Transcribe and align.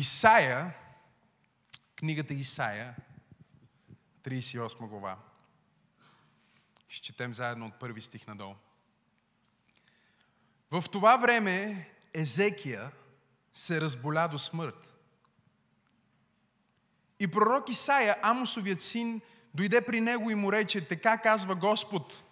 Исаия, 0.00 0.74
книгата 1.96 2.34
Исаия, 2.34 2.96
38 4.22 4.86
глава. 4.86 5.18
Ще 6.88 7.06
четем 7.06 7.34
заедно 7.34 7.66
от 7.66 7.78
първи 7.78 8.02
стих 8.02 8.26
надолу. 8.26 8.54
В 10.70 10.84
това 10.92 11.16
време 11.16 11.88
Езекия 12.14 12.90
се 13.54 13.80
разболя 13.80 14.28
до 14.28 14.38
смърт. 14.38 14.94
И 17.18 17.26
пророк 17.28 17.68
Исаия, 17.68 18.16
Амосовият 18.22 18.82
син, 18.82 19.20
дойде 19.54 19.86
при 19.86 20.00
него 20.00 20.30
и 20.30 20.34
му 20.34 20.52
рече, 20.52 20.88
така 20.88 21.18
казва 21.18 21.54
Господ. 21.54 22.22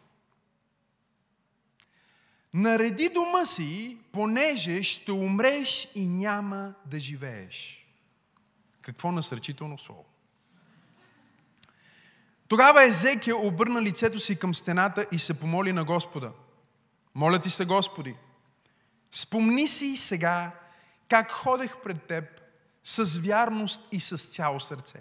Нареди 2.54 3.08
дома 3.08 3.44
си, 3.44 3.98
понеже 4.12 4.82
ще 4.82 5.12
умреш 5.12 5.88
и 5.94 6.06
няма 6.06 6.74
да 6.86 7.00
живееш. 7.00 7.86
Какво 8.82 9.12
насърчително 9.12 9.78
слово. 9.78 10.04
Тогава 12.48 12.84
Езекия 12.84 13.36
обърна 13.36 13.82
лицето 13.82 14.20
си 14.20 14.38
към 14.38 14.54
стената 14.54 15.06
и 15.12 15.18
се 15.18 15.40
помоли 15.40 15.72
на 15.72 15.84
Господа. 15.84 16.32
Моля 17.14 17.38
ти 17.38 17.50
се, 17.50 17.64
Господи, 17.64 18.14
спомни 19.12 19.68
си 19.68 19.96
сега 19.96 20.52
как 21.08 21.30
ходех 21.30 21.76
пред 21.84 22.02
Теб 22.02 22.24
с 22.84 23.18
вярност 23.18 23.88
и 23.92 24.00
с 24.00 24.18
цяло 24.18 24.60
сърце. 24.60 25.00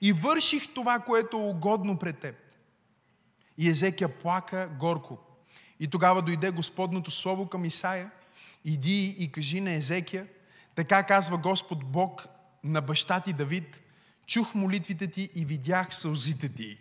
И 0.00 0.12
върших 0.12 0.74
това, 0.74 0.98
което 0.98 1.36
е 1.36 1.40
угодно 1.40 1.98
пред 1.98 2.18
Теб. 2.18 2.36
И 3.58 3.68
Езекия 3.68 4.18
плака 4.18 4.70
горко. 4.78 5.18
И 5.80 5.88
тогава 5.88 6.22
дойде 6.22 6.50
Господното 6.50 7.10
Слово 7.10 7.48
към 7.48 7.64
Исаия. 7.64 8.10
Иди 8.64 9.16
и 9.18 9.32
кажи 9.32 9.60
на 9.60 9.72
Езекия, 9.72 10.26
така 10.74 11.02
казва 11.02 11.38
Господ 11.38 11.84
Бог 11.84 12.26
на 12.64 12.80
баща 12.80 13.20
ти 13.20 13.32
Давид, 13.32 13.80
чух 14.26 14.54
молитвите 14.54 15.06
ти 15.06 15.30
и 15.34 15.44
видях 15.44 15.94
сълзите 15.94 16.48
ти. 16.48 16.78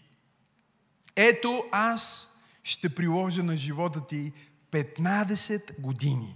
Ето 1.15 1.63
аз 1.71 2.33
ще 2.63 2.95
приложа 2.95 3.43
на 3.43 3.57
живота 3.57 4.07
ти 4.07 4.33
15 4.71 5.79
години 5.79 6.35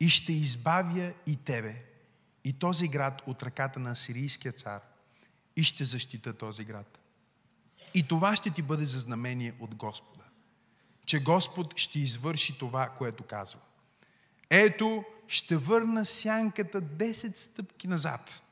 и 0.00 0.08
ще 0.08 0.32
избавя 0.32 1.12
и 1.26 1.36
тебе 1.36 1.82
и 2.44 2.52
този 2.52 2.88
град 2.88 3.22
от 3.26 3.42
ръката 3.42 3.80
на 3.80 3.90
асирийския 3.90 4.52
цар 4.52 4.80
и 5.56 5.64
ще 5.64 5.84
защита 5.84 6.32
този 6.32 6.64
град. 6.64 7.00
И 7.94 8.08
това 8.08 8.36
ще 8.36 8.50
ти 8.50 8.62
бъде 8.62 8.84
за 8.84 8.98
знамение 8.98 9.54
от 9.60 9.74
Господа, 9.74 10.21
че 11.12 11.22
Господ 11.22 11.74
ще 11.76 11.98
извърши 11.98 12.58
това, 12.58 12.88
което 12.88 13.22
казва. 13.22 13.60
Ето, 14.50 15.04
ще 15.28 15.56
върна 15.56 16.06
сянката 16.06 16.82
10 16.82 17.36
стъпки 17.36 17.88
назад, 17.88 18.42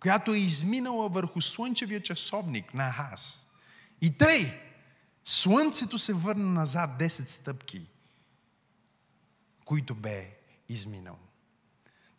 която 0.00 0.32
е 0.32 0.38
изминала 0.38 1.08
върху 1.08 1.40
слънчевия 1.40 2.02
часовник 2.02 2.74
на 2.74 2.92
Хас. 2.92 3.46
И 4.00 4.18
тъй, 4.18 4.60
слънцето 5.24 5.98
се 5.98 6.12
върна 6.12 6.50
назад 6.50 6.90
10 6.98 7.08
стъпки, 7.08 7.86
които 9.64 9.94
бе 9.94 10.38
изминало. 10.68 11.18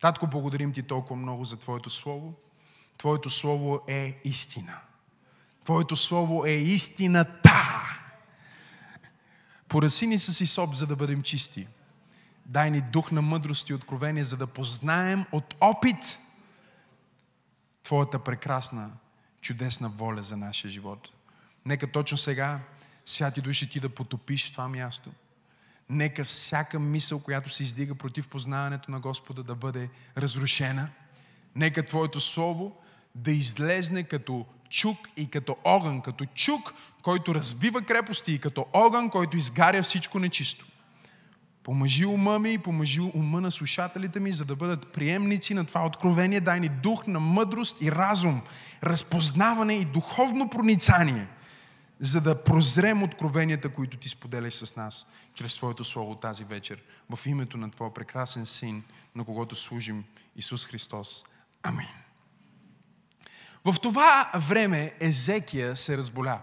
Татко, 0.00 0.26
благодарим 0.26 0.72
ти 0.72 0.82
толкова 0.82 1.16
много 1.16 1.44
за 1.44 1.56
Твоето 1.56 1.90
Слово. 1.90 2.34
Твоето 2.98 3.30
Слово 3.30 3.80
е 3.88 4.20
истина. 4.24 4.80
Твоето 5.64 5.96
Слово 5.96 6.46
е 6.46 6.50
истината. 6.50 7.54
Пораси 9.74 10.06
ни 10.06 10.18
с 10.18 10.40
Исоп, 10.40 10.74
за 10.74 10.86
да 10.86 10.96
бъдем 10.96 11.22
чисти. 11.22 11.66
Дай 12.46 12.70
ни 12.70 12.80
дух 12.80 13.12
на 13.12 13.22
мъдрост 13.22 13.70
и 13.70 13.74
откровение, 13.74 14.24
за 14.24 14.36
да 14.36 14.46
познаем 14.46 15.24
от 15.32 15.54
опит 15.60 16.18
Твоята 17.82 18.18
прекрасна, 18.18 18.90
чудесна 19.40 19.88
воля 19.88 20.22
за 20.22 20.36
нашия 20.36 20.70
живот. 20.70 21.08
Нека 21.66 21.92
точно 21.92 22.18
сега, 22.18 22.60
святи 23.06 23.40
души, 23.40 23.70
ти 23.70 23.80
да 23.80 23.88
потопиш 23.88 24.52
това 24.52 24.68
място. 24.68 25.10
Нека 25.88 26.24
всяка 26.24 26.78
мисъл, 26.78 27.22
която 27.22 27.50
се 27.50 27.62
издига 27.62 27.94
против 27.94 28.28
познаването 28.28 28.90
на 28.90 29.00
Господа, 29.00 29.42
да 29.42 29.54
бъде 29.54 29.90
разрушена. 30.16 30.88
Нека 31.54 31.86
Твоето 31.86 32.20
Слово 32.20 32.76
да 33.14 33.30
излезне 33.30 34.02
като 34.02 34.46
чук 34.70 34.98
и 35.16 35.30
като 35.30 35.56
огън, 35.64 36.00
като 36.00 36.26
чук, 36.26 36.74
който 37.02 37.34
разбива 37.34 37.82
крепости 37.82 38.32
и 38.32 38.38
като 38.38 38.66
огън, 38.72 39.10
който 39.10 39.36
изгаря 39.36 39.82
всичко 39.82 40.18
нечисто. 40.18 40.66
Помажи 41.62 42.06
ума 42.06 42.38
ми 42.38 42.52
и 42.52 42.58
помажи 42.58 43.00
ума 43.00 43.40
на 43.40 43.50
слушателите 43.50 44.20
ми, 44.20 44.32
за 44.32 44.44
да 44.44 44.56
бъдат 44.56 44.92
приемници 44.92 45.54
на 45.54 45.64
това 45.64 45.86
откровение. 45.86 46.40
Дай 46.40 46.60
ни 46.60 46.68
дух 46.68 47.06
на 47.06 47.20
мъдрост 47.20 47.82
и 47.82 47.92
разум, 47.92 48.42
разпознаване 48.82 49.74
и 49.74 49.84
духовно 49.84 50.50
проницание, 50.50 51.28
за 52.00 52.20
да 52.20 52.42
прозрем 52.44 53.02
откровенията, 53.02 53.68
които 53.68 53.96
ти 53.96 54.08
споделяш 54.08 54.54
с 54.54 54.76
нас, 54.76 55.06
чрез 55.34 55.56
Твоето 55.56 55.84
Слово 55.84 56.14
тази 56.14 56.44
вечер, 56.44 56.82
в 57.16 57.26
името 57.26 57.56
на 57.56 57.70
Твоя 57.70 57.94
прекрасен 57.94 58.46
Син, 58.46 58.82
на 59.14 59.24
когото 59.24 59.56
служим 59.56 60.04
Исус 60.36 60.66
Христос. 60.66 61.24
Амин. 61.62 62.03
В 63.64 63.74
това 63.82 64.30
време 64.34 64.94
Езекия 65.00 65.76
се 65.76 65.96
разболя. 65.96 66.40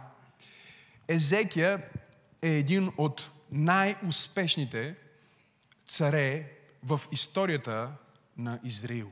Езекия 1.08 1.84
е 2.42 2.50
един 2.50 2.92
от 2.98 3.30
най-успешните 3.52 4.96
царе 5.88 6.52
в 6.84 7.02
историята 7.12 7.92
на 8.38 8.60
Израил. 8.64 9.12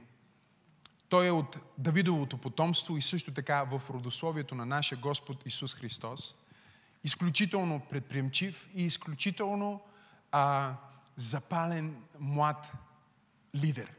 Той 1.10 1.28
е 1.28 1.32
от 1.32 1.58
Давидовото 1.78 2.38
потомство 2.38 2.98
и 2.98 3.02
също 3.02 3.34
така 3.34 3.64
в 3.64 3.82
родословието 3.90 4.56
на 4.56 4.66
нашия 4.66 4.98
Господ 4.98 5.46
Исус 5.46 5.76
Христос. 5.76 6.36
Изключително 7.04 7.82
предприемчив 7.90 8.70
и 8.76 8.84
изключително 8.84 9.82
а, 10.32 10.74
запален 11.18 11.96
млад 12.20 12.72
лидер. 13.56 13.94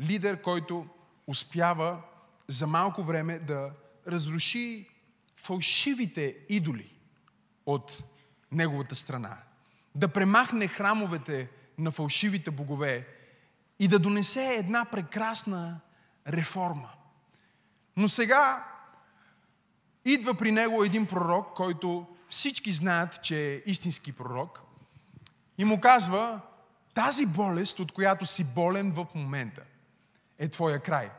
Лидер, 0.00 0.42
който 0.42 0.86
успява 1.26 2.02
за 2.48 2.66
малко 2.66 3.02
време 3.02 3.38
да 3.38 3.70
разруши 4.06 4.88
фалшивите 5.36 6.36
идоли 6.48 6.94
от 7.66 8.02
неговата 8.52 8.94
страна. 8.94 9.36
Да 9.94 10.08
премахне 10.08 10.68
храмовете 10.68 11.50
на 11.78 11.90
фалшивите 11.90 12.50
богове 12.50 13.08
и 13.78 13.88
да 13.88 13.98
донесе 13.98 14.54
една 14.54 14.84
прекрасна 14.84 15.80
реформа. 16.28 16.90
Но 17.96 18.08
сега 18.08 18.64
идва 20.04 20.34
при 20.34 20.52
него 20.52 20.84
един 20.84 21.06
пророк, 21.06 21.56
който 21.56 22.06
всички 22.28 22.72
знаят, 22.72 23.22
че 23.22 23.52
е 23.52 23.62
истински 23.66 24.12
пророк 24.12 24.62
и 25.58 25.64
му 25.64 25.80
казва, 25.80 26.40
тази 26.94 27.26
болест, 27.26 27.78
от 27.78 27.92
която 27.92 28.26
си 28.26 28.44
болен 28.44 28.92
в 28.92 29.06
момента, 29.14 29.62
е 30.38 30.48
твоя 30.48 30.80
край. 30.80 31.10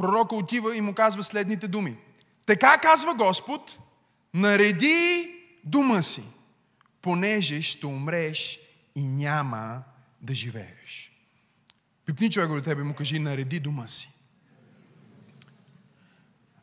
Пророка 0.00 0.34
отива 0.34 0.76
и 0.76 0.80
му 0.80 0.94
казва 0.94 1.24
следните 1.24 1.68
думи. 1.68 1.96
Така 2.46 2.78
казва 2.78 3.14
Господ, 3.14 3.78
нареди 4.34 5.30
дума 5.64 6.02
си, 6.02 6.22
понеже 7.02 7.62
ще 7.62 7.86
умреш 7.86 8.58
и 8.94 9.02
няма 9.02 9.82
да 10.20 10.34
живееш. 10.34 11.12
Пипни 12.06 12.30
човек 12.30 12.50
до 12.50 12.62
тебе 12.62 12.82
му 12.82 12.94
кажи, 12.94 13.18
нареди 13.18 13.60
дома 13.60 13.88
си. 13.88 14.10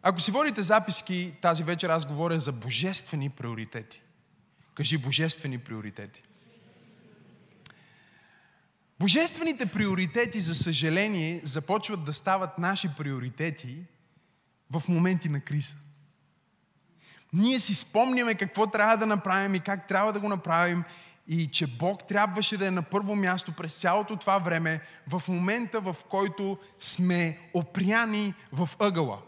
Ако 0.02 0.20
си 0.20 0.32
водите 0.32 0.64
записки, 0.64 1.34
тази 1.42 1.64
вечер 1.64 1.90
аз 1.90 2.06
говоря 2.06 2.40
за 2.40 2.52
божествени 2.52 3.30
приоритети. 3.30 4.02
Кажи 4.74 4.98
божествени 4.98 5.58
приоритети. 5.58 6.24
Божествените 9.00 9.66
приоритети, 9.66 10.42
за 10.42 10.56
съжаление, 10.56 11.42
започват 11.44 12.04
да 12.04 12.14
стават 12.14 12.58
наши 12.58 12.90
приоритети 12.98 13.78
в 14.72 14.84
моменти 14.88 15.30
на 15.30 15.40
криза. 15.40 15.74
Ние 17.34 17.60
си 17.60 17.76
спомняме 17.76 18.36
какво 18.36 18.68
трябва 18.68 18.98
да 18.98 19.06
направим 19.06 19.56
и 19.56 19.60
как 19.60 19.88
трябва 19.88 20.14
да 20.14 20.20
го 20.20 20.30
направим 20.30 20.84
и 21.28 21.48
че 21.48 21.68
Бог 21.68 22.08
трябваше 22.08 22.58
да 22.58 22.68
е 22.68 22.72
на 22.72 22.82
първо 22.82 23.16
място 23.16 23.52
през 23.52 23.74
цялото 23.74 24.16
това 24.16 24.38
време, 24.38 24.82
в 25.08 25.24
момента 25.28 25.80
в 25.80 25.96
който 26.10 26.58
сме 26.80 27.40
опряни 27.54 28.34
в 28.52 28.70
ъгъла. 28.80 29.20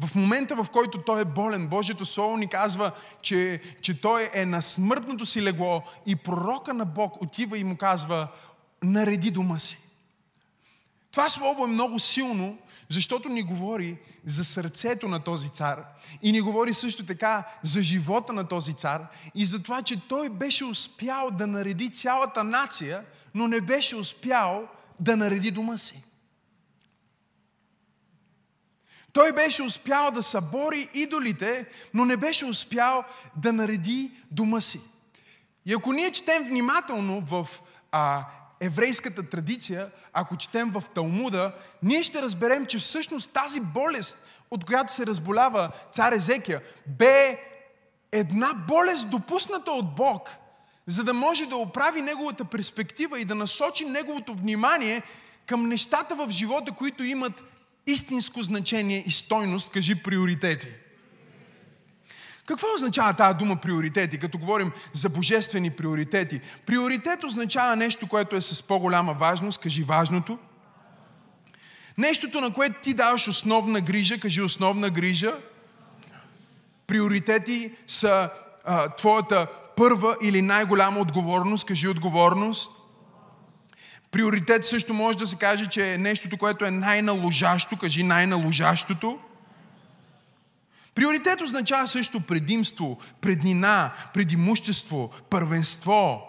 В 0.00 0.14
момента, 0.14 0.56
в 0.56 0.70
който 0.72 1.02
той 1.02 1.20
е 1.20 1.24
болен, 1.24 1.68
Божието 1.68 2.04
Слово 2.04 2.36
ни 2.36 2.48
казва, 2.48 2.92
че, 3.22 3.60
че 3.80 4.00
той 4.00 4.30
е 4.34 4.46
на 4.46 4.62
смъртното 4.62 5.26
си 5.26 5.42
легло 5.42 5.82
и 6.06 6.16
пророка 6.16 6.74
на 6.74 6.84
Бог 6.84 7.22
отива 7.22 7.58
и 7.58 7.64
му 7.64 7.76
казва, 7.76 8.28
нареди 8.82 9.30
дома 9.30 9.58
си. 9.58 9.78
Това 11.10 11.28
слово 11.28 11.64
е 11.64 11.68
много 11.68 11.98
силно, 11.98 12.58
защото 12.88 13.28
ни 13.28 13.42
говори 13.42 13.98
за 14.24 14.44
сърцето 14.44 15.08
на 15.08 15.20
този 15.20 15.48
цар 15.48 15.84
и 16.22 16.32
ни 16.32 16.40
говори 16.40 16.74
също 16.74 17.06
така 17.06 17.44
за 17.62 17.82
живота 17.82 18.32
на 18.32 18.48
този 18.48 18.74
цар 18.74 19.06
и 19.34 19.46
за 19.46 19.62
това, 19.62 19.82
че 19.82 20.08
той 20.08 20.28
беше 20.28 20.64
успял 20.64 21.30
да 21.30 21.46
нареди 21.46 21.90
цялата 21.90 22.44
нация, 22.44 23.04
но 23.34 23.48
не 23.48 23.60
беше 23.60 23.96
успял 23.96 24.68
да 25.00 25.16
нареди 25.16 25.50
дома 25.50 25.78
си. 25.78 26.02
Той 29.12 29.32
беше 29.32 29.62
успял 29.62 30.10
да 30.10 30.22
събори 30.22 30.88
идолите, 30.94 31.66
но 31.94 32.04
не 32.04 32.16
беше 32.16 32.46
успял 32.46 33.04
да 33.36 33.52
нареди 33.52 34.12
дома 34.30 34.60
си. 34.60 34.80
И 35.66 35.74
ако 35.74 35.92
ние 35.92 36.10
четем 36.10 36.44
внимателно 36.44 37.20
в 37.20 37.48
а, 37.92 38.24
еврейската 38.60 39.22
традиция, 39.22 39.90
ако 40.12 40.36
четем 40.36 40.70
в 40.70 40.84
Талмуда, 40.94 41.54
ние 41.82 42.02
ще 42.02 42.22
разберем, 42.22 42.66
че 42.66 42.78
всъщност 42.78 43.32
тази 43.32 43.60
болест, 43.60 44.18
от 44.50 44.64
която 44.64 44.92
се 44.92 45.06
разболява 45.06 45.70
цар 45.94 46.12
Езекия, 46.12 46.62
бе 46.86 47.40
една 48.12 48.54
болест 48.68 49.10
допусната 49.10 49.70
от 49.70 49.94
Бог, 49.94 50.30
за 50.86 51.04
да 51.04 51.14
може 51.14 51.46
да 51.46 51.56
оправи 51.56 52.00
неговата 52.00 52.44
перспектива 52.44 53.20
и 53.20 53.24
да 53.24 53.34
насочи 53.34 53.84
неговото 53.84 54.34
внимание 54.34 55.02
към 55.46 55.68
нещата 55.68 56.14
в 56.14 56.30
живота, 56.30 56.72
които 56.72 57.04
имат 57.04 57.44
истинско 57.86 58.42
значение 58.42 59.04
и 59.06 59.10
стойност, 59.10 59.72
кажи 59.72 60.02
приоритети. 60.02 60.68
Какво 62.48 62.66
означава 62.74 63.14
тази 63.14 63.38
дума 63.38 63.56
приоритети, 63.56 64.18
като 64.18 64.38
говорим 64.38 64.72
за 64.92 65.08
божествени 65.08 65.70
приоритети? 65.70 66.40
Приоритет 66.66 67.24
означава 67.24 67.76
нещо, 67.76 68.08
което 68.08 68.36
е 68.36 68.40
с 68.40 68.62
по-голяма 68.62 69.12
важност, 69.12 69.60
кажи 69.60 69.82
важното. 69.82 70.38
Нещото, 71.98 72.40
на 72.40 72.52
което 72.52 72.80
ти 72.82 72.94
даваш 72.94 73.28
основна 73.28 73.80
грижа, 73.80 74.20
кажи 74.20 74.42
основна 74.42 74.90
грижа. 74.90 75.34
Приоритети 76.86 77.72
са 77.86 78.30
а, 78.64 78.88
твоята 78.88 79.46
първа 79.76 80.16
или 80.22 80.42
най-голяма 80.42 81.00
отговорност, 81.00 81.66
кажи 81.66 81.88
отговорност. 81.88 82.72
Приоритет 84.10 84.64
също 84.64 84.94
може 84.94 85.18
да 85.18 85.26
се 85.26 85.36
каже, 85.36 85.66
че 85.66 85.94
е 85.94 85.98
нещото, 85.98 86.36
което 86.36 86.64
е 86.64 86.70
най-наложащо, 86.70 87.76
кажи 87.76 88.02
най-наложащото. 88.02 89.18
Приоритет 90.98 91.40
означава 91.40 91.86
също 91.86 92.20
предимство, 92.20 92.98
преднина, 93.20 93.92
предимущество, 94.14 95.10
първенство. 95.30 96.22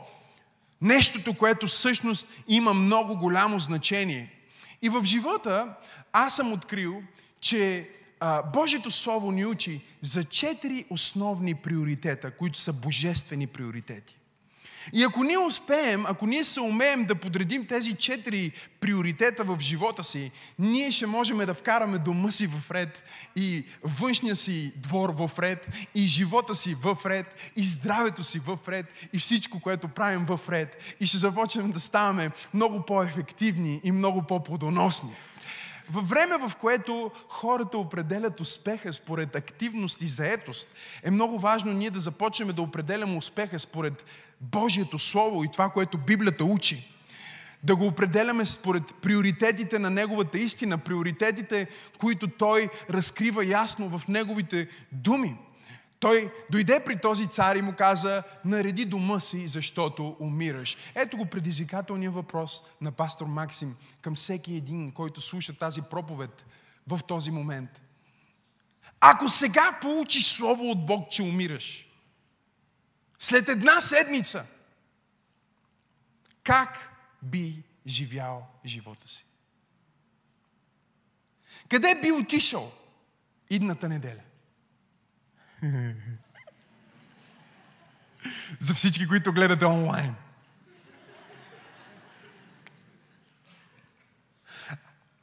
Нещото, 0.81 1.33
което 1.33 1.67
всъщност 1.67 2.27
има 2.47 2.73
много 2.73 3.17
голямо 3.17 3.59
значение. 3.59 4.33
И 4.81 4.89
в 4.89 5.03
живота 5.05 5.73
аз 6.13 6.35
съм 6.35 6.53
открил, 6.53 7.03
че 7.39 7.89
а, 8.19 8.41
Божието 8.41 8.91
Слово 8.91 9.31
ни 9.31 9.45
учи 9.45 9.81
за 10.01 10.23
четири 10.23 10.85
основни 10.89 11.55
приоритета, 11.55 12.31
които 12.31 12.59
са 12.59 12.73
божествени 12.73 13.47
приоритети. 13.47 14.17
И 14.93 15.03
ако 15.03 15.23
ние 15.23 15.37
успеем, 15.37 16.05
ако 16.05 16.25
ние 16.25 16.43
се 16.43 16.61
умеем 16.61 17.05
да 17.05 17.15
подредим 17.15 17.65
тези 17.65 17.95
четири 17.95 18.51
приоритета 18.79 19.43
в 19.43 19.57
живота 19.59 20.03
си, 20.03 20.31
ние 20.59 20.91
ще 20.91 21.05
можем 21.05 21.37
да 21.37 21.53
вкараме 21.53 21.97
дома 21.97 22.31
си 22.31 22.47
в 22.47 22.71
ред 22.71 23.03
и 23.35 23.65
външния 23.83 24.35
си 24.35 24.73
двор 24.75 25.09
в 25.09 25.39
ред 25.39 25.67
и 25.95 26.07
живота 26.07 26.55
си 26.55 26.75
в 26.83 26.97
ред 27.05 27.51
и 27.55 27.63
здравето 27.63 28.23
си 28.23 28.39
в 28.39 28.59
ред 28.67 28.85
и 29.13 29.19
всичко, 29.19 29.59
което 29.59 29.87
правим 29.87 30.25
в 30.25 30.39
ред. 30.49 30.95
И 30.99 31.07
ще 31.07 31.17
започнем 31.17 31.71
да 31.71 31.79
ставаме 31.79 32.31
много 32.53 32.85
по-ефективни 32.85 33.81
и 33.83 33.91
много 33.91 34.21
по-плодоносни. 34.21 35.11
Във 35.91 36.09
време, 36.09 36.37
в 36.37 36.55
което 36.55 37.11
хората 37.27 37.77
определят 37.77 38.39
успеха 38.39 38.93
според 38.93 39.35
активност 39.35 40.01
и 40.01 40.07
заетост, 40.07 40.75
е 41.03 41.11
много 41.11 41.39
важно 41.39 41.73
ние 41.73 41.89
да 41.89 41.99
започнем 41.99 42.47
да 42.47 42.61
определяме 42.61 43.17
успеха 43.17 43.59
според 43.59 44.05
Божието 44.41 44.99
Слово 44.99 45.43
и 45.43 45.51
това, 45.51 45.69
което 45.69 45.97
Библията 45.97 46.43
учи. 46.43 46.95
Да 47.63 47.75
го 47.75 47.87
определяме 47.87 48.45
според 48.45 48.83
приоритетите 49.01 49.79
на 49.79 49.89
Неговата 49.89 50.39
истина, 50.39 50.77
приоритетите, 50.77 51.67
които 51.97 52.27
Той 52.27 52.69
разкрива 52.89 53.45
ясно 53.45 53.99
в 53.99 54.07
Неговите 54.07 54.67
думи. 54.91 55.35
Той 55.99 56.31
дойде 56.51 56.83
при 56.85 56.99
този 56.99 57.27
цар 57.27 57.55
и 57.55 57.61
му 57.61 57.73
каза, 57.73 58.23
нареди 58.45 58.85
дома 58.85 59.19
си, 59.19 59.47
защото 59.47 60.15
умираш. 60.19 60.77
Ето 60.95 61.17
го 61.17 61.25
предизвикателния 61.25 62.11
въпрос 62.11 62.63
на 62.81 62.91
пастор 62.91 63.25
Максим 63.25 63.75
към 64.01 64.15
всеки 64.15 64.53
един, 64.53 64.91
който 64.91 65.21
слуша 65.21 65.53
тази 65.53 65.81
проповед 65.81 66.45
в 66.87 66.99
този 67.07 67.31
момент. 67.31 67.81
Ако 68.99 69.29
сега 69.29 69.77
получиш 69.81 70.25
слово 70.25 70.71
от 70.71 70.85
Бог, 70.85 71.11
че 71.11 71.21
умираш, 71.21 71.88
след 73.19 73.49
една 73.49 73.81
седмица, 73.81 74.45
как 76.43 76.89
би 77.21 77.63
живял 77.87 78.47
живота 78.65 79.07
си? 79.07 79.25
Къде 81.69 81.95
би 82.01 82.11
отишъл 82.11 82.71
идната 83.49 83.89
неделя? 83.89 84.21
За 88.59 88.73
всички, 88.73 89.07
които 89.07 89.33
гледате 89.33 89.65
онлайн. 89.65 90.15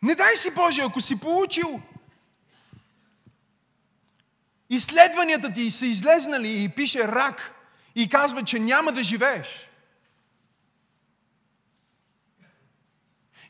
Не 0.02 0.14
дай 0.14 0.36
си 0.36 0.54
Боже, 0.54 0.80
ако 0.82 1.00
си 1.00 1.20
получил 1.20 1.82
изследванията 4.70 5.52
ти 5.52 5.70
са 5.70 5.86
излезнали 5.86 6.64
и 6.64 6.68
пише 6.68 7.08
рак 7.08 7.55
и 7.96 8.08
казва, 8.08 8.42
че 8.42 8.58
няма 8.58 8.92
да 8.92 9.04
живееш. 9.04 9.68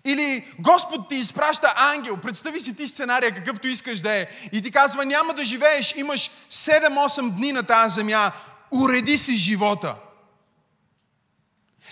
Или 0.05 0.55
Господ 0.59 1.09
ти 1.09 1.15
изпраща 1.15 1.75
ангел, 1.77 2.17
представи 2.17 2.61
си 2.61 2.77
ти 2.77 2.89
сценария 2.89 3.35
какъвто 3.35 3.69
искаш 3.69 4.01
да 4.01 4.15
е, 4.15 4.27
и 4.53 4.63
ти 4.63 4.71
казва 4.71 5.05
няма 5.05 5.35
да 5.35 5.45
живееш, 5.45 5.95
имаш 5.97 6.31
7-8 6.51 7.31
дни 7.31 7.53
на 7.53 7.63
тази 7.63 7.95
земя, 7.95 8.33
уреди 8.71 9.19
си 9.19 9.37
живота. 9.37 9.95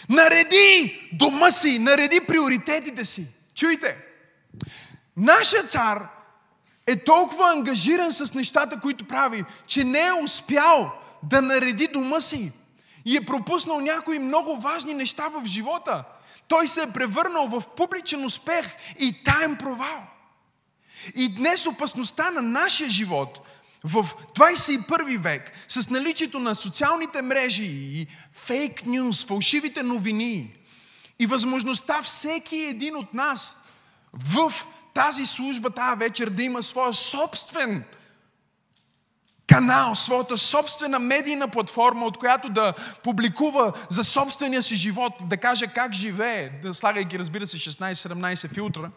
Нареди 0.08 1.00
дома 1.12 1.50
си, 1.50 1.78
нареди 1.78 2.20
приоритетите 2.20 3.04
си. 3.04 3.26
Чуйте, 3.54 3.96
нашия 5.16 5.62
цар 5.62 6.08
е 6.86 7.04
толкова 7.04 7.50
ангажиран 7.50 8.12
с 8.12 8.34
нещата, 8.34 8.80
които 8.80 9.06
прави, 9.06 9.44
че 9.66 9.84
не 9.84 10.06
е 10.06 10.12
успял 10.12 11.03
да 11.30 11.42
нареди 11.42 11.86
дома 11.86 12.20
си. 12.20 12.52
И 13.04 13.16
е 13.16 13.26
пропуснал 13.26 13.80
някои 13.80 14.18
много 14.18 14.56
важни 14.56 14.94
неща 14.94 15.28
в 15.28 15.46
живота. 15.46 16.04
Той 16.48 16.68
се 16.68 16.82
е 16.82 16.92
превърнал 16.92 17.48
в 17.48 17.62
публичен 17.76 18.24
успех 18.24 18.70
и 18.98 19.24
таен 19.24 19.56
провал. 19.56 20.02
И 21.16 21.34
днес 21.34 21.66
опасността 21.66 22.30
на 22.30 22.42
нашия 22.42 22.90
живот 22.90 23.40
в 23.84 24.08
21 24.36 25.18
век, 25.18 25.52
с 25.68 25.90
наличието 25.90 26.38
на 26.38 26.54
социалните 26.54 27.22
мрежи 27.22 27.64
и 27.64 28.06
фейк 28.32 28.86
нюз, 28.86 29.26
фалшивите 29.26 29.82
новини 29.82 30.56
и 31.18 31.26
възможността 31.26 32.02
всеки 32.02 32.56
един 32.56 32.96
от 32.96 33.14
нас 33.14 33.58
в 34.12 34.52
тази 34.94 35.26
служба 35.26 35.70
тази 35.70 35.98
вечер 35.98 36.30
да 36.30 36.42
има 36.42 36.62
своя 36.62 36.94
собствен 36.94 37.84
канал, 39.46 39.94
своята 39.94 40.38
собствена 40.38 40.98
медийна 40.98 41.48
платформа, 41.48 42.06
от 42.06 42.18
която 42.18 42.48
да 42.48 42.72
публикува 43.02 43.72
за 43.90 44.04
собствения 44.04 44.62
си 44.62 44.76
живот, 44.76 45.12
да 45.24 45.36
каже 45.36 45.66
как 45.66 45.92
живее, 45.92 46.50
да 46.62 46.74
слагайки, 46.74 47.18
разбира 47.18 47.46
се, 47.46 47.56
16-17 47.58 48.54
филтра. 48.54 48.90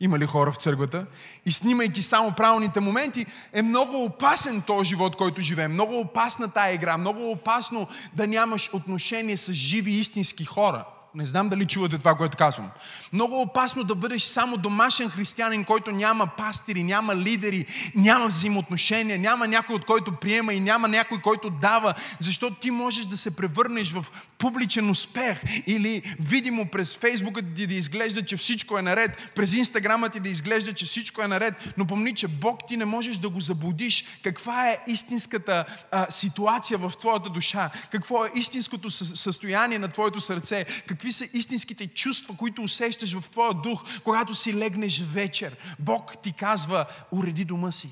Има 0.00 0.18
ли 0.18 0.26
хора 0.26 0.52
в 0.52 0.56
църквата? 0.56 1.06
И 1.46 1.52
снимайки 1.52 2.02
само 2.02 2.32
правилните 2.32 2.80
моменти, 2.80 3.26
е 3.52 3.62
много 3.62 4.04
опасен 4.04 4.62
този 4.62 4.88
живот, 4.88 5.16
който 5.16 5.40
живее. 5.40 5.68
Много 5.68 6.00
опасна 6.00 6.48
тая 6.48 6.74
игра. 6.74 6.96
Много 6.96 7.30
опасно 7.30 7.88
да 8.12 8.26
нямаш 8.26 8.70
отношение 8.72 9.36
с 9.36 9.52
живи 9.52 9.92
истински 9.92 10.44
хора. 10.44 10.84
Не 11.14 11.26
знам 11.26 11.48
дали 11.48 11.66
чувате 11.66 11.98
това, 11.98 12.14
което 12.14 12.36
казвам. 12.36 12.70
Много 13.12 13.40
опасно 13.40 13.84
да 13.84 13.94
бъдеш 13.94 14.22
само 14.22 14.56
домашен 14.56 15.10
християнин, 15.10 15.64
който 15.64 15.90
няма 15.90 16.26
пастири, 16.26 16.82
няма 16.82 17.16
лидери, 17.16 17.66
няма 17.94 18.26
взаимоотношения, 18.26 19.18
няма 19.18 19.48
някой, 19.48 19.76
от 19.76 19.84
който 19.84 20.12
приема 20.12 20.54
и 20.54 20.60
няма 20.60 20.88
някой, 20.88 21.20
който 21.20 21.50
дава, 21.50 21.94
защото 22.18 22.54
ти 22.54 22.70
можеш 22.70 23.04
да 23.04 23.16
се 23.16 23.36
превърнеш 23.36 23.92
в 23.92 24.06
публичен 24.38 24.90
успех 24.90 25.40
или 25.66 26.16
видимо 26.20 26.66
през 26.66 26.96
Фейсбука 26.96 27.42
ти 27.54 27.66
да 27.66 27.74
изглежда, 27.74 28.24
че 28.24 28.36
всичко 28.36 28.78
е 28.78 28.82
наред, 28.82 29.30
през 29.34 29.54
Инстаграма 29.54 30.08
ти 30.08 30.20
да 30.20 30.28
изглежда, 30.28 30.72
че 30.72 30.84
всичко 30.84 31.22
е 31.22 31.28
наред, 31.28 31.54
но 31.78 31.86
помни, 31.86 32.14
че 32.14 32.28
Бог 32.28 32.60
ти 32.68 32.76
не 32.76 32.84
можеш 32.84 33.16
да 33.16 33.28
го 33.28 33.40
заблудиш. 33.40 34.04
Каква 34.22 34.68
е 34.68 34.78
истинската 34.86 35.64
а, 35.90 36.06
ситуация 36.10 36.78
в 36.78 36.92
твоята 37.00 37.30
душа? 37.30 37.70
Какво 37.90 38.24
е 38.24 38.30
истинското 38.34 38.90
състояние 38.90 39.78
на 39.78 39.88
твоето 39.88 40.20
сърце? 40.20 40.66
Какви 41.02 41.12
са 41.12 41.28
истинските 41.32 41.86
чувства, 41.86 42.36
които 42.36 42.62
усещаш 42.62 43.18
в 43.18 43.30
твоя 43.30 43.54
дух, 43.54 43.82
когато 44.04 44.34
си 44.34 44.54
легнеш 44.54 45.02
вечер? 45.02 45.56
Бог 45.78 46.14
ти 46.22 46.32
казва, 46.32 46.86
уреди 47.12 47.44
дома 47.44 47.72
си. 47.72 47.88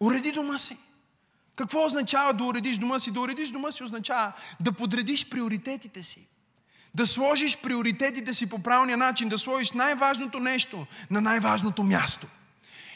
Уреди 0.00 0.32
дома 0.32 0.58
си. 0.58 0.76
Какво 1.56 1.84
означава 1.84 2.32
да 2.34 2.44
уредиш 2.44 2.78
дома 2.78 2.98
си? 2.98 3.10
Да 3.10 3.20
уредиш 3.20 3.50
дома 3.50 3.72
си 3.72 3.82
означава 3.82 4.32
да 4.60 4.72
подредиш 4.72 5.28
приоритетите 5.28 6.02
си. 6.02 6.28
Да 6.94 7.06
сложиш 7.06 7.58
приоритетите 7.58 8.34
си 8.34 8.48
по 8.48 8.58
правилния 8.58 8.96
начин, 8.96 9.28
да 9.28 9.38
сложиш 9.38 9.72
най-важното 9.72 10.40
нещо 10.40 10.86
на 11.10 11.20
най-важното 11.20 11.82
място. 11.82 12.26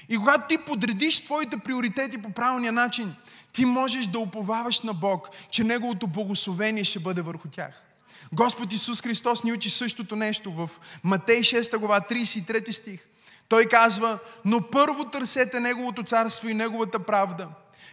И 0.08 0.16
когато 0.16 0.48
ти 0.48 0.58
подредиш 0.58 1.24
твоите 1.24 1.56
приоритети 1.58 2.22
по 2.22 2.32
правилния 2.32 2.72
начин, 2.72 3.14
ти 3.52 3.64
можеш 3.64 4.06
да 4.06 4.18
уповаваш 4.18 4.80
на 4.80 4.94
Бог, 4.94 5.28
че 5.50 5.64
Неговото 5.64 6.06
благословение 6.06 6.84
ще 6.84 6.98
бъде 6.98 7.22
върху 7.22 7.48
тях. 7.48 7.85
Господ 8.32 8.72
Исус 8.72 9.02
Христос 9.02 9.44
ни 9.44 9.52
учи 9.52 9.70
същото 9.70 10.16
нещо 10.16 10.52
в 10.52 10.70
Матей 11.04 11.40
6 11.40 11.78
глава 11.78 12.00
33 12.00 12.70
стих. 12.70 13.00
Той 13.48 13.64
казва, 13.64 14.18
но 14.44 14.70
първо 14.70 15.04
търсете 15.04 15.60
Неговото 15.60 16.02
царство 16.02 16.48
и 16.48 16.54
Неговата 16.54 16.98
правда. 16.98 17.48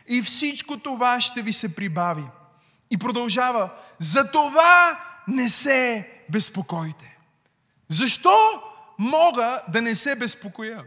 И 0.07 0.21
всичко 0.21 0.79
това 0.79 1.21
ще 1.21 1.41
ви 1.41 1.53
се 1.53 1.75
прибави. 1.75 2.23
И 2.91 2.97
продължава, 2.97 3.69
за 3.99 4.31
това 4.31 4.99
не 5.27 5.49
се 5.49 6.09
безпокойте. 6.29 7.17
Защо 7.89 8.61
мога 8.97 9.61
да 9.67 9.81
не 9.81 9.95
се 9.95 10.15
безпокоя? 10.15 10.83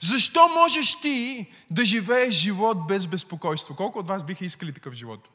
Защо 0.00 0.48
можеш 0.48 1.00
ти 1.00 1.46
да 1.70 1.84
живееш 1.84 2.34
живот 2.34 2.86
без 2.86 3.06
безпокойство? 3.06 3.76
Колко 3.76 3.98
от 3.98 4.08
вас 4.08 4.24
биха 4.24 4.44
искали 4.44 4.72
такъв 4.72 4.94
живот? 4.94 5.28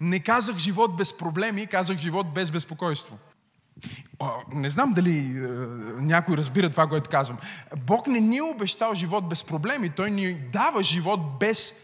Не 0.00 0.20
казах 0.20 0.56
живот 0.56 0.96
без 0.96 1.18
проблеми, 1.18 1.66
казах 1.66 1.98
живот 1.98 2.34
без 2.34 2.50
безпокойство. 2.50 3.18
Не 4.52 4.70
знам 4.70 4.92
дали 4.92 5.18
е, 5.18 5.48
някой 6.02 6.36
разбира 6.36 6.70
това, 6.70 6.86
което 6.86 7.10
казвам. 7.10 7.38
Бог 7.76 8.06
не 8.06 8.20
ни 8.20 8.36
е 8.36 8.42
обещал 8.42 8.94
живот 8.94 9.28
без 9.28 9.44
проблеми, 9.44 9.90
Той 9.90 10.10
ни 10.10 10.34
дава 10.34 10.82
живот 10.82 11.38
без 11.40 11.74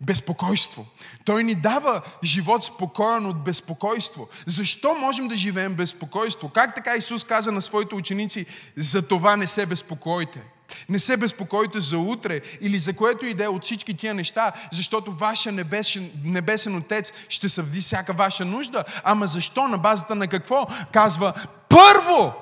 безпокойство. 0.00 0.86
Той 1.24 1.44
ни 1.44 1.54
дава 1.54 2.02
живот 2.24 2.64
спокоен 2.64 3.26
от 3.26 3.44
безпокойство. 3.44 4.28
Защо 4.46 4.94
можем 4.94 5.28
да 5.28 5.36
живеем 5.36 5.74
безпокойство? 5.74 6.48
Как 6.48 6.74
така 6.74 6.96
Исус 6.96 7.24
каза 7.24 7.52
на 7.52 7.62
своите 7.62 7.94
ученици, 7.94 8.46
за 8.76 9.08
това 9.08 9.36
не 9.36 9.46
се 9.46 9.66
безпокойте? 9.66 10.42
Не 10.88 10.98
се 10.98 11.16
безпокойте 11.16 11.80
за 11.80 11.98
утре 11.98 12.40
или 12.60 12.78
за 12.78 12.92
което 12.92 13.26
и 13.26 13.34
да 13.34 13.44
е 13.44 13.48
от 13.48 13.64
всички 13.64 13.96
тия 13.96 14.14
неща, 14.14 14.52
защото 14.72 15.12
вашия 15.12 15.52
небесен, 15.52 16.10
небесен 16.24 16.76
Отец 16.76 17.12
ще 17.28 17.48
съвди 17.48 17.80
всяка 17.80 18.12
ваша 18.12 18.44
нужда. 18.44 18.84
Ама 19.04 19.26
защо? 19.26 19.68
На 19.68 19.78
базата 19.78 20.14
на 20.14 20.28
какво? 20.28 20.66
Казва, 20.92 21.34
първо 21.68 22.34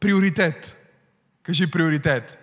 приоритет. 0.00 0.76
Кажи 1.42 1.70
приоритет. 1.70 2.38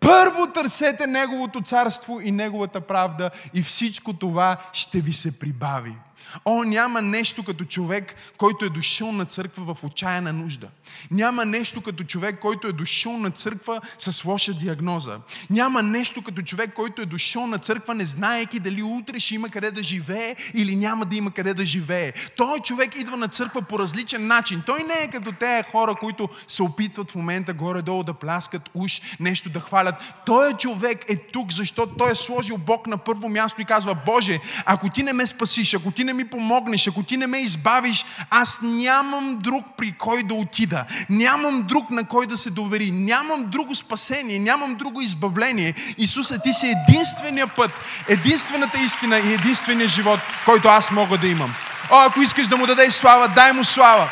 Първо 0.00 0.46
търсете 0.46 1.06
Неговото 1.06 1.60
царство 1.60 2.20
и 2.20 2.30
Неговата 2.30 2.80
правда 2.80 3.30
и 3.54 3.62
всичко 3.62 4.12
това 4.12 4.56
ще 4.72 5.00
ви 5.00 5.12
се 5.12 5.38
прибави. 5.38 5.96
О, 6.44 6.64
няма 6.64 7.02
нещо 7.02 7.42
като 7.42 7.64
човек, 7.64 8.14
който 8.36 8.64
е 8.64 8.68
дошъл 8.68 9.12
на 9.12 9.24
църква 9.24 9.74
в 9.74 9.84
отчаяна 9.84 10.32
нужда. 10.32 10.68
Няма 11.10 11.44
нещо 11.44 11.80
като 11.80 12.04
човек, 12.04 12.38
който 12.40 12.68
е 12.68 12.72
дошъл 12.72 13.18
на 13.18 13.30
църква 13.30 13.80
с 13.98 14.24
лоша 14.24 14.54
диагноза. 14.54 15.18
Няма 15.50 15.82
нещо 15.82 16.22
като 16.22 16.42
човек, 16.42 16.74
който 16.74 17.02
е 17.02 17.06
дошъл 17.06 17.46
на 17.46 17.58
църква, 17.58 17.94
не 17.94 18.06
знаеки 18.06 18.60
дали 18.60 18.82
утре 18.82 19.18
ще 19.18 19.34
има 19.34 19.48
къде 19.48 19.70
да 19.70 19.82
живее 19.82 20.36
или 20.54 20.76
няма 20.76 21.04
да 21.04 21.16
има 21.16 21.30
къде 21.30 21.54
да 21.54 21.66
живее. 21.66 22.12
Той 22.36 22.60
човек 22.60 22.96
идва 22.96 23.16
на 23.16 23.28
църква 23.28 23.62
по 23.62 23.78
различен 23.78 24.26
начин. 24.26 24.62
Той 24.66 24.82
не 24.82 25.04
е 25.04 25.10
като 25.10 25.32
тези 25.32 25.62
хора, 25.70 25.94
които 25.94 26.28
се 26.48 26.62
опитват 26.62 27.10
в 27.10 27.14
момента 27.14 27.52
горе-долу 27.52 28.02
да 28.02 28.14
пляскат 28.14 28.70
уж, 28.74 29.00
нещо 29.20 29.50
да 29.50 29.60
хвалят. 29.60 29.94
Той 30.26 30.52
човек 30.52 31.04
е 31.08 31.16
тук, 31.16 31.52
защото 31.52 31.94
той 31.94 32.10
е 32.10 32.14
сложил 32.14 32.58
Бог 32.58 32.86
на 32.86 32.96
първо 32.96 33.28
място 33.28 33.60
и 33.60 33.64
казва, 33.64 33.96
Боже, 34.06 34.40
ако 34.66 34.90
ти 34.90 35.02
не 35.02 35.12
ме 35.12 35.26
спасиш, 35.26 35.74
ако 35.74 35.90
ти 35.90 36.04
не 36.04 36.12
ми 36.14 36.24
помогнеш, 36.24 36.86
ако 36.86 37.02
ти 37.02 37.16
не 37.16 37.26
ме 37.26 37.38
избавиш, 37.38 38.04
аз 38.30 38.58
нямам 38.62 39.38
друг 39.40 39.64
при 39.76 39.92
кой 39.92 40.22
да 40.22 40.34
отида. 40.34 40.84
Нямам 41.10 41.62
друг 41.62 41.90
на 41.90 42.08
кой 42.08 42.26
да 42.26 42.36
се 42.36 42.50
довери. 42.50 42.90
Нямам 42.90 43.44
друго 43.44 43.74
спасение, 43.74 44.38
нямам 44.38 44.74
друго 44.74 45.00
избавление. 45.00 45.74
Исусе, 45.98 46.38
ти 46.42 46.52
си 46.52 46.74
единствения 46.88 47.46
път, 47.46 47.70
единствената 48.08 48.78
истина 48.78 49.18
и 49.18 49.32
единствения 49.34 49.88
живот, 49.88 50.20
който 50.44 50.68
аз 50.68 50.90
мога 50.90 51.18
да 51.18 51.26
имам. 51.26 51.54
О, 51.90 52.06
ако 52.06 52.20
искаш 52.20 52.48
да 52.48 52.56
му 52.56 52.66
дадеш 52.66 52.94
слава, 52.94 53.28
дай 53.28 53.52
му 53.52 53.64
слава. 53.64 54.10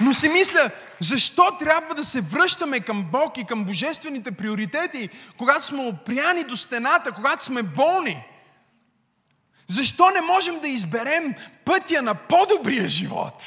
Но 0.00 0.14
си 0.14 0.28
мисля, 0.28 0.70
защо 1.00 1.56
трябва 1.58 1.94
да 1.94 2.04
се 2.04 2.20
връщаме 2.20 2.80
към 2.80 3.04
Бог 3.12 3.38
и 3.38 3.44
към 3.44 3.64
божествените 3.64 4.32
приоритети, 4.32 5.08
когато 5.38 5.64
сме 5.64 5.82
опряни 5.82 6.44
до 6.44 6.56
стената, 6.56 7.12
когато 7.12 7.44
сме 7.44 7.62
болни? 7.62 8.24
Защо 9.66 10.10
не 10.10 10.20
можем 10.20 10.60
да 10.60 10.68
изберем 10.68 11.34
пътя 11.64 12.02
на 12.02 12.14
по-добрия 12.14 12.88
живот? 12.88 13.46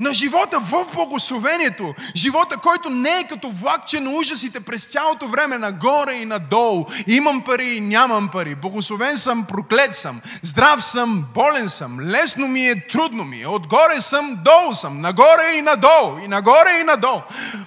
На 0.00 0.14
живота 0.14 0.60
в 0.60 0.86
благословението. 0.94 1.94
Живота, 2.16 2.56
който 2.56 2.90
не 2.90 3.10
е 3.10 3.26
като 3.28 3.50
влакче 3.50 4.00
на 4.00 4.10
ужасите 4.10 4.60
през 4.60 4.86
цялото 4.86 5.28
време, 5.28 5.58
нагоре 5.58 6.14
и 6.14 6.24
надолу. 6.24 6.86
Имам 7.06 7.42
пари 7.42 7.68
и 7.68 7.80
нямам 7.80 8.28
пари. 8.28 8.54
Благословен 8.54 9.18
съм, 9.18 9.44
проклет 9.44 9.96
съм. 9.96 10.20
Здрав 10.42 10.84
съм, 10.84 11.24
болен 11.34 11.68
съм. 11.68 12.00
Лесно 12.00 12.48
ми 12.48 12.68
е, 12.68 12.88
трудно 12.88 13.24
ми 13.24 13.42
е. 13.42 13.48
Отгоре 13.48 14.00
съм, 14.00 14.38
долу 14.44 14.74
съм. 14.74 15.00
Нагоре 15.00 15.54
и 15.56 15.62
надолу. 15.62 16.18
И 16.24 16.28
нагоре 16.28 16.78
и 16.80 16.84
надолу. 16.84 17.20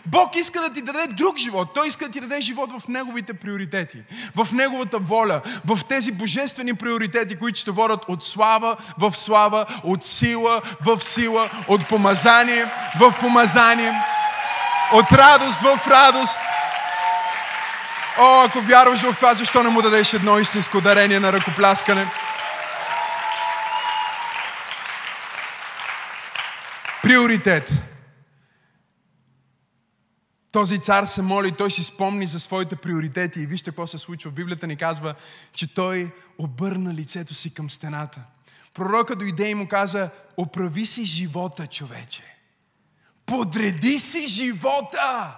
Бог 0.05 0.35
иска 0.35 0.61
да 0.61 0.73
ти 0.73 0.81
даде 0.81 1.07
друг 1.07 1.37
живот. 1.37 1.67
Той 1.73 1.87
иска 1.87 2.05
да 2.05 2.11
ти 2.11 2.19
даде 2.19 2.41
живот 2.41 2.69
в 2.79 2.87
Неговите 2.87 3.33
приоритети. 3.33 3.97
В 4.35 4.47
Неговата 4.53 4.99
воля. 4.99 5.41
В 5.65 5.79
тези 5.89 6.11
божествени 6.11 6.73
приоритети, 6.73 7.35
които 7.35 7.59
ще 7.59 7.71
водят 7.71 7.99
от 8.07 8.23
слава 8.23 8.77
в 8.97 9.11
слава, 9.15 9.65
от 9.83 10.03
сила 10.03 10.61
в 10.85 11.03
сила, 11.03 11.49
от 11.67 11.87
помазание 11.87 12.22
помазание 12.23 12.65
в 12.99 13.15
помазание, 13.19 14.01
от 14.93 15.11
радост 15.11 15.61
в 15.61 15.87
радост. 15.87 16.41
О, 18.19 18.43
ако 18.45 18.61
вярваш 18.61 19.01
в 19.01 19.15
това, 19.15 19.33
защо 19.33 19.63
не 19.63 19.69
му 19.69 19.81
дадеш 19.81 20.13
едно 20.13 20.39
истинско 20.39 20.81
дарение 20.81 21.19
на 21.19 21.33
ръкопляскане? 21.33 22.07
Приоритет. 27.03 27.71
Този 30.51 30.79
цар 30.79 31.05
се 31.05 31.21
моли, 31.21 31.51
той 31.51 31.71
си 31.71 31.83
спомни 31.83 32.25
за 32.25 32.39
своите 32.39 32.75
приоритети 32.75 33.39
и 33.39 33.45
вижте 33.45 33.71
какво 33.71 33.87
се 33.87 33.97
случва. 33.97 34.31
Библията 34.31 34.67
ни 34.67 34.77
казва, 34.77 35.15
че 35.53 35.73
той 35.73 36.11
обърна 36.37 36.93
лицето 36.93 37.33
си 37.33 37.53
към 37.53 37.69
стената. 37.69 38.19
Пророка 38.73 39.15
дойде 39.15 39.49
и 39.49 39.55
му 39.55 39.67
каза, 39.67 40.09
оправи 40.37 40.85
си 40.85 41.05
живота, 41.05 41.67
човече. 41.67 42.23
Подреди 43.25 43.99
си 43.99 44.27
живота, 44.27 45.37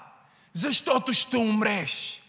защото 0.54 1.14
ще 1.14 1.38
умреш. 1.38 2.22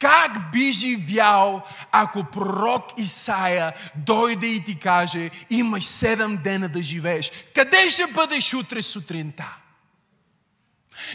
Как 0.00 0.52
би 0.52 0.72
живял, 0.72 1.62
ако 1.92 2.24
пророк 2.24 2.84
Исаия 2.98 3.72
дойде 3.96 4.46
и 4.46 4.64
ти 4.64 4.78
каже, 4.78 5.30
имаш 5.50 5.84
седем 5.84 6.36
дена 6.44 6.68
да 6.68 6.82
живееш? 6.82 7.30
Къде 7.54 7.90
ще 7.90 8.06
бъдеш 8.06 8.54
утре 8.54 8.82
сутринта? 8.82 9.56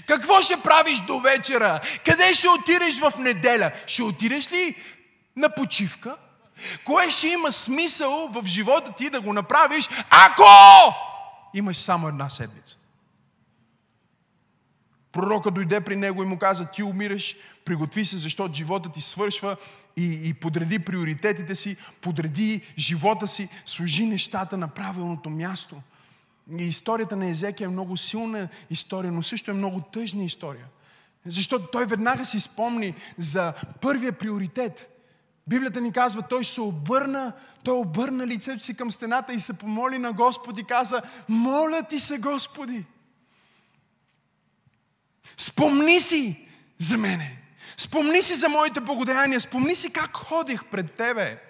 Какво 0.08 0.42
ще 0.42 0.62
правиш 0.63 1.00
до 1.00 1.20
вечера? 1.20 1.80
Къде 2.06 2.34
ще 2.34 2.50
отидеш 2.50 3.00
в 3.00 3.13
неделя? 3.20 3.72
Ще 3.88 4.04
отидеш 4.04 4.51
ли 4.51 4.75
на 5.36 5.50
почивка? 5.50 6.16
Кое 6.86 7.12
ще 7.12 7.28
има 7.28 7.52
смисъл 7.52 8.28
в 8.28 8.46
живота 8.46 8.94
ти 8.98 9.10
да 9.10 9.22
го 9.22 9.34
направиш, 9.34 9.90
ако 10.10 10.44
имаш 11.54 11.78
само 11.78 12.08
една 12.08 12.30
седмица? 12.30 12.78
Пророка 15.12 15.52
дойде 15.52 15.82
при 15.82 15.96
него 15.96 16.24
и 16.24 16.26
му 16.26 16.38
каза, 16.38 16.66
ти 16.66 16.84
умираш, 16.84 17.36
приготви 17.66 18.06
се, 18.06 18.18
защото 18.18 18.54
живота 18.54 18.92
ти 18.92 19.02
свършва 19.02 19.58
и, 19.98 20.30
и 20.30 20.34
подреди 20.34 20.80
приоритетите 20.80 21.56
си, 21.56 21.78
подреди 22.02 22.62
живота 22.78 23.28
си, 23.28 23.50
служи 23.66 24.06
нещата 24.06 24.58
на 24.58 24.68
правилното 24.68 25.30
място. 25.30 25.82
И 26.60 26.64
историята 26.64 27.16
на 27.16 27.30
Езекия 27.30 27.66
е 27.66 27.70
много 27.70 27.98
силна 27.98 28.48
история, 28.70 29.12
но 29.12 29.22
също 29.22 29.52
е 29.52 29.54
много 29.54 29.82
тъжна 29.82 30.24
история. 30.24 30.66
Защото 31.26 31.68
той 31.68 31.86
веднага 31.86 32.26
си 32.26 32.40
спомни 32.40 32.94
за 33.18 33.54
първия 33.82 34.12
приоритет. 34.12 34.97
Библията 35.48 35.82
ни 35.82 35.92
казва, 35.92 36.22
той 36.22 36.46
се 36.46 36.62
обърна, 36.62 37.34
той 37.63 37.77
обърна 37.77 38.27
лицето 38.27 38.63
си 38.63 38.77
към 38.77 38.92
стената 38.92 39.34
и 39.34 39.39
се 39.39 39.58
помоли 39.58 39.98
на 39.98 40.13
Господи, 40.13 40.63
каза, 40.63 41.01
моля 41.30 41.84
ти 41.84 42.00
се, 42.00 42.18
Господи, 42.18 42.86
спомни 45.38 46.00
си 46.00 46.48
за 46.77 46.98
мене. 46.98 47.38
Спомни 47.77 48.22
си 48.22 48.36
за 48.36 48.50
моите 48.50 48.82
благодеяния, 48.82 49.42
спомни 49.42 49.75
си 49.75 49.94
как 49.94 50.18
ходих 50.18 50.66
пред 50.66 50.92
Тебе. 50.92 51.42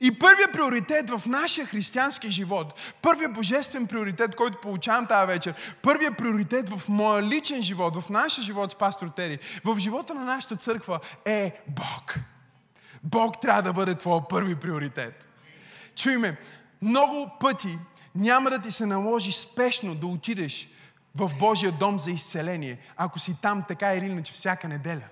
И 0.00 0.18
първият 0.18 0.52
приоритет 0.52 1.10
в 1.10 1.22
нашия 1.26 1.66
християнски 1.66 2.30
живот, 2.30 2.74
първият 3.02 3.32
божествен 3.32 3.86
приоритет, 3.86 4.36
който 4.36 4.60
получавам 4.60 5.06
тази 5.06 5.26
вечер, 5.26 5.54
първият 5.82 6.18
приоритет 6.18 6.68
в 6.68 6.88
моя 6.88 7.22
личен 7.22 7.62
живот, 7.62 8.02
в 8.02 8.10
нашия 8.10 8.44
живот 8.44 8.70
с 8.70 8.74
пастор 8.74 9.08
Тери, 9.08 9.38
в 9.64 9.78
живота 9.78 10.14
на 10.14 10.24
нашата 10.24 10.56
църква 10.56 11.00
е 11.24 11.60
Бог. 11.68 12.18
Бог 13.04 13.40
трябва 13.40 13.62
да 13.62 13.72
бъде 13.72 13.94
твой 13.94 14.20
първи 14.28 14.54
приоритет. 14.54 15.28
Чуй 15.96 16.16
ме, 16.16 16.36
много 16.82 17.30
пъти 17.40 17.78
няма 18.14 18.50
да 18.50 18.58
ти 18.58 18.70
се 18.70 18.86
наложи 18.86 19.32
спешно 19.32 19.94
да 19.94 20.06
отидеш 20.06 20.68
в 21.14 21.30
Божия 21.38 21.72
дом 21.72 21.98
за 21.98 22.10
изцеление, 22.10 22.78
ако 22.96 23.18
си 23.18 23.40
там 23.40 23.64
така 23.68 23.94
или 23.94 24.06
иначе 24.06 24.32
всяка 24.32 24.68
неделя 24.68 25.04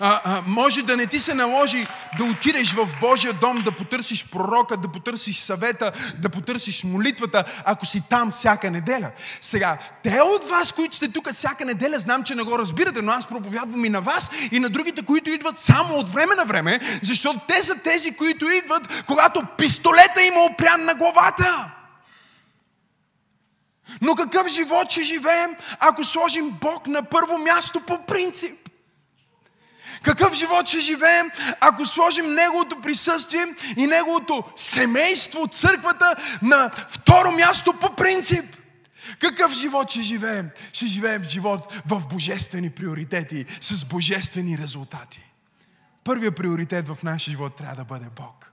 а, 0.00 0.20
а, 0.24 0.42
може 0.46 0.82
да 0.82 0.96
не 0.96 1.06
ти 1.06 1.18
се 1.18 1.34
наложи 1.34 1.86
да 2.18 2.24
отидеш 2.24 2.72
в 2.72 2.88
Божия 3.00 3.32
дом, 3.32 3.62
да 3.62 3.72
потърсиш 3.72 4.26
пророка, 4.26 4.76
да 4.76 4.88
потърсиш 4.88 5.36
съвета, 5.36 5.92
да 6.18 6.28
потърсиш 6.28 6.84
молитвата, 6.84 7.44
ако 7.64 7.86
си 7.86 8.02
там 8.10 8.30
всяка 8.30 8.70
неделя. 8.70 9.10
Сега, 9.40 9.78
те 10.02 10.20
от 10.20 10.48
вас, 10.48 10.72
които 10.72 10.96
сте 10.96 11.12
тук 11.12 11.32
всяка 11.32 11.64
неделя, 11.64 11.98
знам, 11.98 12.22
че 12.24 12.34
не 12.34 12.42
го 12.42 12.58
разбирате, 12.58 13.02
но 13.02 13.12
аз 13.12 13.26
проповядвам 13.26 13.84
и 13.84 13.88
на 13.88 14.00
вас, 14.00 14.30
и 14.52 14.60
на 14.60 14.68
другите, 14.68 15.02
които 15.02 15.30
идват 15.30 15.58
само 15.58 15.94
от 15.94 16.10
време 16.10 16.34
на 16.34 16.44
време, 16.44 16.80
защото 17.02 17.40
те 17.48 17.62
са 17.62 17.78
тези, 17.78 18.16
които 18.16 18.50
идват, 18.50 19.04
когато 19.06 19.42
пистолета 19.58 20.22
има 20.22 20.40
опрян 20.40 20.84
на 20.84 20.94
главата. 20.94 21.70
Но 24.00 24.14
какъв 24.14 24.48
живот 24.48 24.90
ще 24.90 25.02
живеем, 25.02 25.56
ако 25.80 26.04
сложим 26.04 26.50
Бог 26.50 26.86
на 26.86 27.02
първо 27.02 27.38
място 27.38 27.80
по 27.80 28.06
принцип? 28.06 28.59
Какъв 30.02 30.34
живот 30.34 30.68
ще 30.68 30.80
живеем, 30.80 31.30
ако 31.60 31.86
сложим 31.86 32.34
Неговото 32.34 32.80
присъствие 32.80 33.46
и 33.76 33.86
Неговото 33.86 34.44
семейство, 34.56 35.46
църквата 35.46 36.16
на 36.42 36.70
второ 36.88 37.32
място 37.32 37.72
по 37.80 37.96
принцип? 37.96 38.56
Какъв 39.18 39.52
живот 39.52 39.90
ще 39.90 40.02
живеем? 40.02 40.50
Ще 40.72 40.86
живеем 40.86 41.24
живот 41.24 41.72
в 41.86 42.02
божествени 42.08 42.70
приоритети, 42.70 43.46
с 43.60 43.84
божествени 43.84 44.58
резултати. 44.58 45.20
Първият 46.04 46.36
приоритет 46.36 46.88
в 46.88 46.98
нашия 47.02 47.32
живот 47.32 47.56
трябва 47.56 47.76
да 47.76 47.84
бъде 47.84 48.06
Бог. 48.16 48.52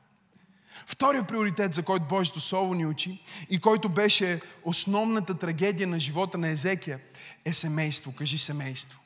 Вторият 0.88 1.28
приоритет, 1.28 1.74
за 1.74 1.84
който 1.84 2.06
Божието 2.06 2.40
Слово 2.40 2.74
ни 2.74 2.86
учи 2.86 3.24
и 3.50 3.60
който 3.60 3.90
беше 3.90 4.42
основната 4.64 5.38
трагедия 5.38 5.88
на 5.88 6.00
живота 6.00 6.38
на 6.38 6.50
Езекия, 6.50 7.00
е 7.46 7.54
семейство. 7.54 8.16
Кажи 8.16 8.38
семейство. 8.38 9.00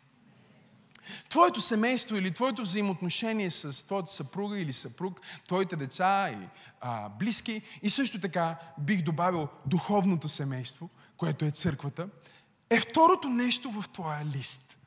Твоето 1.30 1.62
семейство 1.62 2.16
или 2.16 2.32
твоето 2.32 2.62
взаимоотношение 2.62 3.52
с 3.52 3.86
твоята 3.86 4.14
съпруга 4.14 4.60
или 4.60 4.74
съпруг, 4.74 5.22
твоите 5.48 5.76
деца 5.76 6.30
и 6.30 6.48
а, 6.82 7.10
близки 7.10 7.62
и 7.82 7.90
също 7.90 8.22
така 8.22 8.60
бих 8.80 9.02
добавил 9.02 9.48
духовното 9.66 10.30
семейство, 10.30 10.90
което 11.18 11.46
е 11.46 11.52
църквата, 11.52 12.08
е 12.70 12.80
второто 12.80 13.30
нещо 13.30 13.72
в 13.72 13.90
твоя 13.90 14.26
лист. 14.26 14.78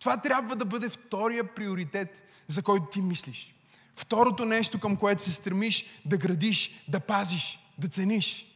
Това 0.00 0.16
трябва 0.16 0.56
да 0.56 0.64
бъде 0.64 0.88
втория 0.88 1.54
приоритет, 1.54 2.22
за 2.48 2.62
който 2.62 2.86
ти 2.86 3.00
мислиш. 3.00 3.54
Второто 3.94 4.44
нещо, 4.44 4.80
към 4.80 4.96
което 4.96 5.24
се 5.24 5.32
стремиш 5.32 5.84
да 6.04 6.16
градиш, 6.16 6.84
да 6.88 7.00
пазиш, 7.00 7.58
да 7.78 7.88
цениш. 7.88 8.46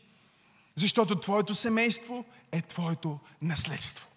Защото 0.77 1.21
твоето 1.21 1.55
семейство 1.55 2.25
е 2.53 2.63
твоето 2.63 3.19
наследство. 3.43 4.09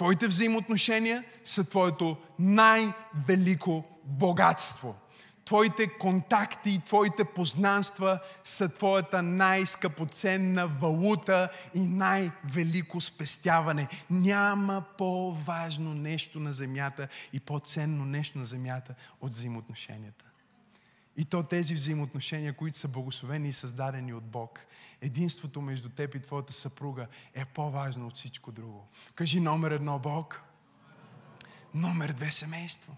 Твоите 0.00 0.28
взаимоотношения 0.28 1.24
са 1.44 1.64
твоето 1.64 2.16
най-велико 2.38 3.84
богатство. 4.04 4.96
Твоите 5.44 5.98
контакти 5.98 6.70
и 6.70 6.78
твоите 6.78 7.24
познанства 7.24 8.20
са 8.44 8.68
твоята 8.68 9.22
най-скъпоценна 9.22 10.68
валута 10.68 11.48
и 11.74 11.80
най-велико 11.80 13.00
спестяване. 13.00 13.88
Няма 14.10 14.84
по-важно 14.98 15.94
нещо 15.94 16.40
на 16.40 16.52
земята 16.52 17.08
и 17.32 17.40
по-ценно 17.40 18.04
нещо 18.04 18.38
на 18.38 18.46
земята 18.46 18.94
от 19.20 19.30
взаимоотношенията. 19.30 20.24
И 21.16 21.24
то 21.24 21.42
тези 21.42 21.74
взаимоотношения, 21.74 22.52
които 22.52 22.78
са 22.78 22.88
благословени 22.88 23.48
и 23.48 23.52
създадени 23.52 24.12
от 24.12 24.24
Бог. 24.24 24.60
Единството 25.02 25.60
между 25.60 25.88
теб 25.88 26.14
и 26.14 26.20
твоята 26.20 26.52
съпруга 26.52 27.06
е 27.34 27.44
по-важно 27.44 28.06
от 28.06 28.16
всичко 28.16 28.52
друго. 28.52 28.88
Кажи 29.14 29.40
номер 29.40 29.70
едно 29.70 29.98
Бог, 29.98 30.42
номер 31.74 32.12
две 32.12 32.30
семейство. 32.30 32.96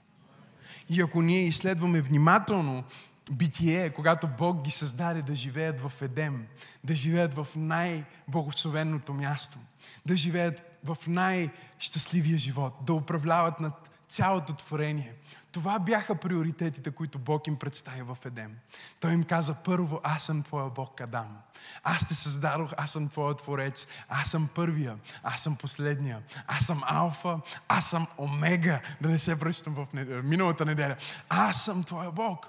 И 0.91 1.01
ако 1.01 1.23
ние 1.23 1.45
изследваме 1.45 2.01
внимателно 2.01 2.85
битие, 3.33 3.91
когато 3.91 4.29
Бог 4.29 4.63
ги 4.63 4.71
създаде 4.71 5.23
да 5.23 5.35
живеят 5.35 5.81
в 5.81 5.93
Едем, 6.01 6.47
да 6.85 6.95
живеят 6.95 7.35
в 7.35 7.47
най-благословеното 7.57 9.15
място, 9.15 9.59
да 10.07 10.17
живеят 10.17 10.63
в 10.85 10.97
най-щастливия 11.07 12.39
живот, 12.39 12.75
да 12.83 12.93
управляват 12.95 13.61
над 13.61 13.92
цялото 14.13 14.53
творение, 14.53 15.15
това 15.53 15.79
бяха 15.79 16.15
приоритетите, 16.15 16.91
които 16.91 17.19
Бог 17.19 17.47
им 17.47 17.57
представи 17.57 18.03
в 18.03 18.19
Едем. 18.25 18.59
Той 19.01 19.13
им 19.13 19.25
каза, 19.25 19.55
първо, 19.55 20.01
аз 20.05 20.23
съм 20.23 20.43
твоя 20.43 20.71
Бог 20.71 21.01
Адам. 21.01 21.39
Аз 21.85 22.09
те 22.09 22.15
създадох, 22.15 22.73
аз 22.77 22.91
съм 22.91 23.09
твоя 23.09 23.35
творец, 23.35 23.87
аз 24.09 24.31
съм 24.31 24.49
първия, 24.55 24.99
аз 25.23 25.41
съм 25.41 25.57
последния, 25.57 26.23
аз 26.47 26.67
съм 26.67 26.83
алфа, 26.87 27.41
аз 27.69 27.91
съм 27.91 28.07
омега, 28.19 28.81
да 29.01 29.09
не 29.09 29.19
се 29.19 29.35
връщам 29.35 29.75
в 29.75 29.87
неделя, 29.93 30.23
миналата 30.23 30.65
неделя. 30.65 30.97
Аз 31.29 31.65
съм 31.65 31.85
твоя 31.85 32.13
Бог. 32.13 32.49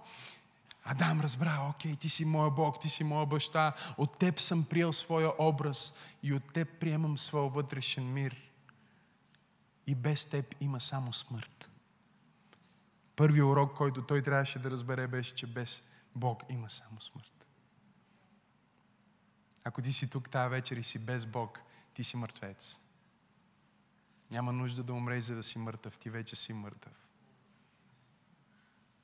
Адам 0.86 1.21
разбра, 1.21 1.67
окей, 1.69 1.95
ти 1.95 2.10
си 2.10 2.26
моя 2.26 2.49
Бог, 2.49 2.80
ти 2.80 2.89
си 2.89 3.04
моя 3.04 3.26
баща, 3.26 3.73
от 3.97 4.17
теб 4.17 4.39
съм 4.39 4.63
приел 4.63 4.93
своя 4.93 5.32
образ 5.39 5.93
и 6.23 6.34
от 6.34 6.54
теб 6.54 6.80
приемам 6.80 7.17
своя 7.17 7.49
вътрешен 7.49 8.13
мир. 8.13 8.52
И 9.88 9.96
без 9.96 10.26
теб 10.26 10.56
има 10.60 10.82
само 10.82 11.13
смърт. 11.13 11.69
Първият 13.15 13.48
урок, 13.48 13.78
който 13.78 14.06
той 14.06 14.22
трябваше 14.22 14.60
да 14.60 14.72
разбере, 14.72 15.08
беше, 15.08 15.36
че 15.36 15.48
без 15.48 15.82
Бог 16.15 16.43
има 16.50 16.69
само 16.69 17.02
смърт. 17.02 17.48
Ако 19.63 19.82
ти 19.82 19.93
си 19.93 20.10
тук 20.10 20.30
тази 20.30 20.50
вечер 20.50 20.78
и 20.78 20.84
си 20.84 21.00
без 21.00 21.26
Бог, 21.26 21.60
ти 21.93 22.04
си 22.04 22.17
мъртвец. 22.17 22.78
Няма 24.32 24.54
нужда 24.54 24.84
да 24.84 24.93
умреш, 24.93 25.24
за 25.24 25.36
да 25.36 25.43
си 25.43 25.58
мъртъв. 25.58 25.98
Ти 25.98 26.10
вече 26.10 26.36
си 26.36 26.54
мъртъв. 26.54 26.93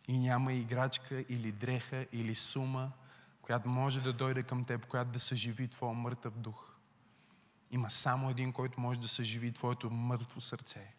И 0.08 0.20
няма 0.20 0.54
играчка 0.54 1.26
или 1.30 1.52
дреха 1.52 2.08
или 2.12 2.36
сума, 2.36 2.92
която 3.42 3.70
може 3.70 4.02
да 4.02 4.14
дойде 4.14 4.44
към 4.44 4.66
теб, 4.66 4.86
която 4.86 5.12
да 5.12 5.20
съживи 5.20 5.68
твоя 5.68 5.94
мъртъв 5.94 6.38
дух. 6.38 6.69
Има 7.72 7.92
само 7.92 8.30
един, 8.30 8.54
който 8.54 8.82
може 8.82 9.00
да 9.00 9.08
съживи 9.08 9.52
твоето 9.52 9.90
мъртво 9.90 10.42
сърце. 10.42 10.94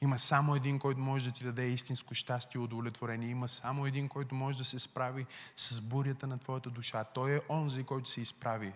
Има 0.00 0.18
само 0.18 0.56
един, 0.56 0.78
който 0.78 1.00
може 1.00 1.24
да 1.24 1.32
ти 1.32 1.44
даде 1.44 1.68
истинско 1.68 2.14
щастие 2.14 2.58
и 2.58 2.64
удовлетворение. 2.64 3.28
Има 3.28 3.48
само 3.48 3.86
един, 3.86 4.08
който 4.08 4.34
може 4.34 4.58
да 4.58 4.64
се 4.64 4.78
справи 4.78 5.26
с 5.56 5.80
бурята 5.80 6.26
на 6.26 6.38
твоята 6.38 6.70
душа. 6.70 7.04
Той 7.04 7.36
е 7.36 7.40
онзи, 7.48 7.84
който 7.84 8.08
се 8.08 8.20
изправи 8.20 8.72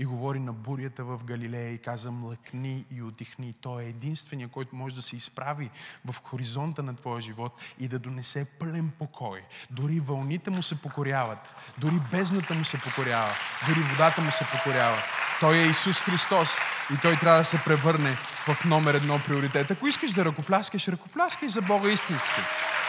и 0.00 0.04
говори 0.04 0.38
на 0.38 0.52
бурята 0.52 1.04
в 1.04 1.24
Галилея 1.24 1.72
и 1.72 1.78
каза 1.78 2.10
млъкни 2.10 2.84
и 2.90 3.02
отихни. 3.02 3.54
Той 3.60 3.82
е 3.82 3.88
единствения, 3.88 4.48
който 4.48 4.76
може 4.76 4.94
да 4.94 5.02
се 5.02 5.16
изправи 5.16 5.70
в 6.04 6.22
хоризонта 6.22 6.82
на 6.82 6.96
твоя 6.96 7.20
живот 7.20 7.60
и 7.78 7.88
да 7.88 7.98
донесе 7.98 8.44
пълен 8.44 8.90
покой. 8.98 9.40
Дори 9.70 10.00
вълните 10.00 10.50
му 10.50 10.62
се 10.62 10.82
покоряват, 10.82 11.54
дори 11.78 12.00
бездната 12.10 12.54
му 12.54 12.64
се 12.64 12.78
покорява, 12.78 13.34
дори 13.68 13.80
водата 13.80 14.20
му 14.20 14.30
се 14.30 14.44
покорява. 14.44 14.98
Той 15.40 15.56
е 15.56 15.66
Исус 15.66 16.00
Христос 16.00 16.58
и 16.94 16.98
Той 17.02 17.16
трябва 17.16 17.38
да 17.38 17.44
се 17.44 17.64
превърне 17.64 18.18
в 18.46 18.64
номер 18.64 18.94
едно 18.94 19.20
приоритет. 19.26 19.70
Ако 19.70 19.86
искаш 19.86 20.12
да 20.12 20.24
ръкопляскаш, 20.24 20.88
ръкопляскай 20.88 21.48
за 21.48 21.62
Бога 21.62 21.88
истински. 21.88 22.40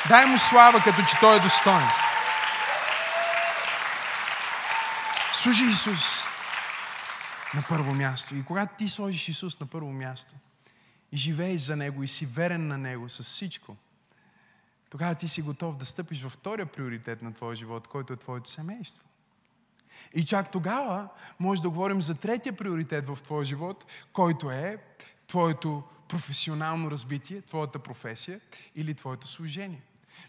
Дай 0.07 0.25
му 0.25 0.37
слава, 0.37 0.83
като 0.83 1.01
че 1.01 1.19
Той 1.19 1.37
е 1.37 1.39
достоен. 1.39 1.87
Служи 5.33 5.65
Исус 5.65 6.30
на 7.55 7.63
първо 7.69 7.93
място. 7.93 8.35
И 8.35 8.45
когато 8.45 8.77
ти 8.77 8.89
сложиш 8.89 9.29
Исус 9.29 9.59
на 9.59 9.65
първо 9.65 9.91
място 9.91 10.35
и 11.11 11.17
живееш 11.17 11.61
за 11.61 11.75
Него 11.75 12.03
и 12.03 12.07
си 12.07 12.25
верен 12.25 12.67
на 12.67 12.77
Него 12.77 13.09
с 13.09 13.23
всичко, 13.23 13.77
тогава 14.89 15.15
ти 15.15 15.27
си 15.27 15.41
готов 15.41 15.77
да 15.77 15.85
стъпиш 15.85 16.21
във 16.21 16.31
втория 16.31 16.65
приоритет 16.65 17.21
на 17.21 17.33
твоя 17.33 17.55
живот, 17.55 17.87
който 17.87 18.13
е 18.13 18.17
твоето 18.17 18.49
семейство. 18.49 19.03
И 20.13 20.25
чак 20.25 20.51
тогава 20.51 21.09
може 21.39 21.61
да 21.61 21.69
говорим 21.69 22.01
за 22.01 22.15
третия 22.15 22.53
приоритет 22.53 23.07
в 23.07 23.19
твоя 23.23 23.45
живот, 23.45 23.85
който 24.13 24.51
е 24.51 24.77
твоето 25.27 25.83
професионално 26.07 26.91
разбитие, 26.91 27.41
твоята 27.41 27.79
професия 27.79 28.39
или 28.75 28.93
твоето 28.93 29.27
служение. 29.27 29.81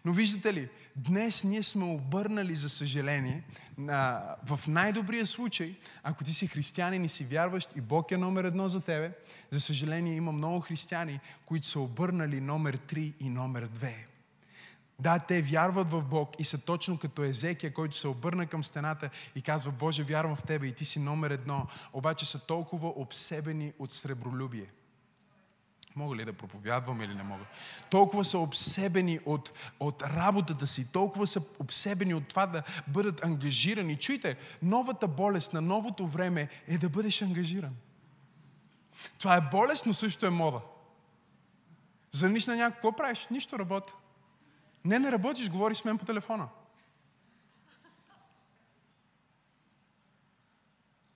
Но 0.04 0.12
виждате 0.12 0.54
ли, 0.54 0.68
днес 0.96 1.44
ние 1.44 1.62
сме 1.62 1.84
обърнали, 1.84 2.54
за 2.54 2.70
съжаление, 2.70 3.42
на, 3.78 4.22
в 4.46 4.60
най-добрия 4.68 5.26
случай, 5.26 5.74
ако 6.02 6.24
ти 6.24 6.34
си 6.34 6.46
християнин 6.46 7.04
и 7.04 7.08
си 7.08 7.24
вярващ 7.24 7.70
и 7.76 7.80
Бог 7.80 8.10
е 8.10 8.16
номер 8.16 8.44
едно 8.44 8.68
за 8.68 8.80
тебе, 8.80 9.12
за 9.50 9.60
съжаление 9.60 10.16
има 10.16 10.32
много 10.32 10.60
християни, 10.60 11.20
които 11.46 11.66
са 11.66 11.80
обърнали 11.80 12.40
номер 12.40 12.76
3 12.76 13.12
и 13.20 13.28
номер 13.28 13.68
2. 13.68 13.92
Да, 15.00 15.18
те 15.18 15.42
вярват 15.42 15.90
в 15.90 16.02
Бог 16.02 16.40
и 16.40 16.44
са 16.44 16.58
точно 16.58 16.98
като 16.98 17.22
Езекия, 17.22 17.74
който 17.74 17.96
се 17.96 18.08
обърна 18.08 18.46
към 18.46 18.64
стената 18.64 19.10
и 19.34 19.42
казва, 19.42 19.72
Боже, 19.72 20.02
вярвам 20.02 20.36
в 20.36 20.42
Тебе 20.42 20.66
и 20.66 20.72
Ти 20.72 20.84
си 20.84 20.98
номер 20.98 21.30
едно, 21.30 21.66
обаче 21.92 22.26
са 22.26 22.46
толкова 22.46 22.88
обсебени 22.88 23.72
от 23.78 23.90
сребролюбие, 23.90 24.66
Мога 25.96 26.16
ли 26.16 26.24
да 26.24 26.32
проповядвам 26.32 27.02
или 27.02 27.14
не 27.14 27.22
мога? 27.22 27.44
Толкова 27.90 28.24
са 28.24 28.38
обсебени 28.38 29.20
от, 29.26 29.52
от 29.80 30.02
работата 30.02 30.66
си, 30.66 30.92
толкова 30.92 31.26
са 31.26 31.42
обсебени 31.58 32.14
от 32.14 32.28
това 32.28 32.46
да 32.46 32.62
бъдат 32.88 33.24
ангажирани. 33.24 33.96
Чуйте, 33.96 34.36
новата 34.62 35.08
болест 35.08 35.52
на 35.52 35.60
новото 35.60 36.06
време 36.06 36.48
е 36.68 36.78
да 36.78 36.88
бъдеш 36.88 37.22
ангажиран. 37.22 37.76
Това 39.18 39.36
е 39.36 39.40
болест, 39.40 39.86
но 39.86 39.94
също 39.94 40.26
е 40.26 40.30
мода. 40.30 40.60
Звъниш 42.12 42.46
на 42.46 42.56
някой, 42.56 42.74
какво 42.74 42.92
правиш? 42.92 43.26
Нищо 43.30 43.58
работа. 43.58 43.92
Не, 44.84 44.98
не 44.98 45.12
работиш, 45.12 45.50
говори 45.50 45.74
с 45.74 45.84
мен 45.84 45.98
по 45.98 46.04
телефона. 46.04 46.48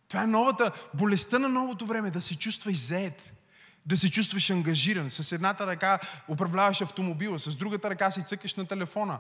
Това 0.08 0.22
е 0.22 0.26
новата, 0.26 0.72
болестта 0.94 1.38
на 1.38 1.48
новото 1.48 1.86
време, 1.86 2.10
да 2.10 2.20
се 2.20 2.38
чувстваш 2.38 2.76
заед, 2.76 3.32
да 3.86 3.96
се 3.96 4.10
чувстваш 4.10 4.50
ангажиран. 4.50 5.10
С 5.10 5.32
едната 5.32 5.66
ръка 5.66 5.98
управляваш 6.28 6.80
автомобила, 6.80 7.38
с 7.38 7.56
другата 7.56 7.90
ръка 7.90 8.10
си 8.10 8.22
цъкаш 8.22 8.54
на 8.54 8.66
телефона, 8.66 9.18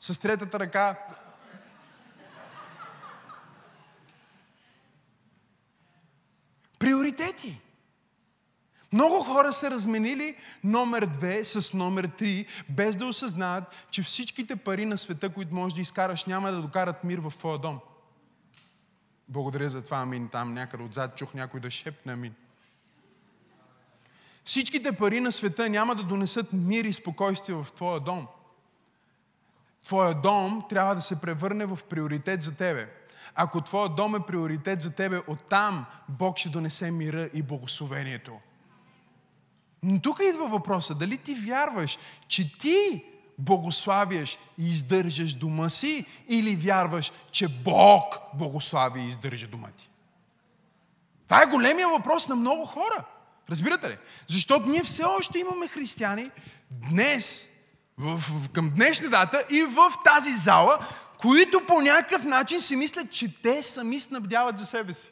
с 0.00 0.20
третата 0.20 0.60
ръка 0.60 0.98
Приоритети. 6.80 7.60
Много 8.92 9.24
хора 9.24 9.52
са 9.52 9.70
разменили 9.70 10.36
номер 10.64 11.06
2 11.06 11.42
с 11.42 11.74
номер 11.74 12.08
3, 12.08 12.46
без 12.68 12.96
да 12.96 13.06
осъзнаят, 13.06 13.64
че 13.90 14.02
всичките 14.02 14.56
пари 14.56 14.86
на 14.86 14.98
света, 14.98 15.28
които 15.28 15.54
можеш 15.54 15.74
да 15.74 15.80
изкараш, 15.80 16.24
няма 16.24 16.52
да 16.52 16.62
докарат 16.62 17.04
мир 17.04 17.18
в 17.18 17.32
твоя 17.38 17.58
дом. 17.58 17.80
Благодаря 19.28 19.70
за 19.70 19.84
това, 19.84 19.96
амин. 19.96 20.28
Там 20.28 20.54
някъде 20.54 20.82
отзад 20.82 21.16
чух 21.16 21.34
някой 21.34 21.60
да 21.60 21.70
шепне 21.70 22.12
амин. 22.12 22.34
Всичките 24.50 24.92
пари 24.92 25.20
на 25.20 25.32
света 25.32 25.68
няма 25.68 25.94
да 25.94 26.02
донесат 26.02 26.52
мир 26.52 26.84
и 26.84 26.92
спокойствие 26.92 27.54
в 27.54 27.66
твоя 27.76 28.00
дом. 28.00 28.26
Твоя 29.84 30.14
дом 30.14 30.62
трябва 30.68 30.94
да 30.94 31.00
се 31.00 31.20
превърне 31.20 31.66
в 31.66 31.78
приоритет 31.90 32.42
за 32.42 32.56
тебе. 32.56 32.88
Ако 33.34 33.60
твоя 33.60 33.88
дом 33.88 34.14
е 34.14 34.26
приоритет 34.26 34.82
за 34.82 34.90
тебе, 34.90 35.22
оттам 35.26 35.86
Бог 36.08 36.38
ще 36.38 36.48
донесе 36.48 36.90
мира 36.90 37.30
и 37.34 37.42
благословението. 37.42 38.32
Но 39.82 40.00
тук 40.00 40.20
идва 40.22 40.48
въпроса, 40.48 40.94
дали 40.94 41.18
ти 41.18 41.34
вярваш, 41.34 41.98
че 42.28 42.58
ти 42.58 43.04
благославяш 43.38 44.38
и 44.58 44.70
издържаш 44.70 45.34
дома 45.34 45.68
си 45.68 46.06
или 46.28 46.56
вярваш, 46.56 47.12
че 47.30 47.48
Бог 47.48 48.18
благослави 48.34 49.00
и 49.00 49.08
издържа 49.08 49.46
дома 49.46 49.68
ти? 49.70 49.90
Това 51.24 51.42
е 51.42 51.46
големия 51.46 51.88
въпрос 51.88 52.28
на 52.28 52.36
много 52.36 52.64
хора. 52.64 53.04
Разбирате 53.50 53.90
ли? 53.90 53.98
Защото 54.28 54.68
ние 54.68 54.82
все 54.82 55.04
още 55.04 55.38
имаме 55.38 55.68
християни 55.68 56.30
днес, 56.70 57.46
в, 57.98 58.16
в, 58.16 58.48
към 58.48 58.70
днешна 58.70 59.08
дата 59.08 59.42
и 59.50 59.62
в 59.62 59.92
тази 60.04 60.36
зала, 60.36 60.86
които 61.18 61.66
по 61.66 61.80
някакъв 61.80 62.24
начин 62.24 62.60
си 62.60 62.76
мислят, 62.76 63.10
че 63.10 63.42
те 63.42 63.62
сами 63.62 64.00
снабдяват 64.00 64.58
за 64.58 64.66
себе 64.66 64.92
си. 64.92 65.10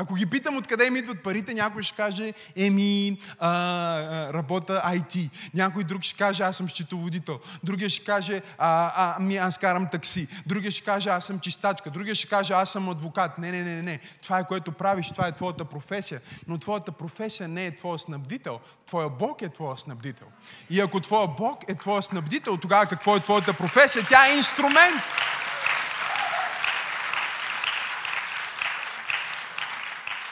Ако 0.00 0.14
ги 0.14 0.26
питам 0.26 0.56
откъде 0.56 0.86
им 0.86 0.96
идват 0.96 1.22
парите, 1.22 1.54
някой 1.54 1.82
ще 1.82 1.96
каже, 1.96 2.32
еми, 2.56 3.18
а, 3.38 4.32
работа 4.32 4.82
IT. 4.86 5.30
Някой 5.54 5.84
друг 5.84 6.02
ще 6.02 6.16
каже, 6.16 6.42
аз 6.42 6.56
съм 6.56 6.68
счетоводител. 6.68 7.40
Другия 7.64 7.90
ще 7.90 8.04
каже, 8.04 8.42
а, 8.58 8.92
а, 8.96 9.14
ами 9.18 9.36
аз 9.36 9.58
карам 9.58 9.88
такси. 9.90 10.28
Другия 10.46 10.70
ще 10.70 10.84
каже, 10.84 11.08
аз 11.08 11.24
съм 11.24 11.40
чистачка. 11.40 11.90
Другия 11.90 12.14
ще 12.14 12.28
каже, 12.28 12.52
аз 12.52 12.70
съм 12.70 12.88
адвокат. 12.88 13.38
Не, 13.38 13.50
не, 13.52 13.62
не, 13.62 13.82
не. 13.82 14.00
Това 14.22 14.38
е 14.38 14.46
което 14.46 14.72
правиш, 14.72 15.08
това 15.08 15.26
е 15.26 15.32
твоята 15.32 15.64
професия. 15.64 16.20
Но 16.48 16.58
твоята 16.58 16.92
професия 16.92 17.48
не 17.48 17.66
е 17.66 17.76
твоя 17.76 17.98
снабдител. 17.98 18.60
Твоя 18.86 19.08
Бог 19.08 19.42
е 19.42 19.48
твоя 19.48 19.76
снабдител. 19.76 20.26
И 20.70 20.80
ако 20.80 21.00
твоя 21.00 21.26
Бог 21.26 21.64
е 21.68 21.74
твоя 21.74 22.02
снабдител, 22.02 22.56
тогава 22.56 22.86
какво 22.86 23.16
е 23.16 23.20
твоята 23.20 23.52
професия? 23.52 24.06
Тя 24.08 24.26
е 24.26 24.36
инструмент. 24.36 25.02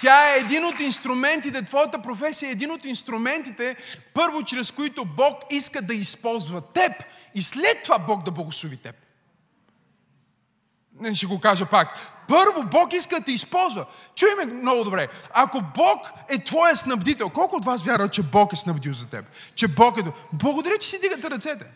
Тя 0.00 0.34
е 0.34 0.38
един 0.38 0.64
от 0.64 0.80
инструментите, 0.80 1.62
твоята 1.62 2.02
професия 2.02 2.48
е 2.48 2.52
един 2.52 2.70
от 2.70 2.84
инструментите, 2.84 3.76
първо, 4.14 4.42
чрез 4.42 4.70
които 4.70 5.04
Бог 5.04 5.42
иска 5.50 5.82
да 5.82 5.94
използва 5.94 6.60
теб 6.60 6.92
и 7.34 7.42
след 7.42 7.82
това 7.82 7.98
Бог 7.98 8.24
да 8.24 8.30
благослови 8.30 8.76
теб. 8.76 8.96
Не 11.00 11.14
ще 11.14 11.26
го 11.26 11.40
кажа 11.40 11.66
пак. 11.66 11.88
Първо, 12.28 12.64
Бог 12.70 12.92
иска 12.92 13.18
да 13.18 13.24
те 13.24 13.32
използва. 13.32 13.86
Чуй 14.14 14.28
ме 14.38 14.52
много 14.52 14.84
добре. 14.84 15.08
Ако 15.34 15.60
Бог 15.60 16.10
е 16.28 16.44
твоя 16.44 16.76
снабдител, 16.76 17.30
колко 17.30 17.56
от 17.56 17.64
вас 17.64 17.82
вярват, 17.82 18.12
че 18.12 18.22
Бог 18.22 18.52
е 18.52 18.56
снабдил 18.56 18.92
за 18.92 19.06
теб? 19.06 19.24
Че 19.54 19.68
Бог 19.68 19.98
е... 19.98 20.02
Благодаря, 20.32 20.78
че 20.78 20.88
си 20.88 21.00
дигате 21.00 21.30
ръцете. 21.30 21.66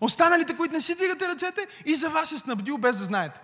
Останалите, 0.00 0.56
които 0.56 0.74
не 0.74 0.80
си 0.80 0.98
дигате 0.98 1.28
ръцете, 1.28 1.66
и 1.84 1.94
за 1.94 2.10
вас 2.10 2.32
е 2.32 2.38
снабдил 2.38 2.78
без 2.78 2.98
да 2.98 3.04
знаете. 3.04 3.40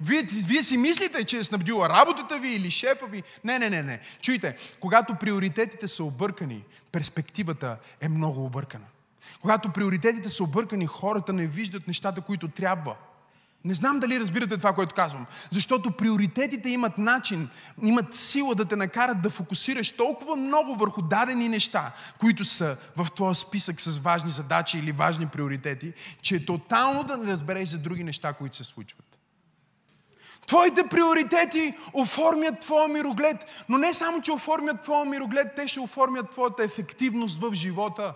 Вие, 0.00 0.22
вие 0.22 0.62
си 0.62 0.76
мислите, 0.76 1.24
че 1.24 1.38
е 1.38 1.44
снабдила 1.44 1.88
работата 1.88 2.38
ви 2.38 2.48
или 2.48 2.70
шефа 2.70 3.06
ви. 3.06 3.22
Не, 3.44 3.58
не, 3.58 3.70
не, 3.70 3.82
не. 3.82 4.00
Чуйте, 4.22 4.56
когато 4.80 5.14
приоритетите 5.14 5.88
са 5.88 6.04
объркани, 6.04 6.64
перспективата 6.92 7.76
е 8.00 8.08
много 8.08 8.44
объркана. 8.44 8.84
Когато 9.40 9.72
приоритетите 9.72 10.28
са 10.28 10.44
объркани, 10.44 10.86
хората 10.86 11.32
не 11.32 11.46
виждат 11.46 11.88
нещата, 11.88 12.20
които 12.20 12.48
трябва. 12.48 12.96
Не 13.64 13.74
знам 13.74 14.00
дали 14.00 14.20
разбирате 14.20 14.56
това, 14.56 14.72
което 14.72 14.94
казвам. 14.94 15.26
Защото 15.52 15.90
приоритетите 15.90 16.68
имат 16.68 16.98
начин, 16.98 17.48
имат 17.82 18.14
сила 18.14 18.54
да 18.54 18.64
те 18.64 18.76
накарат 18.76 19.22
да 19.22 19.30
фокусираш 19.30 19.92
толкова 19.92 20.36
много 20.36 20.74
върху 20.74 21.02
дадени 21.02 21.48
неща, 21.48 21.92
които 22.18 22.44
са 22.44 22.76
в 22.96 23.06
твоя 23.16 23.34
списък 23.34 23.80
с 23.80 23.98
важни 23.98 24.30
задачи 24.30 24.78
или 24.78 24.92
важни 24.92 25.26
приоритети, 25.26 25.92
че 26.22 26.34
е 26.34 26.44
тотално 26.44 27.04
да 27.04 27.16
не 27.16 27.32
разбереш 27.32 27.68
за 27.68 27.78
други 27.78 28.04
неща, 28.04 28.32
които 28.32 28.56
се 28.56 28.64
случват. 28.64 29.19
Твоите 30.46 30.88
приоритети 30.88 31.74
оформят 31.92 32.60
твоя 32.60 32.88
мироглед. 32.88 33.36
Но 33.68 33.78
не 33.78 33.94
само, 33.94 34.22
че 34.22 34.32
оформят 34.32 34.82
твоя 34.82 35.04
мироглед, 35.04 35.48
те 35.56 35.68
ще 35.68 35.80
оформят 35.80 36.30
твоята 36.30 36.64
ефективност 36.64 37.40
в 37.40 37.54
живота. 37.54 38.14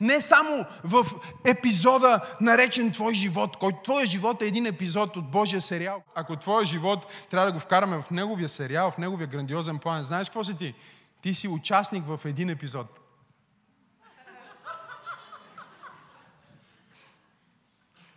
Не 0.00 0.20
само 0.20 0.64
в 0.84 1.06
епизода, 1.44 2.20
наречен 2.40 2.92
Твой 2.92 3.14
живот, 3.14 3.56
който 3.56 3.78
Твоя 3.84 4.06
живот 4.06 4.42
е 4.42 4.46
един 4.46 4.66
епизод 4.66 5.16
от 5.16 5.30
Божия 5.30 5.60
сериал. 5.60 6.02
Ако 6.14 6.36
Твоя 6.36 6.66
живот 6.66 7.06
трябва 7.30 7.46
да 7.46 7.52
го 7.52 7.60
вкараме 7.60 8.02
в 8.02 8.10
неговия 8.10 8.48
сериал, 8.48 8.90
в 8.90 8.98
неговия 8.98 9.26
грандиозен 9.26 9.78
план, 9.78 10.04
знаеш 10.04 10.28
какво 10.28 10.44
си 10.44 10.56
ти? 10.56 10.74
Ти 11.20 11.34
си 11.34 11.48
участник 11.48 12.04
в 12.06 12.20
един 12.24 12.50
епизод. 12.50 13.03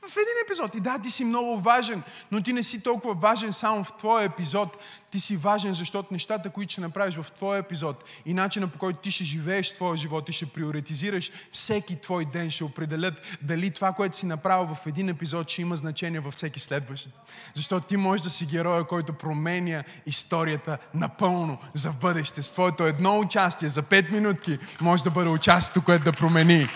В 0.09 0.17
един 0.17 0.33
епизод. 0.45 0.75
И 0.75 0.79
да, 0.79 0.99
ти 0.99 1.11
си 1.11 1.25
много 1.25 1.59
важен, 1.59 2.03
но 2.31 2.41
ти 2.41 2.53
не 2.53 2.63
си 2.63 2.83
толкова 2.83 3.13
важен 3.13 3.53
само 3.53 3.83
в 3.83 3.93
твоя 3.93 4.25
епизод. 4.25 4.77
Ти 5.11 5.19
си 5.19 5.37
важен, 5.37 5.73
защото 5.73 6.07
нещата, 6.11 6.49
които 6.49 6.71
ще 6.71 6.81
направиш 6.81 7.15
в 7.15 7.31
твоя 7.31 7.59
епизод 7.59 8.03
и 8.25 8.33
начина 8.33 8.67
по 8.67 8.79
който 8.79 8.99
ти 8.99 9.11
ще 9.11 9.23
живееш 9.23 9.73
твоя 9.73 9.97
живот 9.97 10.29
и 10.29 10.33
ще 10.33 10.45
приоритизираш 10.45 11.31
всеки 11.51 12.01
твой 12.01 12.25
ден, 12.25 12.51
ще 12.51 12.63
определят 12.63 13.13
дали 13.41 13.71
това, 13.71 13.93
което 13.93 14.17
си 14.17 14.25
направил 14.25 14.75
в 14.75 14.87
един 14.87 15.09
епизод, 15.09 15.49
ще 15.49 15.61
има 15.61 15.75
значение 15.75 16.19
във 16.19 16.33
всеки 16.33 16.59
следващ. 16.59 17.09
Защото 17.55 17.87
ти 17.87 17.97
можеш 17.97 18.23
да 18.23 18.29
си 18.29 18.45
героя, 18.45 18.83
който 18.83 19.13
променя 19.13 19.83
историята 20.05 20.77
напълно 20.93 21.57
за 21.73 21.91
бъдеще. 21.91 22.43
С 22.43 22.51
твоето 22.51 22.83
едно 22.83 23.19
участие 23.19 23.69
за 23.69 23.83
5 23.83 24.11
минутки 24.11 24.59
може 24.81 25.03
да 25.03 25.09
бъде 25.09 25.29
участието, 25.29 25.83
което 25.83 26.03
да 26.03 26.13
промени 26.13 26.69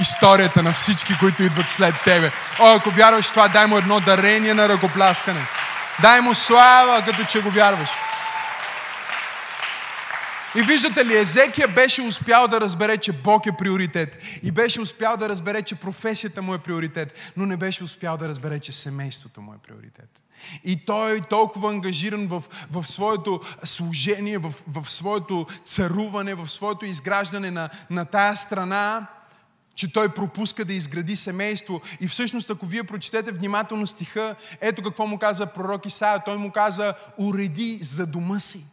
историята 0.00 0.62
на 0.62 0.72
всички, 0.72 1.18
които 1.18 1.42
идват 1.42 1.70
след 1.70 1.94
тебе. 2.04 2.32
О, 2.60 2.74
ако 2.76 2.90
вярваш 2.90 3.30
това, 3.30 3.48
дай 3.48 3.66
му 3.66 3.78
едно 3.78 4.00
дарение 4.00 4.54
на 4.54 4.68
ръкопляскане. 4.68 5.46
Дай 6.02 6.20
му 6.20 6.34
слава, 6.34 7.04
като 7.04 7.24
че 7.24 7.42
го 7.42 7.50
вярваш. 7.50 7.90
И 10.56 10.62
виждате 10.62 11.06
ли, 11.06 11.16
Езекия 11.16 11.68
беше 11.68 12.02
успял 12.02 12.48
да 12.48 12.60
разбере, 12.60 12.96
че 12.96 13.12
Бог 13.12 13.46
е 13.46 13.52
приоритет. 13.52 14.18
И 14.42 14.50
беше 14.50 14.80
успял 14.80 15.16
да 15.16 15.28
разбере, 15.28 15.62
че 15.62 15.74
професията 15.74 16.42
му 16.42 16.54
е 16.54 16.58
приоритет. 16.58 17.32
Но 17.36 17.46
не 17.46 17.56
беше 17.56 17.84
успял 17.84 18.16
да 18.16 18.28
разбере, 18.28 18.60
че 18.60 18.72
семейството 18.72 19.40
му 19.40 19.52
е 19.52 19.58
приоритет. 19.66 20.08
И 20.64 20.86
той 20.86 21.16
е 21.16 21.20
толкова 21.20 21.70
ангажиран 21.70 22.26
в, 22.26 22.42
в 22.70 22.86
своето 22.86 23.40
служение, 23.64 24.38
в, 24.38 24.54
в 24.68 24.90
своето 24.90 25.46
царуване, 25.64 26.34
в 26.34 26.48
своето 26.48 26.84
изграждане 26.84 27.50
на, 27.50 27.68
на 27.90 28.04
тая 28.04 28.36
страна, 28.36 29.06
че 29.76 29.92
той 29.92 30.08
пропуска 30.08 30.64
да 30.64 30.72
изгради 30.72 31.16
семейство. 31.16 31.80
И 32.00 32.08
всъщност, 32.08 32.50
ако 32.50 32.66
вие 32.66 32.84
прочетете 32.84 33.32
внимателно 33.32 33.86
стиха, 33.86 34.34
ето 34.60 34.82
какво 34.82 35.06
му 35.06 35.18
каза 35.18 35.46
пророк 35.46 35.86
Исаия. 35.86 36.24
Той 36.24 36.38
му 36.38 36.50
каза, 36.50 36.94
уреди 37.18 37.78
за 37.82 38.06
дома 38.06 38.40
си. 38.40 38.64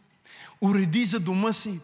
Уреди 0.60 1.04
за 1.04 1.20
дома 1.20 1.52
си. 1.52 1.80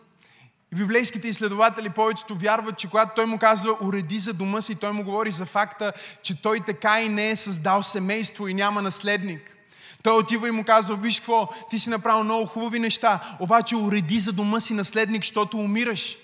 И 0.72 0.76
библейските 0.76 1.28
изследователи 1.28 1.90
повечето 1.90 2.34
вярват, 2.34 2.78
че 2.78 2.88
когато 2.88 3.12
той 3.14 3.26
му 3.26 3.38
казва 3.38 3.76
уреди 3.82 4.18
за 4.18 4.34
дома 4.34 4.60
си, 4.60 4.74
той 4.74 4.92
му 4.92 5.04
говори 5.04 5.30
за 5.30 5.46
факта, 5.46 5.92
че 6.22 6.42
той 6.42 6.60
така 6.60 7.02
и 7.02 7.08
не 7.08 7.30
е 7.30 7.36
създал 7.36 7.82
семейство 7.82 8.48
и 8.48 8.54
няма 8.54 8.82
наследник. 8.82 9.56
Той 10.02 10.18
отива 10.18 10.48
и 10.48 10.50
му 10.50 10.64
казва, 10.64 10.96
виж 10.96 11.18
какво, 11.18 11.48
ти 11.70 11.78
си 11.78 11.90
направил 11.90 12.24
много 12.24 12.46
хубави 12.46 12.78
неща, 12.78 13.36
обаче 13.40 13.76
уреди 13.76 14.20
за 14.20 14.32
дома 14.32 14.60
си 14.60 14.74
наследник, 14.74 15.22
защото 15.22 15.56
умираш. 15.56 16.16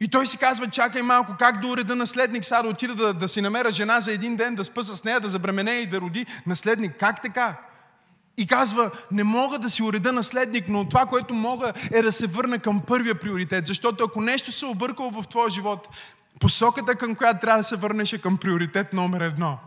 И 0.00 0.08
той 0.08 0.26
си 0.26 0.38
казва, 0.38 0.70
чакай 0.70 1.02
малко, 1.02 1.34
как 1.38 1.60
да 1.60 1.68
уреда 1.68 1.96
наследник, 1.96 2.44
сега 2.44 2.62
да 2.62 2.68
отида 2.68 2.94
да, 2.94 3.14
да 3.14 3.28
си 3.28 3.40
намеря 3.40 3.70
жена 3.70 4.00
за 4.00 4.12
един 4.12 4.36
ден, 4.36 4.54
да 4.54 4.64
спа 4.64 4.82
с 4.82 5.04
нея, 5.04 5.20
да 5.20 5.28
забремене 5.28 5.70
и 5.70 5.86
да 5.86 6.00
роди 6.00 6.26
наследник. 6.46 6.96
Как 7.00 7.22
така? 7.22 7.56
И 8.36 8.46
казва, 8.46 8.90
не 9.12 9.24
мога 9.24 9.58
да 9.58 9.70
си 9.70 9.82
уреда 9.82 10.12
наследник, 10.12 10.64
но 10.68 10.88
това, 10.88 11.06
което 11.06 11.34
мога 11.34 11.72
е 11.92 12.02
да 12.02 12.12
се 12.12 12.26
върна 12.26 12.58
към 12.58 12.80
първия 12.80 13.14
приоритет. 13.14 13.66
Защото 13.66 14.04
ако 14.04 14.20
нещо 14.20 14.52
се 14.52 14.66
объркало 14.66 15.10
в 15.10 15.28
твоя 15.28 15.50
живот, 15.50 15.88
посоката 16.40 16.94
към 16.94 17.14
която 17.14 17.40
трябва 17.40 17.58
да 17.58 17.64
се 17.64 17.76
върнеш 17.76 18.12
е 18.12 18.18
към 18.18 18.36
приоритет 18.36 18.92
номер 18.92 19.20
едно. 19.20 19.58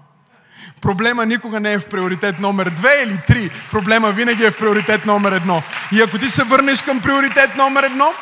Проблема 0.82 1.26
никога 1.26 1.60
не 1.60 1.74
е 1.74 1.80
в 1.80 1.90
приоритет 1.90 2.40
номер 2.40 2.70
две 2.70 3.04
или 3.04 3.20
три. 3.28 3.52
Проблема 3.72 4.12
винаги 4.12 4.44
е 4.44 4.52
в 4.52 4.58
приоритет 4.58 5.06
номер 5.06 5.32
едно. 5.32 5.62
И 5.92 6.02
ако 6.02 6.18
ти 6.18 6.30
се 6.30 6.44
върнеш 6.44 6.82
към 6.82 7.02
приоритет 7.02 7.56
номер 7.56 7.84
едно, 7.84 8.14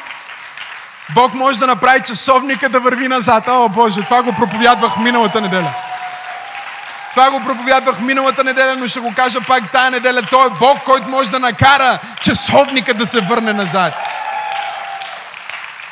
Бог 1.10 1.34
може 1.34 1.60
да 1.60 1.68
направи 1.68 2.02
часовника 2.06 2.70
да 2.70 2.80
върви 2.80 3.08
назад. 3.08 3.48
О, 3.48 3.70
Боже, 3.70 4.02
това 4.02 4.24
го 4.24 4.34
проповядвах 4.34 4.98
миналата 4.98 5.42
неделя. 5.42 5.74
Това 7.12 7.32
го 7.32 7.44
проповядвах 7.44 8.00
миналата 8.00 8.44
неделя, 8.44 8.76
но 8.78 8.88
ще 8.88 9.00
го 9.00 9.14
кажа 9.16 9.40
пак 9.48 9.72
тая 9.72 9.92
неделя. 9.92 10.22
Той 10.30 10.48
е 10.48 10.50
Бог, 10.60 10.84
който 10.86 11.10
може 11.10 11.30
да 11.30 11.40
накара 11.40 12.00
часовника 12.22 12.94
да 12.94 13.06
се 13.08 13.22
върне 13.22 13.54
назад. 13.54 13.94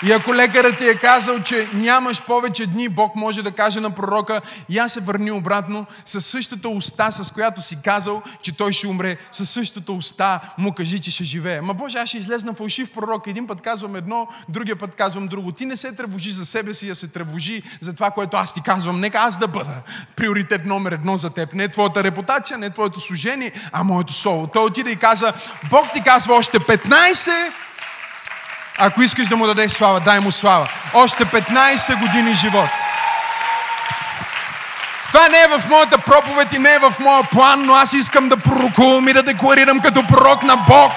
И 0.03 0.11
ако 0.11 0.35
лекарът 0.35 0.77
ти 0.77 0.87
е 0.87 0.95
казал, 0.95 1.39
че 1.39 1.69
нямаш 1.73 2.23
повече 2.25 2.67
дни, 2.67 2.89
Бог 2.89 3.15
може 3.15 3.41
да 3.41 3.51
каже 3.51 3.79
на 3.79 3.89
пророка, 3.89 4.41
я 4.69 4.87
се 4.89 4.99
върни 4.99 5.31
обратно 5.31 5.85
със 6.05 6.25
същата 6.25 6.69
уста, 6.69 7.11
с 7.11 7.31
която 7.31 7.61
си 7.61 7.77
казал, 7.83 8.21
че 8.41 8.57
той 8.57 8.73
ще 8.73 8.87
умре, 8.87 9.17
със 9.31 9.49
същата 9.49 9.91
уста 9.91 10.39
му 10.57 10.73
кажи, 10.73 10.99
че 10.99 11.11
ще 11.11 11.23
живее. 11.23 11.61
Ма 11.61 11.73
Боже, 11.73 11.97
аз 11.97 12.09
ще 12.09 12.17
излезна 12.17 12.53
фалшив 12.53 12.91
пророк. 12.91 13.27
Един 13.27 13.47
път 13.47 13.61
казвам 13.61 13.95
едно, 13.95 14.27
другия 14.49 14.75
път 14.75 14.95
казвам 14.95 15.27
друго. 15.27 15.51
Ти 15.51 15.65
не 15.65 15.75
се 15.75 15.95
тревожи 15.95 16.31
за 16.31 16.45
себе 16.45 16.73
си, 16.73 16.89
а 16.89 16.95
се 16.95 17.07
тревожи 17.07 17.61
за 17.81 17.93
това, 17.93 18.11
което 18.11 18.37
аз 18.37 18.53
ти 18.53 18.61
казвам. 18.61 18.99
Нека 18.99 19.17
аз 19.17 19.39
да 19.39 19.47
бъда 19.47 19.81
приоритет 20.15 20.65
номер 20.65 20.91
едно 20.91 21.17
за 21.17 21.29
теб. 21.29 21.53
Не 21.53 21.67
твоята 21.67 22.03
репутация, 22.03 22.57
не 22.57 22.69
твоето 22.69 22.99
служение, 22.99 23.51
а 23.71 23.83
моето 23.83 24.13
соло. 24.13 24.47
Той 24.47 24.65
отиде 24.65 24.91
и 24.91 24.95
каза, 24.95 25.33
Бог 25.69 25.85
ти 25.93 26.03
казва 26.03 26.35
още 26.35 26.59
15 26.59 27.51
ако 28.79 29.01
искаш 29.01 29.27
да 29.27 29.37
му 29.37 29.47
дадеш 29.47 29.71
слава, 29.71 29.99
дай 29.99 30.19
му 30.19 30.31
слава. 30.31 30.69
Още 30.93 31.25
15 31.25 31.99
години 31.99 32.35
живот. 32.35 32.69
Това 35.07 35.27
не 35.29 35.37
е 35.37 35.59
в 35.59 35.69
моята 35.69 35.97
проповед 35.97 36.53
и 36.53 36.59
не 36.59 36.73
е 36.73 36.79
в 36.79 36.93
моя 36.99 37.23
план, 37.23 37.65
но 37.65 37.73
аз 37.73 37.93
искам 37.93 38.29
да 38.29 38.37
пророкувам 38.37 39.07
и 39.07 39.13
да 39.13 39.23
декларирам 39.23 39.79
като 39.79 40.07
пророк 40.07 40.43
на 40.43 40.55
Бог. 40.55 40.91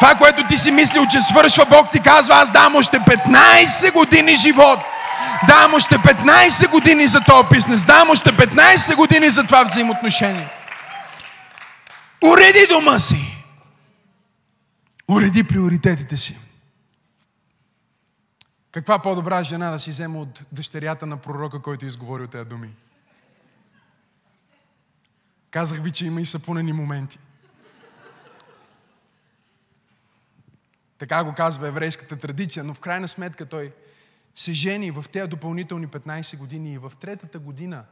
Това, 0.00 0.14
което 0.14 0.46
ти 0.46 0.56
си 0.56 0.70
мислил, 0.70 1.06
че 1.06 1.22
свършва, 1.22 1.64
Бог 1.64 1.90
ти 1.92 2.00
казва, 2.00 2.34
аз 2.34 2.50
дам 2.50 2.76
още 2.76 3.00
15 3.00 3.92
години 3.92 4.36
живот. 4.36 4.80
Дам 5.46 5.74
още 5.74 5.98
15 5.98 6.70
години 6.70 7.06
за 7.06 7.20
този 7.20 7.48
бизнес. 7.52 7.86
Дам 7.86 8.10
още 8.10 8.32
15 8.32 8.96
години 8.96 9.30
за 9.30 9.44
това 9.44 9.64
взаимоотношение. 9.64 10.48
Уреди 12.24 12.66
дома 12.68 12.98
си. 12.98 13.44
Уреди 15.08 15.44
приоритетите 15.44 16.16
си. 16.16 16.36
Каква 18.70 18.98
по-добра 18.98 19.44
жена 19.44 19.70
да 19.70 19.78
си 19.78 19.90
взема 19.90 20.20
от 20.20 20.42
дъщерята 20.52 21.06
на 21.06 21.16
пророка, 21.16 21.62
който 21.62 21.86
изговори 21.86 22.22
от 22.22 22.30
тези 22.30 22.48
думи? 22.48 22.74
Казах 25.50 25.82
ви, 25.82 25.90
че 25.90 26.06
има 26.06 26.20
и 26.20 26.26
сапунени 26.26 26.72
моменти. 26.72 27.18
Така 30.98 31.24
го 31.24 31.34
казва 31.34 31.68
еврейската 31.68 32.18
традиция, 32.18 32.64
но 32.64 32.74
в 32.74 32.80
крайна 32.80 33.08
сметка 33.08 33.46
той 33.46 33.72
се 34.34 34.52
жени 34.52 34.90
в 34.90 35.04
тези 35.12 35.28
допълнителни 35.28 35.88
15 35.88 36.36
години 36.36 36.72
и 36.72 36.78
в 36.78 36.92
третата 37.00 37.38
година 37.38 37.84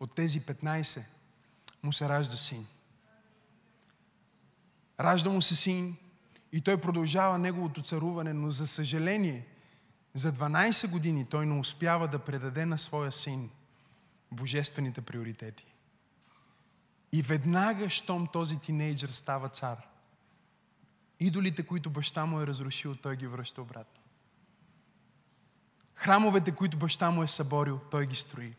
от 0.00 0.14
тези 0.14 0.40
15 0.40 1.02
му 1.82 1.92
се 1.92 2.08
ражда 2.08 2.36
син. 2.36 2.66
Ражда 5.00 5.30
му 5.30 5.42
се 5.42 5.56
син 5.56 5.96
и 6.52 6.60
той 6.60 6.80
продължава 6.80 7.38
неговото 7.38 7.82
царуване, 7.82 8.32
но 8.32 8.50
за 8.50 8.66
съжаление– 8.66 9.46
за 10.18 10.32
12 10.32 10.90
години 10.90 11.24
той 11.24 11.46
не 11.46 11.58
успява 11.58 12.08
да 12.08 12.18
предаде 12.18 12.66
на 12.66 12.78
своя 12.78 13.12
син 13.12 13.50
божествените 14.32 15.00
приоритети. 15.00 15.74
И 17.12 17.22
веднага, 17.22 17.90
щом 17.90 18.26
този 18.26 18.58
тинейджър 18.58 19.08
става 19.08 19.48
цар, 19.48 19.88
идолите, 21.20 21.62
които 21.62 21.90
баща 21.90 22.26
му 22.26 22.40
е 22.40 22.46
разрушил, 22.46 22.94
той 22.94 23.16
ги 23.16 23.26
връща 23.26 23.62
обратно. 23.62 24.02
Храмовете, 25.94 26.52
които 26.52 26.76
баща 26.76 27.10
му 27.10 27.22
е 27.22 27.28
съборил, 27.28 27.80
той 27.90 28.06
ги 28.06 28.16
строи. 28.16 28.54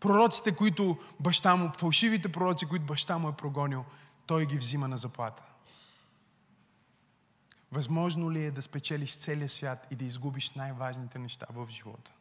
Пророците, 0.00 0.56
които 0.56 0.98
баща 1.20 1.56
му, 1.56 1.72
фалшивите 1.78 2.32
пророци, 2.32 2.66
които 2.66 2.86
баща 2.86 3.18
му 3.18 3.28
е 3.28 3.36
прогонил, 3.36 3.84
той 4.26 4.46
ги 4.46 4.58
взима 4.58 4.88
на 4.88 4.98
заплата. 4.98 5.42
Възможно 7.72 8.32
ли 8.32 8.44
е 8.44 8.50
да 8.50 8.62
спечелиш 8.62 9.16
целия 9.16 9.48
свят 9.48 9.86
и 9.90 9.96
да 9.96 10.04
изгубиш 10.04 10.50
най-важните 10.50 11.18
неща 11.18 11.46
в 11.50 11.66
живота? 11.70 12.12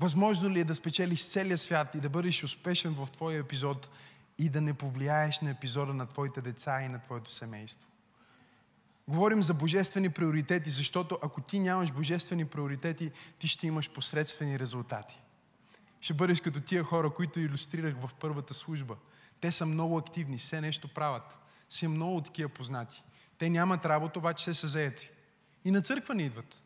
Възможно 0.00 0.50
ли 0.50 0.60
е 0.60 0.64
да 0.64 0.74
спечелиш 0.74 1.26
целия 1.26 1.58
свят 1.58 1.94
и 1.94 2.00
да 2.00 2.08
бъдеш 2.08 2.44
успешен 2.44 2.94
в 2.94 3.08
твоя 3.12 3.38
епизод 3.38 3.88
и 4.38 4.48
да 4.48 4.60
не 4.60 4.74
повлияеш 4.74 5.40
на 5.40 5.50
епизода 5.50 5.94
на 5.94 6.06
твоите 6.06 6.40
деца 6.40 6.82
и 6.82 6.88
на 6.88 6.98
твоето 7.02 7.30
семейство? 7.30 7.88
Говорим 9.08 9.42
за 9.42 9.54
божествени 9.54 10.10
приоритети, 10.10 10.70
защото 10.70 11.18
ако 11.22 11.40
ти 11.40 11.58
нямаш 11.58 11.92
божествени 11.92 12.44
приоритети, 12.44 13.12
ти 13.38 13.48
ще 13.48 13.66
имаш 13.66 13.90
посредствени 13.90 14.58
резултати. 14.58 15.22
Ще 16.00 16.14
бъдеш 16.14 16.40
като 16.40 16.60
тия 16.60 16.84
хора, 16.84 17.10
които 17.10 17.40
иллюстрирах 17.40 17.94
в 18.00 18.10
първата 18.20 18.54
служба. 18.54 18.96
Те 19.40 19.52
са 19.52 19.66
много 19.66 19.98
активни, 19.98 20.38
все 20.38 20.60
нещо 20.60 20.88
правят. 20.88 21.38
Си 21.68 21.88
много 21.88 22.20
такива 22.20 22.48
познати. 22.48 23.04
Те 23.38 23.50
нямат 23.50 23.86
работа, 23.86 24.18
обаче 24.18 24.44
се 24.44 24.54
са 24.54 24.66
заети. 24.66 25.10
И 25.64 25.70
на 25.70 25.82
църква 25.82 26.14
не 26.14 26.22
идват. 26.22 26.62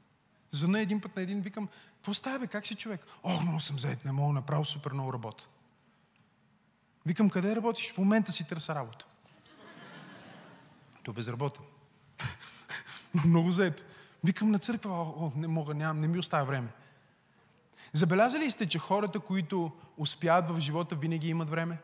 Звъна 0.50 0.81
един 0.81 1.00
път 1.00 1.16
на 1.16 1.22
един, 1.22 1.40
викам, 1.40 1.68
какво 1.94 2.14
става 2.14 2.38
бе, 2.38 2.46
как 2.46 2.66
си 2.66 2.74
човек? 2.74 3.07
О, 3.22 3.40
много 3.40 3.61
съм 3.61 3.78
заед, 3.78 4.04
не 4.04 4.12
мога, 4.12 4.33
направо 4.33 4.64
супер 4.64 4.92
много 4.92 5.12
работа. 5.12 5.44
Викам, 7.07 7.31
къде 7.31 7.57
работиш? 7.57 7.92
В 7.92 7.98
момента 7.98 8.33
си 8.33 8.48
търса 8.48 8.74
работа. 8.74 9.07
То 11.02 11.12
безработен. 11.12 11.64
много 13.24 13.50
заед. 13.50 13.85
Викам 14.24 14.50
на 14.50 14.59
църква, 14.59 14.90
о, 14.90 15.14
о, 15.16 15.33
не 15.37 15.48
мога, 15.48 15.74
нямам, 15.74 16.00
не 16.00 16.09
ми 16.09 16.18
оставя 16.18 16.44
време. 16.44 16.68
Забелязали 17.92 18.50
сте, 18.50 18.68
че 18.68 18.78
хората, 18.78 19.20
които 19.20 19.72
успяват 19.96 20.50
в 20.50 20.61
живота, 20.61 20.96
винаги 20.96 21.28
имат 21.28 21.50
време? 21.50 21.78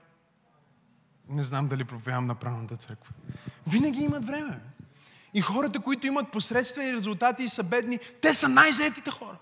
Не 1.29 1.43
знам 1.43 1.69
дали 1.69 1.85
проповядвам 1.85 2.27
на 2.27 2.35
правната 2.35 2.77
църква. 2.77 3.15
Винаги 3.67 4.01
имат 4.01 4.27
време. 4.27 4.61
И 5.35 5.41
хората, 5.41 5.81
които 5.81 6.07
имат 6.07 6.29
посредствени 6.29 6.93
резултати 6.93 7.43
и 7.43 7.49
са 7.49 7.63
бедни, 7.63 7.99
те 8.21 8.35
са 8.35 8.49
най-заетите 8.49 9.11
хора. 9.11 9.37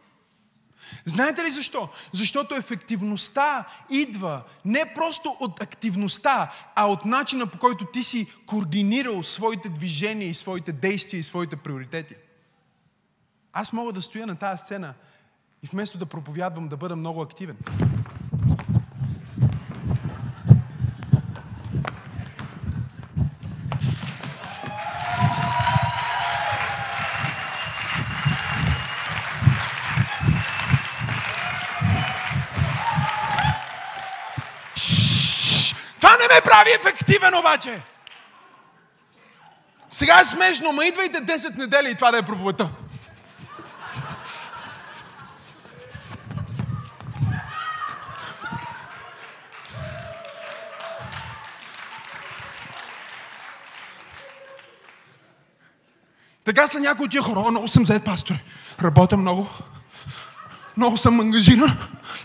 Знаете 1.05 1.45
ли 1.45 1.51
защо? 1.51 1.89
Защото 2.13 2.55
ефективността 2.55 3.69
идва 3.91 4.43
не 4.65 4.95
просто 4.95 5.37
от 5.41 5.63
активността, 5.63 6.53
а 6.75 6.87
от 6.87 7.05
начина 7.05 7.47
по 7.47 7.59
който 7.59 7.85
ти 7.85 8.03
си 8.03 8.27
координирал 8.47 9.23
своите 9.23 9.69
движения 9.69 10.29
и 10.29 10.35
своите 10.35 10.73
действия 10.73 11.21
и 11.21 11.23
своите 11.23 11.57
приоритети. 11.57 12.15
Аз 13.53 13.73
мога 13.73 13.93
да 13.93 14.03
стоя 14.03 14.27
на 14.27 14.37
тази 14.37 14.61
сцена 14.61 14.95
и 15.63 15.67
вместо 15.67 15.99
да 15.99 16.07
проповядвам, 16.07 16.69
да 16.69 16.77
бъда 16.77 16.97
много 16.97 17.23
активен. 17.23 17.57
Ме 36.35 36.41
прави 36.41 36.71
ефективен 36.71 37.35
обаче. 37.35 37.83
Сега 39.89 40.21
е 40.21 40.25
смешно, 40.25 40.73
ма 40.73 40.87
идвайте 40.87 41.19
10 41.19 41.59
недели 41.59 41.91
и 41.91 41.95
това 41.95 42.11
да 42.11 42.19
е 42.19 42.23
проповедта. 42.23 42.69
Така 56.45 56.67
са 56.67 56.81
някои 56.81 57.05
от 57.05 57.11
тия 57.11 57.23
хора. 57.23 57.51
Много 57.51 57.69
съм 57.69 57.87
заед, 57.87 58.05
пасторе. 58.05 58.39
Работя 58.83 59.17
много. 59.17 59.49
Много 60.77 60.97
съм 60.97 61.21
ангажиран. 61.21 61.79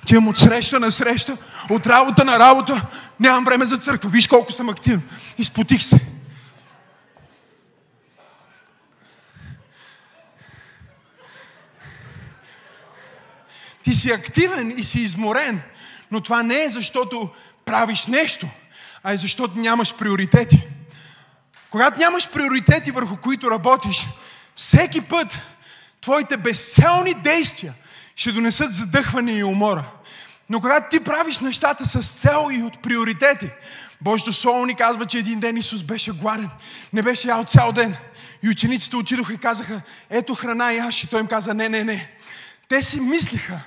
Тивам 0.06 0.28
от 0.28 0.38
среща 0.38 0.80
на 0.80 0.92
среща, 0.92 1.38
от 1.70 1.88
работа 1.88 2.26
на 2.26 2.40
работа. 2.40 2.86
Нямам 3.20 3.46
време 3.46 3.66
за 3.66 3.78
църква. 3.78 4.10
Виж 4.10 4.28
колко 4.28 4.52
съм 4.52 4.70
активен. 4.70 5.02
Изпотих 5.38 5.84
се. 5.84 6.00
Ти 13.84 13.96
си 13.96 14.12
активен 14.12 14.74
и 14.78 14.84
си 14.84 15.00
изморен, 15.00 15.62
но 16.12 16.22
това 16.22 16.44
не 16.44 16.64
е 16.64 16.70
защото 16.70 17.30
правиш 17.66 18.06
нещо, 18.06 18.48
а 19.04 19.14
е 19.14 19.18
защото 19.18 19.60
нямаш 19.60 19.96
приоритети. 19.96 20.68
Когато 21.70 22.00
нямаш 22.00 22.30
приоритети 22.30 22.92
върху 22.92 23.18
които 23.18 23.52
работиш, 23.52 24.08
всеки 24.56 25.02
път 25.02 25.38
твоите 26.02 26.38
безцелни 26.38 27.14
действия 27.14 27.74
ще 28.18 28.32
донесат 28.32 28.74
задъхване 28.74 29.32
и 29.32 29.44
умора. 29.44 29.84
Но 30.50 30.62
когато 30.62 30.90
ти 30.90 31.00
правиш 31.00 31.40
нещата 31.40 31.86
с 31.86 32.12
цел 32.12 32.48
и 32.52 32.64
от 32.64 32.82
приоритети, 32.82 33.50
Божието 34.02 34.34
Слово 34.34 34.66
ни 34.66 34.76
казва, 34.76 35.06
че 35.06 35.18
един 35.18 35.40
ден 35.40 35.58
Исус 35.58 35.84
беше 35.84 36.12
гладен. 36.12 36.50
Не 36.94 37.02
беше 37.02 37.28
ял 37.28 37.44
цял 37.44 37.72
ден. 37.72 37.96
И 38.44 38.50
учениците 38.50 38.96
отидоха 38.96 39.34
и 39.34 39.38
казаха, 39.38 39.82
ето 40.10 40.36
храна 40.36 40.74
и 40.74 40.78
аз. 40.78 41.04
И 41.04 41.08
той 41.08 41.20
им 41.20 41.28
каза, 41.28 41.54
не, 41.54 41.70
не, 41.70 41.84
не. 41.84 42.12
Те 42.68 42.82
си 42.82 43.00
мислиха, 43.00 43.60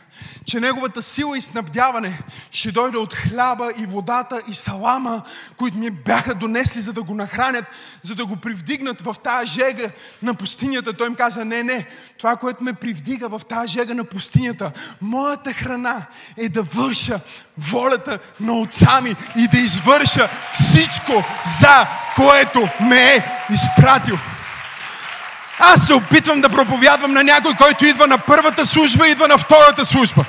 че 0.44 0.60
неговата 0.60 1.02
сила 1.02 1.38
и 1.38 1.40
снабдяване 1.40 2.22
ще 2.50 2.72
дойде 2.72 2.98
от 2.98 3.14
хляба 3.14 3.72
и 3.78 3.86
водата 3.86 4.42
и 4.48 4.54
салама, 4.54 5.22
които 5.56 5.78
ми 5.78 5.90
бяха 5.90 6.34
донесли, 6.34 6.80
за 6.80 6.92
да 6.92 7.02
го 7.02 7.14
нахранят, 7.14 7.64
за 8.02 8.14
да 8.14 8.26
го 8.26 8.36
привдигнат 8.36 9.00
в 9.00 9.16
тази 9.24 9.52
жега 9.52 9.90
на 10.22 10.34
пустинята. 10.34 10.92
Той 10.92 11.06
им 11.06 11.14
каза, 11.14 11.44
не, 11.44 11.62
не, 11.62 11.86
това, 12.18 12.36
което 12.36 12.64
ме 12.64 12.72
привдига 12.72 13.28
в 13.28 13.40
тази 13.48 13.72
жега 13.72 13.94
на 13.94 14.04
пустинята, 14.04 14.72
моята 15.00 15.52
храна 15.52 16.06
е 16.36 16.48
да 16.48 16.62
върша 16.62 17.20
волята 17.58 18.18
на 18.40 18.52
отца 18.52 19.00
ми 19.00 19.14
и 19.36 19.48
да 19.48 19.58
извърша 19.58 20.28
всичко, 20.52 21.24
за 21.60 21.86
което 22.16 22.68
ме 22.80 23.14
е 23.14 23.24
изпратил. 23.52 24.18
Аз 25.60 25.86
се 25.86 25.94
опитвам 25.94 26.40
да 26.40 26.48
проповядвам 26.48 27.12
на 27.12 27.24
някой, 27.24 27.54
който 27.54 27.86
идва 27.86 28.06
на 28.06 28.18
първата 28.18 28.66
служба, 28.66 29.08
идва 29.08 29.28
на 29.28 29.38
втората 29.38 29.84
служба. 29.84 30.24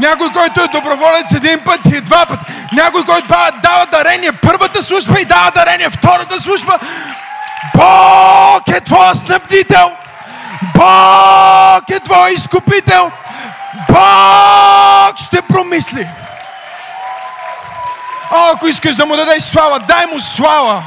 Някой, 0.00 0.32
който 0.32 0.60
е 0.62 0.68
доброволец 0.68 1.32
един 1.32 1.60
път 1.64 1.80
и 1.84 2.00
два 2.00 2.26
пъти. 2.26 2.42
Някой, 2.72 3.04
който 3.04 3.28
дава 3.62 3.86
дарение 3.86 4.32
първата 4.32 4.82
служба 4.82 5.20
и 5.20 5.24
дава 5.24 5.50
дарение 5.50 5.90
втората 5.90 6.40
служба. 6.40 6.78
Бог 7.74 8.68
е 8.68 8.80
твой 8.80 9.14
снабдител. 9.14 9.92
Бог 10.74 11.90
е 11.90 12.00
твой 12.00 12.30
изкупител. 12.32 13.10
Бог 13.88 15.18
ще 15.26 15.42
промисли. 15.42 16.08
О, 18.30 18.50
ако 18.54 18.66
искаш 18.66 18.96
да 18.96 19.06
му 19.06 19.16
дадеш 19.16 19.42
слава, 19.42 19.80
дай 19.80 20.06
му 20.06 20.20
слава. 20.20 20.82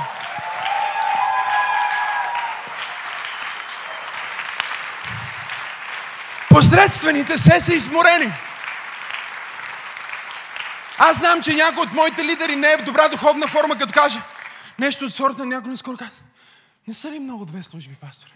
Посредствените 6.57 7.37
се 7.37 7.61
са 7.61 7.73
изморени. 7.73 8.33
Аз 10.97 11.17
знам, 11.17 11.41
че 11.41 11.53
някой 11.53 11.83
от 11.83 11.93
моите 11.93 12.25
лидери 12.25 12.55
не 12.55 12.71
е 12.71 12.77
в 12.77 12.85
добра 12.85 13.07
духовна 13.07 13.47
форма, 13.47 13.77
като 13.77 13.93
каже 13.93 14.21
нещо 14.79 15.05
от 15.05 15.13
сорта 15.13 15.45
на 15.45 15.45
някой 15.45 15.77
скоро 15.77 15.97
каза. 15.97 16.11
Не 16.87 16.93
са 16.93 17.11
ли 17.11 17.19
много 17.19 17.45
две 17.45 17.63
служби, 17.63 17.95
пастори? 18.01 18.33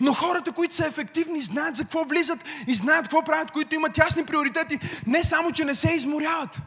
Но 0.00 0.14
хората, 0.14 0.52
които 0.52 0.74
са 0.74 0.86
ефективни, 0.86 1.42
знаят 1.42 1.76
за 1.76 1.82
какво 1.82 2.04
влизат 2.04 2.38
и 2.66 2.74
знаят 2.74 3.02
какво 3.02 3.24
правят, 3.24 3.50
които 3.50 3.74
имат 3.74 3.98
ясни 3.98 4.26
приоритети, 4.26 4.78
не 5.06 5.24
само, 5.24 5.52
че 5.52 5.64
не 5.64 5.74
се 5.74 5.92
изморяват. 5.92 6.58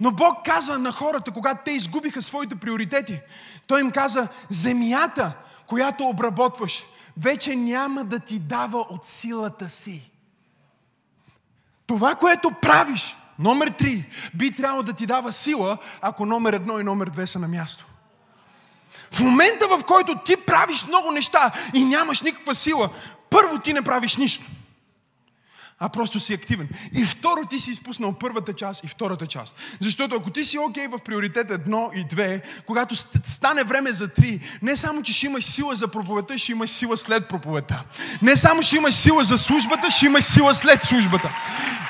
Но 0.00 0.10
Бог 0.10 0.44
каза 0.44 0.78
на 0.78 0.92
хората, 0.92 1.30
когато 1.30 1.60
те 1.64 1.70
изгубиха 1.70 2.22
своите 2.22 2.56
приоритети, 2.56 3.20
Той 3.66 3.80
им 3.80 3.90
каза, 3.90 4.28
земята, 4.50 5.32
която 5.66 6.04
обработваш, 6.04 6.84
вече 7.16 7.56
няма 7.56 8.04
да 8.04 8.18
ти 8.18 8.38
дава 8.38 8.78
от 8.78 9.04
силата 9.04 9.70
си. 9.70 10.10
Това, 11.86 12.14
което 12.14 12.50
правиш, 12.50 13.16
номер 13.38 13.68
три, 13.68 14.08
би 14.34 14.52
трябвало 14.52 14.82
да 14.82 14.92
ти 14.92 15.06
дава 15.06 15.32
сила, 15.32 15.78
ако 16.00 16.26
номер 16.26 16.52
едно 16.52 16.78
и 16.80 16.84
номер 16.84 17.06
две 17.06 17.26
са 17.26 17.38
на 17.38 17.48
място. 17.48 17.86
В 19.10 19.20
момента, 19.20 19.68
в 19.68 19.84
който 19.84 20.18
ти 20.24 20.36
правиш 20.36 20.86
много 20.86 21.10
неща 21.10 21.52
и 21.74 21.84
нямаш 21.84 22.22
никаква 22.22 22.54
сила, 22.54 22.90
първо 23.30 23.58
ти 23.58 23.72
не 23.72 23.82
правиш 23.82 24.16
нищо 24.16 24.46
а 25.78 25.88
просто 25.88 26.20
си 26.20 26.34
активен. 26.34 26.68
И 26.92 27.04
второ, 27.04 27.46
ти 27.50 27.58
си 27.58 27.70
изпуснал 27.70 28.12
първата 28.12 28.52
част 28.52 28.84
и 28.84 28.88
втората 28.88 29.26
част. 29.26 29.56
Защото 29.80 30.16
ако 30.16 30.30
ти 30.30 30.44
си 30.44 30.58
окей 30.58 30.86
okay 30.86 30.96
в 30.96 31.02
приоритет 31.04 31.50
едно 31.50 31.90
и 31.94 32.04
две, 32.04 32.42
когато 32.66 32.96
стане 33.26 33.64
време 33.64 33.92
за 33.92 34.08
три, 34.08 34.40
не 34.62 34.76
само, 34.76 35.02
че 35.02 35.12
ще 35.12 35.26
имаш 35.26 35.44
сила 35.44 35.74
за 35.74 35.88
проповедта, 35.88 36.38
ще 36.38 36.52
имаш 36.52 36.70
сила 36.70 36.96
след 36.96 37.28
проповедта. 37.28 37.82
Не 38.22 38.36
само 38.36 38.62
ще 38.62 38.76
имаш 38.76 38.94
сила 38.94 39.24
за 39.24 39.38
службата, 39.38 39.90
ще 39.90 40.06
имаш 40.06 40.24
сила 40.24 40.54
след 40.54 40.82
службата. 40.82 41.34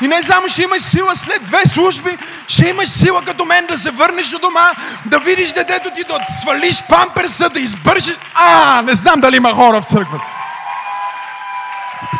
И 0.03 0.09
не 0.09 0.23
само 0.23 0.49
ще 0.49 0.63
имаш 0.63 0.83
сила 0.83 1.17
след 1.17 1.45
две 1.45 1.67
служби, 1.67 2.19
ще 2.49 2.69
имаш 2.69 2.89
сила 2.89 3.25
като 3.25 3.45
мен 3.45 3.67
да 3.67 3.79
се 3.79 3.91
върнеш 3.91 4.29
до 4.29 4.39
дома, 4.39 4.71
да 5.07 5.19
видиш 5.19 5.53
детето 5.53 5.91
ти, 5.97 6.05
да 6.05 6.27
свалиш 6.41 6.83
памперса, 6.89 7.51
да 7.51 7.61
избършиш. 7.61 8.17
А, 8.35 8.83
не 8.83 8.95
знам 8.95 9.21
дали 9.21 9.37
има 9.37 9.55
хора 9.55 9.83
в 9.83 9.85
църквата. 9.85 10.44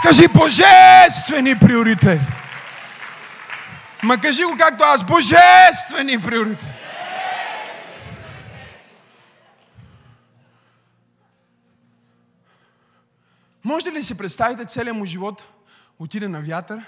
Кажи 0.05 0.29
божествени 0.29 1.59
приоритети. 1.59 2.25
Ма 4.03 4.21
кажи 4.21 4.45
го 4.45 4.57
както 4.59 4.85
аз. 4.85 5.07
Божествени 5.07 6.21
приоритети. 6.21 6.67
Може 13.65 13.93
ли 13.93 14.03
си 14.03 14.19
представите 14.19 14.65
целият 14.65 14.97
му 14.97 15.07
живот 15.07 15.43
отиде 15.99 16.29
на 16.29 16.41
вятър? 16.41 16.85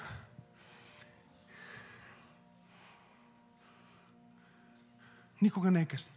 Никога 5.43 5.71
не 5.71 5.81
е 5.81 5.87
късно. 5.87 6.13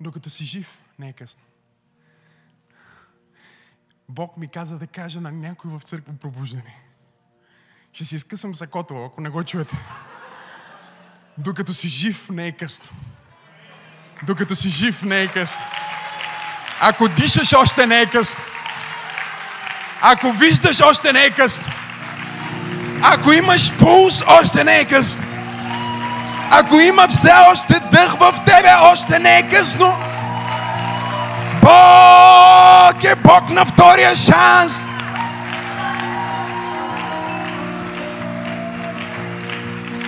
Докато 0.00 0.30
си 0.30 0.44
жив, 0.44 0.80
не 0.98 1.08
е 1.08 1.12
късно. 1.12 1.45
Бог 4.08 4.36
ми 4.36 4.48
каза 4.48 4.78
да 4.78 4.86
кажа 4.86 5.20
на 5.20 5.32
някой 5.32 5.70
в 5.70 5.82
църква 5.82 6.12
пробуждане. 6.20 6.76
Ще 7.92 8.04
си 8.04 8.16
изкъсам 8.16 8.54
сакото, 8.54 9.04
ако 9.04 9.20
не 9.20 9.28
го 9.28 9.44
чуете. 9.44 9.78
Докато 11.38 11.74
си 11.74 11.88
жив, 11.88 12.30
не 12.30 12.46
е 12.46 12.52
късно. 12.52 12.88
Докато 14.22 14.54
си 14.54 14.68
жив, 14.68 15.02
не 15.02 15.22
е 15.22 15.28
късно. 15.28 15.64
Ако 16.80 17.08
дишаш, 17.08 17.52
още 17.52 17.86
не 17.86 18.00
е 18.00 18.06
късно. 18.06 18.42
Ако 20.00 20.32
виждаш, 20.32 20.80
още 20.80 21.12
не 21.12 21.24
е 21.24 21.30
късно. 21.30 21.72
Ако 23.02 23.32
имаш 23.32 23.78
пулс, 23.78 24.22
още 24.26 24.64
не 24.64 24.80
е 24.80 24.84
късно. 24.84 25.24
Ако 26.50 26.80
има 26.80 27.08
все 27.08 27.30
още 27.50 27.80
дъх 27.80 28.18
в 28.18 28.44
тебе, 28.44 28.74
още 28.80 29.18
не 29.18 29.38
е 29.38 29.48
късно. 29.48 30.05
Бог 31.66 33.04
е 33.04 33.14
Бог 33.14 33.50
на 33.50 33.64
втория 33.66 34.16
шанс. 34.16 34.82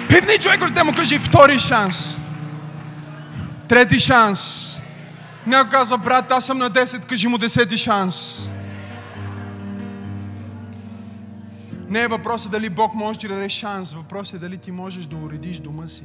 Пипни 0.09 0.39
човек, 0.41 0.61
който 0.61 0.85
му 0.85 0.93
кажи 0.97 1.19
втори 1.19 1.59
шанс. 1.59 2.19
Трети 3.69 4.01
шанс. 4.01 4.65
Някой 5.47 5.71
казва, 5.71 5.99
брат, 5.99 6.33
аз 6.33 6.47
съм 6.47 6.59
на 6.59 6.71
10, 6.71 7.05
кажи 7.05 7.29
му 7.29 7.39
десети 7.39 7.79
шанс. 7.79 8.51
Не 11.89 12.01
е 12.01 12.09
въпросът 12.09 12.53
дали 12.53 12.71
Бог 12.71 12.95
може 12.95 13.19
да 13.19 13.29
даде 13.29 13.49
шанс, 13.49 13.93
въпросът 13.93 14.35
е 14.35 14.39
дали 14.39 14.59
ти 14.59 14.71
можеш 14.71 15.07
да 15.07 15.17
уредиш 15.17 15.59
дома 15.59 15.89
си. 15.89 16.05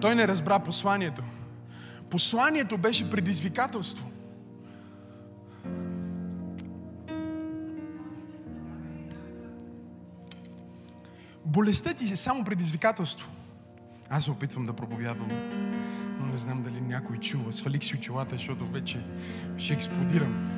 Той 0.00 0.14
не 0.14 0.28
разбра 0.28 0.58
посланието. 0.58 1.22
Посланието 2.12 2.78
беше 2.78 3.10
предизвикателство. 3.10 4.10
Болестта 11.44 11.94
ти 11.94 12.12
е 12.12 12.16
само 12.16 12.44
предизвикателство. 12.44 13.30
Аз 14.10 14.24
се 14.24 14.30
опитвам 14.30 14.64
да 14.64 14.72
проповядвам, 14.72 15.28
но 16.20 16.26
не 16.26 16.36
знам 16.36 16.62
дали 16.62 16.80
някой 16.80 17.16
чува. 17.16 17.52
Свалих 17.52 17.84
си 17.84 17.96
очилата, 17.96 18.34
защото 18.34 18.66
вече 18.66 19.04
ще 19.58 19.74
експлодирам. 19.74 20.50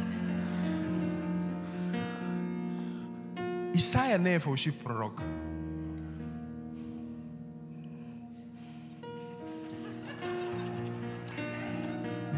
Исаия 3.75 4.19
не 4.19 4.35
е 4.35 4.41
фалшив 4.41 4.85
пророк. 4.85 5.23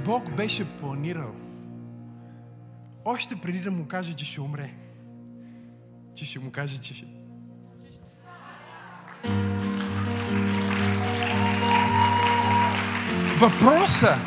Бог 0.07 0.37
беше 0.37 0.65
планирал 0.81 1.33
още 3.05 3.37
преди 3.37 3.61
да 3.61 3.71
му 3.71 3.87
каже, 3.89 4.13
че 4.13 4.25
ще 4.25 4.41
умре. 4.41 4.71
Че 6.15 6.27
ще 6.27 6.39
му 6.39 6.51
каже, 6.51 6.79
че 6.79 6.95
ще... 6.95 7.07
Въпроса 13.39 14.19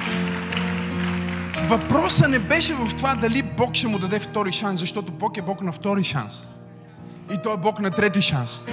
Въпроса 1.69 2.27
не 2.27 2.39
беше 2.39 2.73
в 2.73 2.95
това 2.97 3.15
дали 3.15 3.43
Бог 3.43 3.75
ще 3.75 3.87
му 3.87 3.99
даде 3.99 4.19
втори 4.19 4.51
шанс, 4.51 4.79
защото 4.79 5.11
Бог 5.11 5.37
е 5.37 5.41
Бог 5.41 5.61
на 5.61 5.71
втори 5.71 6.03
шанс. 6.03 6.47
И 7.33 7.37
Той 7.43 7.53
е 7.53 7.57
Бог 7.57 7.79
на 7.79 7.91
трети 7.91 8.21
шанс. 8.21 8.63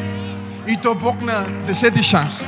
И 0.69 0.79
Той 0.83 0.93
е 0.93 0.99
Бог 0.99 1.23
на 1.23 1.65
десети 1.67 2.03
шанс. 2.03 2.45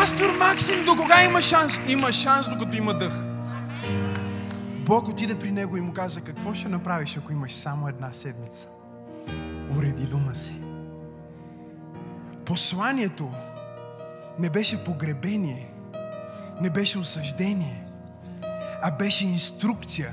Пастор 0.00 0.36
Максим, 0.38 0.84
до 0.84 0.96
кога 0.96 1.24
има 1.24 1.42
шанс? 1.42 1.80
Има 1.88 2.12
шанс, 2.12 2.48
докато 2.48 2.76
има 2.76 2.98
дъх. 2.98 3.12
Бог 4.86 5.08
отиде 5.08 5.38
при 5.38 5.50
него 5.50 5.76
и 5.76 5.80
му 5.80 5.92
каза, 5.92 6.20
какво 6.20 6.54
ще 6.54 6.68
направиш, 6.68 7.16
ако 7.16 7.32
имаш 7.32 7.52
само 7.52 7.88
една 7.88 8.12
седмица? 8.12 8.68
Уреди 9.78 10.06
дома 10.06 10.34
си. 10.34 10.54
Посланието 12.44 13.30
не 14.38 14.50
беше 14.50 14.84
погребение, 14.84 15.70
не 16.60 16.70
беше 16.70 16.98
осъждение, 16.98 17.84
а 18.82 18.90
беше 18.90 19.26
инструкция 19.26 20.12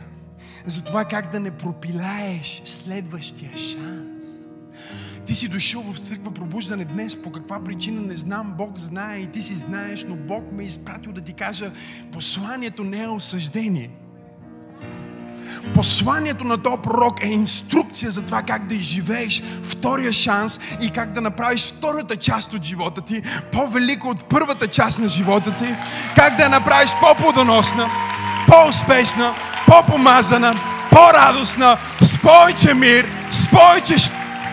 за 0.65 0.83
това 0.83 1.05
как 1.05 1.31
да 1.31 1.39
не 1.39 1.51
пропилаеш 1.51 2.61
следващия 2.65 3.57
шанс. 3.57 4.06
Ти 5.27 5.35
си 5.35 5.47
дошъл 5.47 5.81
в 5.81 5.99
църква 5.99 6.33
пробуждане 6.33 6.85
днес, 6.85 7.15
по 7.15 7.31
каква 7.31 7.63
причина 7.63 8.01
не 8.01 8.15
знам, 8.15 8.53
Бог 8.57 8.79
знае 8.79 9.17
и 9.17 9.27
ти 9.27 9.41
си 9.41 9.55
знаеш, 9.55 10.05
но 10.09 10.15
Бог 10.15 10.51
ме 10.51 10.63
е 10.63 10.65
изпратил 10.65 11.11
да 11.11 11.21
ти 11.21 11.33
кажа, 11.33 11.71
посланието 12.11 12.83
не 12.83 13.03
е 13.03 13.07
осъждение. 13.07 13.89
Посланието 15.73 16.43
на 16.43 16.57
този 16.57 16.77
пророк 16.83 17.23
е 17.23 17.27
инструкция 17.27 18.11
за 18.11 18.25
това 18.25 18.41
как 18.41 18.67
да 18.67 18.75
изживееш 18.75 19.43
втория 19.63 20.13
шанс 20.13 20.59
и 20.81 20.89
как 20.89 21.11
да 21.11 21.21
направиш 21.21 21.61
втората 21.61 22.15
част 22.15 22.53
от 22.53 22.63
живота 22.63 23.01
ти 23.01 23.21
по-велика 23.51 24.07
от 24.07 24.23
първата 24.25 24.67
част 24.67 24.99
на 24.99 25.09
живота 25.09 25.55
ти, 25.57 25.75
как 26.15 26.37
да 26.37 26.43
я 26.43 26.49
направиш 26.49 26.91
по-плодоносна, 27.01 27.89
по-успешна, 28.47 29.35
по-помазана, 29.65 30.59
по-радостна, 30.91 31.77
с 32.01 32.17
повече 32.17 32.73
мир, 32.73 33.07
с 33.31 33.49
повече, 33.49 33.95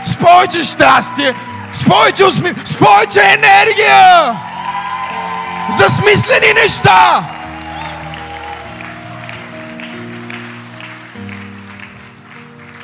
с 0.04 0.16
повече 0.16 0.64
щастие, 0.64 1.34
с 1.72 1.84
повече 1.84 2.24
усмив, 2.24 2.56
с 2.64 2.76
повече 2.76 3.20
енергия 3.20 4.36
за 5.70 5.90
смислени 5.90 6.52
неща. 6.62 7.24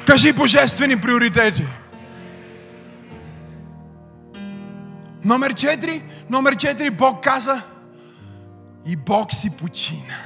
Кажи 0.07 0.33
божествени 0.33 1.01
приоритети. 1.01 1.67
Номер 5.25 5.55
4. 5.55 6.03
Номер 6.31 6.57
4. 6.57 6.91
Бог 6.91 7.25
каза 7.25 7.63
и 8.87 8.97
Бог 8.97 9.33
си 9.33 9.51
почина. 9.57 10.17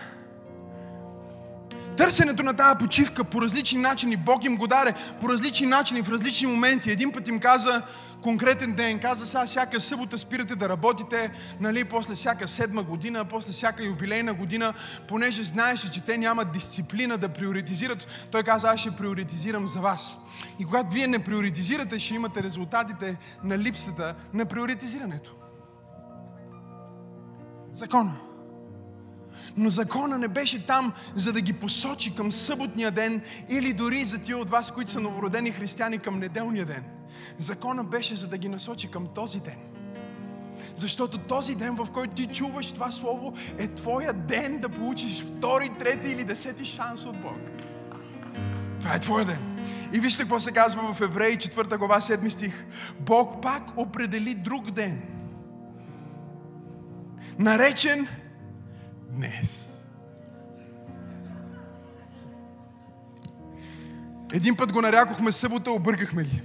Търсенето 1.97 2.42
на 2.42 2.55
тази 2.55 2.78
почивка 2.78 3.24
по 3.24 3.42
различни 3.42 3.80
начини, 3.80 4.16
Бог 4.16 4.45
им 4.45 4.57
го 4.57 4.66
даде 4.66 4.95
по 5.20 5.28
различни 5.28 5.66
начини, 5.66 6.03
в 6.03 6.11
различни 6.11 6.47
моменти. 6.47 6.90
Един 6.90 7.12
път 7.12 7.28
им 7.28 7.40
каза 7.40 7.82
конкретен 8.22 8.72
ден, 8.72 8.99
каза 8.99 9.26
сега 9.26 9.47
всяка 9.47 9.80
събота 9.80 10.18
спирате 10.18 10.57
да 10.57 10.68
работите, 10.68 11.30
нали, 11.61 11.84
после 11.84 12.14
всяка 12.14 12.49
седма 12.49 12.82
година, 12.82 13.24
после 13.24 13.53
всяка 13.53 13.84
юбилейна 13.84 14.34
година, 14.34 14.74
понеже 15.09 15.42
знаеше, 15.42 15.90
че 15.90 16.01
те 16.01 16.18
нямат 16.18 16.53
дисциплина 16.53 17.18
да 17.18 17.28
приоритизират, 17.28 18.07
той 18.30 18.42
каза, 18.42 18.68
аз 18.68 18.80
ще 18.80 18.90
приоритизирам 18.90 19.68
за 19.68 19.80
вас. 19.80 20.18
И 20.59 20.64
когато 20.64 20.95
вие 20.95 21.07
не 21.07 21.18
приоритизирате, 21.18 21.99
ще 21.99 22.14
имате 22.14 22.42
резултатите 22.42 23.16
на 23.45 23.59
липсата 23.59 24.14
на 24.34 24.47
приоритизирането. 24.47 25.34
Закона. 27.72 28.12
Но 29.57 29.68
закона 29.68 30.18
не 30.18 30.28
беше 30.28 30.66
там, 30.66 30.93
за 31.14 31.32
да 31.32 31.41
ги 31.41 31.53
посочи 31.53 32.14
към 32.14 32.32
съботния 32.32 32.91
ден 32.91 33.22
или 33.49 33.72
дори 33.72 34.05
за 34.05 34.18
тия 34.18 34.39
от 34.39 34.51
вас, 34.51 34.70
които 34.70 34.91
са 34.91 35.01
новородени 35.01 35.51
християни 35.51 35.99
към 35.99 36.18
неделния 36.18 36.66
ден. 36.66 36.85
Закона 37.39 37.85
беше 37.85 38.14
за 38.14 38.28
да 38.28 38.39
ги 38.39 38.49
насочи 38.49 38.91
към 38.91 39.07
този 39.14 39.41
ден. 39.41 39.59
Защото 40.76 41.18
този 41.18 41.55
ден, 41.55 41.74
в 41.74 41.89
който 41.93 42.14
ти 42.14 42.26
чуваш 42.26 42.72
това 42.72 42.91
слово, 42.91 43.35
е 43.59 43.68
твоя 43.68 44.12
ден 44.12 44.59
да 44.61 44.68
получиш 44.68 45.22
втори, 45.22 45.70
трети 45.78 46.09
или 46.09 46.24
десети 46.24 46.64
шанс 46.64 47.07
от 47.07 47.20
Бог. 47.22 47.41
Това 48.80 48.95
е 48.95 49.01
твоя 49.01 49.24
ден. 49.24 49.55
И 49.93 50.01
вижте 50.01 50.22
какво 50.22 50.41
се 50.41 50.53
казва 50.53 50.95
в 50.95 51.01
Евреи 51.01 51.37
4 51.37 51.78
глава 51.78 52.01
7 52.01 52.28
стих. 52.28 52.64
Бог 53.01 53.43
пак 53.43 53.62
определи 53.76 54.35
друг 54.35 54.70
ден. 54.70 55.03
Наречен 57.39 58.09
днес. 59.14 59.70
Един 64.32 64.56
път 64.56 64.72
го 64.72 64.80
нарякохме 64.80 65.32
събота, 65.32 65.70
объркахме 65.70 66.24
ги. 66.24 66.40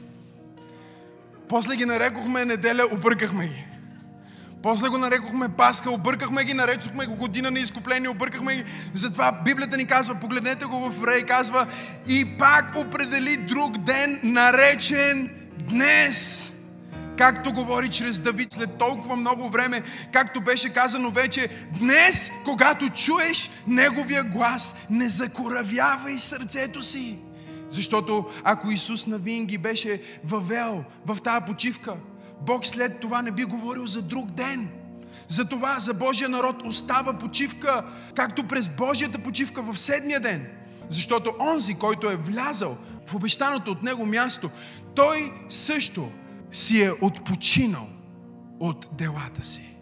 После 1.50 1.76
ги 1.76 1.86
нарекохме 1.86 2.46
неделя, 2.46 2.84
объркахме 2.92 3.48
ги. 3.48 3.66
После 4.64 4.90
го 4.90 4.98
нарекохме 4.98 5.50
Пасха, 5.50 5.92
объркахме 5.92 6.44
ги, 6.44 6.54
наречохме 6.54 7.06
го 7.06 7.16
година 7.16 7.52
на 7.52 7.60
изкупление, 7.60 8.10
объркахме 8.10 8.56
ги. 8.56 8.64
Затова 8.94 9.32
Библията 9.46 9.78
ни 9.78 9.86
казва, 9.86 10.16
погледнете 10.16 10.66
го 10.66 10.90
в 10.90 11.08
Рей, 11.08 11.24
казва 11.24 11.68
и 12.08 12.38
пак 12.40 12.76
определи 12.76 13.38
друг 13.38 13.78
ден, 13.78 14.20
наречен 14.24 15.30
днес 15.60 16.52
както 17.20 17.54
говори 17.54 17.90
чрез 17.90 18.20
Давид 18.20 18.54
след 18.54 18.78
толкова 18.78 19.16
много 19.16 19.50
време, 19.50 19.84
както 20.14 20.42
беше 20.42 20.74
казано 20.74 21.10
вече, 21.10 21.50
днес, 21.80 22.32
когато 22.46 22.90
чуеш 22.90 23.50
Неговия 23.68 24.24
глас, 24.24 24.76
не 24.90 25.10
закоравявай 25.10 26.18
сърцето 26.18 26.82
си. 26.82 27.20
Защото 27.70 28.26
ако 28.44 28.72
Исус 28.72 29.08
навинаги 29.08 29.58
беше 29.58 30.02
въвел 30.24 30.84
в 31.06 31.18
тази 31.24 31.46
почивка, 31.46 31.96
Бог 32.42 32.66
след 32.66 33.00
това 33.00 33.22
не 33.22 33.32
би 33.32 33.44
говорил 33.44 33.86
за 33.86 34.02
друг 34.02 34.32
ден. 34.32 34.70
Затова 35.28 35.80
за 35.80 35.94
Божия 35.94 36.30
народ 36.30 36.56
остава 36.66 37.14
почивка, 37.14 37.86
както 38.16 38.44
през 38.44 38.70
Божията 38.70 39.20
почивка 39.20 39.62
в 39.62 39.78
седмия 39.78 40.20
ден. 40.20 40.48
Защото 40.90 41.34
онзи, 41.40 41.74
който 41.74 42.10
е 42.10 42.16
влязал 42.16 42.78
в 43.08 43.16
обещаното 43.16 43.72
от 43.72 43.84
него 43.84 44.06
място, 44.06 44.50
той 44.96 45.32
също 45.50 46.10
си 46.52 46.84
е 46.84 46.92
отпочинал 47.02 47.88
от 48.60 48.90
делата 48.94 49.44
си. 49.44 49.76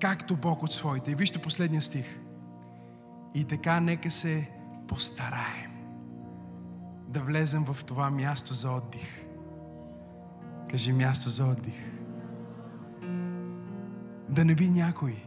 Както 0.00 0.36
Бог 0.36 0.62
от 0.62 0.72
своите. 0.72 1.10
И 1.10 1.14
вижте 1.14 1.42
последния 1.42 1.82
стих. 1.82 2.20
И 3.34 3.44
така 3.44 3.80
нека 3.80 4.10
се 4.10 4.50
постараем 4.88 5.70
да 7.08 7.20
влезем 7.20 7.64
в 7.64 7.84
това 7.84 8.10
място 8.10 8.54
за 8.54 8.70
отдих. 8.70 9.24
Кажи 10.70 10.92
място 10.92 11.28
за 11.28 11.44
отдих. 11.44 11.88
Да 14.28 14.44
не 14.44 14.54
би 14.54 14.68
някой 14.68 15.24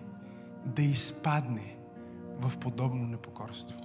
да 0.66 0.82
изпадне 0.82 1.76
в 2.40 2.58
подобно 2.58 3.08
непокорство. 3.08 3.78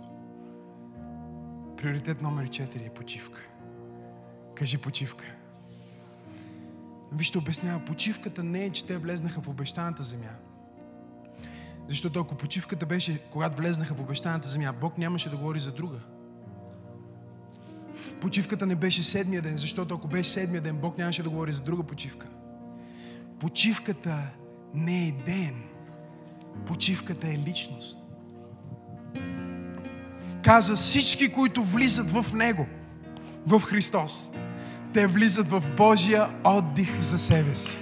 Приоритет 1.77 2.23
номер 2.23 2.49
4 2.49 2.87
е 2.87 2.91
почивка. 2.91 3.41
Кажи 4.55 4.79
почивка. 4.79 5.36
Вижте, 7.13 7.39
обяснява, 7.39 7.85
почивката 7.85 8.43
не 8.43 8.65
е, 8.65 8.71
че 8.71 8.87
те 8.87 8.97
влезнаха 8.97 9.41
в 9.41 9.49
обещаната 9.49 10.03
земя. 10.03 10.31
Защото 11.89 12.21
ако 12.21 12.35
почивката 12.35 12.87
беше, 12.87 13.21
когато 13.33 13.57
влезнаха 13.57 13.95
в 13.95 14.01
обещаната 14.01 14.49
земя, 14.49 14.73
Бог 14.81 14.99
нямаше 14.99 15.31
да 15.31 15.37
говори 15.37 15.61
за 15.61 15.73
друга. 15.73 15.99
Почивката 18.21 18.67
не 18.67 18.75
беше 18.75 19.03
седмия 19.03 19.43
ден, 19.43 19.57
защото 19.57 19.95
ако 19.95 20.09
беше 20.09 20.31
седмия 20.31 20.61
ден, 20.61 20.77
Бог 20.77 20.99
нямаше 20.99 21.23
да 21.23 21.31
говори 21.31 21.53
за 21.53 21.63
друга 21.63 21.83
почивка. 21.83 22.27
Почивката 23.41 24.23
не 24.75 25.09
е 25.09 25.13
ден. 25.13 25.63
Почивката 26.67 27.29
е 27.29 27.39
личност. 27.39 28.01
Каза 30.45 30.75
всички, 30.75 31.33
които 31.33 31.65
влизат 31.65 32.11
в 32.11 32.35
Него, 32.35 32.67
в 33.47 33.61
Христос, 33.61 34.31
те 34.97 35.07
влизат 35.07 35.49
в 35.49 35.63
Божия 35.77 36.29
отдих 36.45 36.99
за 36.99 37.19
себе 37.19 37.55
си. 37.55 37.77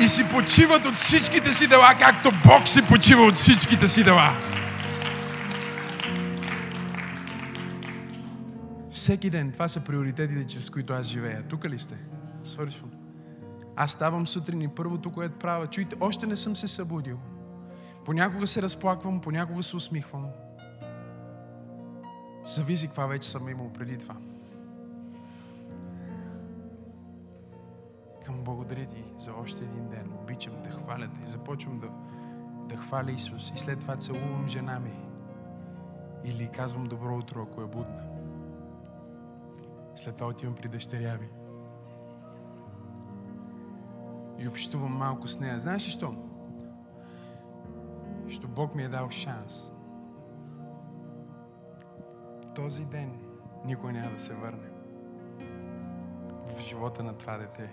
И 0.00 0.08
си 0.08 0.24
почиват 0.30 0.86
от 0.86 0.94
всичките 0.94 1.52
си 1.52 1.66
дела, 1.66 1.94
както 2.00 2.30
Бог 2.46 2.68
си 2.68 2.86
почива 2.88 3.22
от 3.22 3.34
всичките 3.34 3.88
си 3.88 4.04
дела. 4.04 4.36
Всеки 8.90 9.30
ден, 9.30 9.52
това 9.52 9.68
са 9.68 9.80
приоритетите, 9.80 10.46
чрез 10.46 10.70
които 10.70 10.92
аз 10.92 11.06
живея. 11.06 11.42
Тук 11.48 11.64
ли 11.64 11.78
сте? 11.78 11.94
Свършвам. 12.44 12.90
Аз 13.76 13.92
ставам 13.92 14.26
сутрин 14.26 14.62
и 14.62 14.68
първото, 14.68 15.12
което 15.12 15.38
правя, 15.38 15.66
чуйте, 15.66 15.96
още 16.00 16.26
не 16.26 16.36
съм 16.36 16.56
се 16.56 16.68
събудил. 16.68 17.18
Понякога 18.04 18.46
се 18.46 18.62
разплаквам, 18.62 19.20
понякога 19.20 19.62
се 19.62 19.76
усмихвам. 19.76 20.24
Зависи 22.44 22.86
каква 22.86 23.06
вече 23.06 23.30
съм 23.30 23.48
имал 23.48 23.72
преди 23.72 23.98
това. 23.98 24.16
Към 28.24 28.44
благодаря 28.44 28.86
ти 28.86 29.04
за 29.18 29.32
още 29.32 29.64
един 29.64 29.88
ден. 29.88 30.12
Обичам 30.22 30.62
да 30.62 30.70
хваля 30.70 31.08
те. 31.08 31.30
Започвам 31.30 31.80
да, 31.80 31.88
да 32.68 32.76
хваля 32.76 33.10
Исус. 33.10 33.52
И 33.54 33.58
след 33.58 33.80
това 33.80 33.96
целувам 33.96 34.48
жена 34.48 34.80
ми. 34.80 34.92
Или 36.24 36.48
казвам 36.48 36.84
добро 36.84 37.18
утро, 37.18 37.42
ако 37.42 37.62
е 37.62 37.66
будна. 37.66 38.02
След 39.94 40.16
това 40.16 40.28
отивам 40.28 40.54
при 40.54 40.68
дъщеря 40.68 41.18
ми. 41.18 41.28
И 44.38 44.48
общувам 44.48 44.96
малко 44.96 45.28
с 45.28 45.40
нея. 45.40 45.60
Знаеш 45.60 45.86
ли 45.86 45.90
що? 45.90 46.14
Що 48.28 48.48
Бог 48.48 48.74
ми 48.74 48.82
е 48.82 48.88
дал 48.88 49.10
шанс. 49.10 49.73
Този 52.54 52.84
ден 52.84 53.18
никой 53.64 53.92
няма 53.92 54.10
да 54.10 54.20
се 54.20 54.34
върне 54.34 54.68
в 56.56 56.60
живота 56.60 57.02
на 57.02 57.14
това 57.14 57.36
дете. 57.36 57.70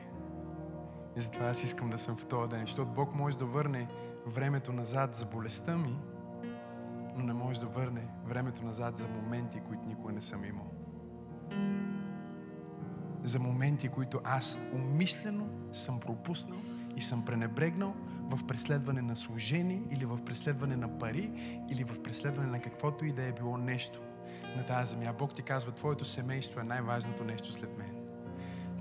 И 1.18 1.22
затова 1.22 1.46
аз 1.46 1.64
искам 1.64 1.90
да 1.90 2.00
съм 2.00 2.18
в 2.18 2.26
този 2.26 2.50
ден, 2.50 2.62
защото 2.62 2.92
Бог 2.92 3.16
може 3.16 3.38
да 3.38 3.46
върне 3.46 3.88
времето 4.26 4.74
назад 4.74 5.16
за 5.16 5.26
болестта 5.26 5.78
ми, 5.78 6.00
но 7.16 7.24
не 7.24 7.34
може 7.34 7.60
да 7.60 7.68
върне 7.68 8.08
времето 8.26 8.66
назад 8.66 8.98
за 8.98 9.08
моменти, 9.08 9.62
които 9.68 9.88
никога 9.88 10.14
не 10.14 10.22
съм 10.22 10.46
имал. 10.46 10.72
За 13.24 13.40
моменти, 13.40 13.90
които 13.90 14.22
аз 14.24 14.58
умишлено 14.74 15.48
съм 15.72 16.00
пропуснал 16.00 16.60
и 16.96 17.02
съм 17.02 17.26
пренебрегнал 17.26 17.96
в 18.30 18.48
преследване 18.48 19.02
на 19.02 19.16
служение 19.16 19.82
или 19.90 20.06
в 20.06 20.26
преследване 20.26 20.76
на 20.76 20.98
пари 21.00 21.32
или 21.70 21.84
в 21.84 22.04
преследване 22.04 22.50
на 22.50 22.62
каквото 22.62 23.06
и 23.06 23.12
да 23.12 23.24
е 23.24 23.32
било 23.32 23.58
нещо 23.58 24.02
на 24.56 24.66
тази 24.66 24.91
земя. 24.91 25.14
Бог 25.20 25.34
ти 25.34 25.41
казва, 25.41 25.72
твоето 25.72 26.06
семейство 26.06 26.60
е 26.60 26.64
най-важното 26.64 27.24
нещо 27.24 27.54
след 27.54 27.78
мен. 27.78 27.95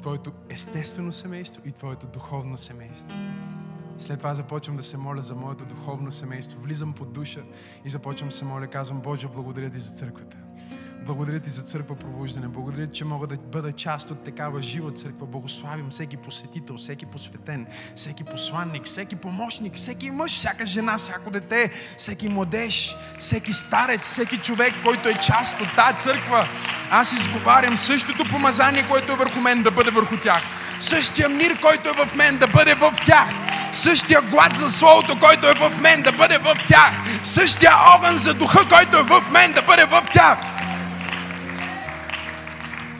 Твоето 0.00 0.32
естествено 0.48 1.12
семейство 1.12 1.62
и 1.64 1.72
твоето 1.72 2.06
духовно 2.06 2.56
семейство. 2.56 3.18
След 3.98 4.18
това 4.18 4.34
започвам 4.34 4.76
да 4.76 4.82
се 4.82 4.96
моля 4.96 5.22
за 5.22 5.34
моето 5.34 5.64
духовно 5.64 6.12
семейство. 6.12 6.60
Влизам 6.60 6.92
под 6.92 7.12
душа 7.12 7.40
и 7.84 7.90
започвам 7.90 8.28
да 8.28 8.34
се 8.34 8.44
моля. 8.44 8.66
Казвам, 8.66 9.00
Боже, 9.00 9.28
благодаря 9.28 9.70
ти 9.70 9.78
за 9.78 9.96
църквата. 9.96 10.36
Благодаря 11.10 11.40
ти 11.40 11.50
за 11.50 11.62
църква 11.62 11.96
пробуждане. 11.96 12.48
Благодаря 12.48 12.86
ти, 12.86 12.92
че 12.92 13.04
мога 13.04 13.26
да 13.26 13.36
бъда 13.36 13.72
част 13.72 14.10
от 14.10 14.24
такава 14.24 14.62
жива 14.62 14.90
църква. 14.90 15.26
Благославим 15.26 15.90
всеки 15.90 16.16
посетител, 16.16 16.76
всеки 16.76 17.06
посветен, 17.06 17.66
всеки 17.96 18.24
посланник, 18.24 18.84
всеки 18.84 19.16
помощник, 19.16 19.74
всеки 19.74 20.10
мъж, 20.10 20.36
всяка 20.36 20.66
жена, 20.66 20.98
всяко 20.98 21.30
дете, 21.30 21.72
всеки 21.98 22.28
младеж, 22.28 22.96
всеки 23.18 23.52
старец, 23.52 24.00
всеки 24.00 24.38
човек, 24.38 24.72
който 24.84 25.08
е 25.08 25.14
част 25.14 25.60
от 25.60 25.68
тази 25.76 25.98
църква. 25.98 26.48
Аз 26.90 27.12
изговарям 27.12 27.76
същото 27.76 28.24
помазание, 28.30 28.86
което 28.88 29.12
е 29.12 29.16
върху 29.16 29.40
мен, 29.40 29.62
да 29.62 29.70
бъде 29.70 29.90
върху 29.90 30.16
тях. 30.16 30.42
Същия 30.80 31.28
мир, 31.28 31.60
който 31.60 31.88
е 31.88 32.06
в 32.06 32.14
мен, 32.14 32.38
да 32.38 32.46
бъде 32.46 32.74
в 32.74 32.92
тях. 33.06 33.28
Същия 33.72 34.22
глад 34.22 34.56
за 34.56 34.70
Словото, 34.70 35.18
който 35.18 35.46
е 35.46 35.54
в 35.54 35.80
мен, 35.80 36.02
да 36.02 36.12
бъде 36.12 36.38
в 36.38 36.56
тях. 36.68 36.92
Същия 37.24 37.72
огън 37.96 38.16
за 38.16 38.34
духа, 38.34 38.68
който 38.68 38.98
е 38.98 39.02
в 39.02 39.24
мен, 39.30 39.52
да 39.52 39.62
бъде 39.62 39.84
в 39.84 40.02
тях 40.12 40.59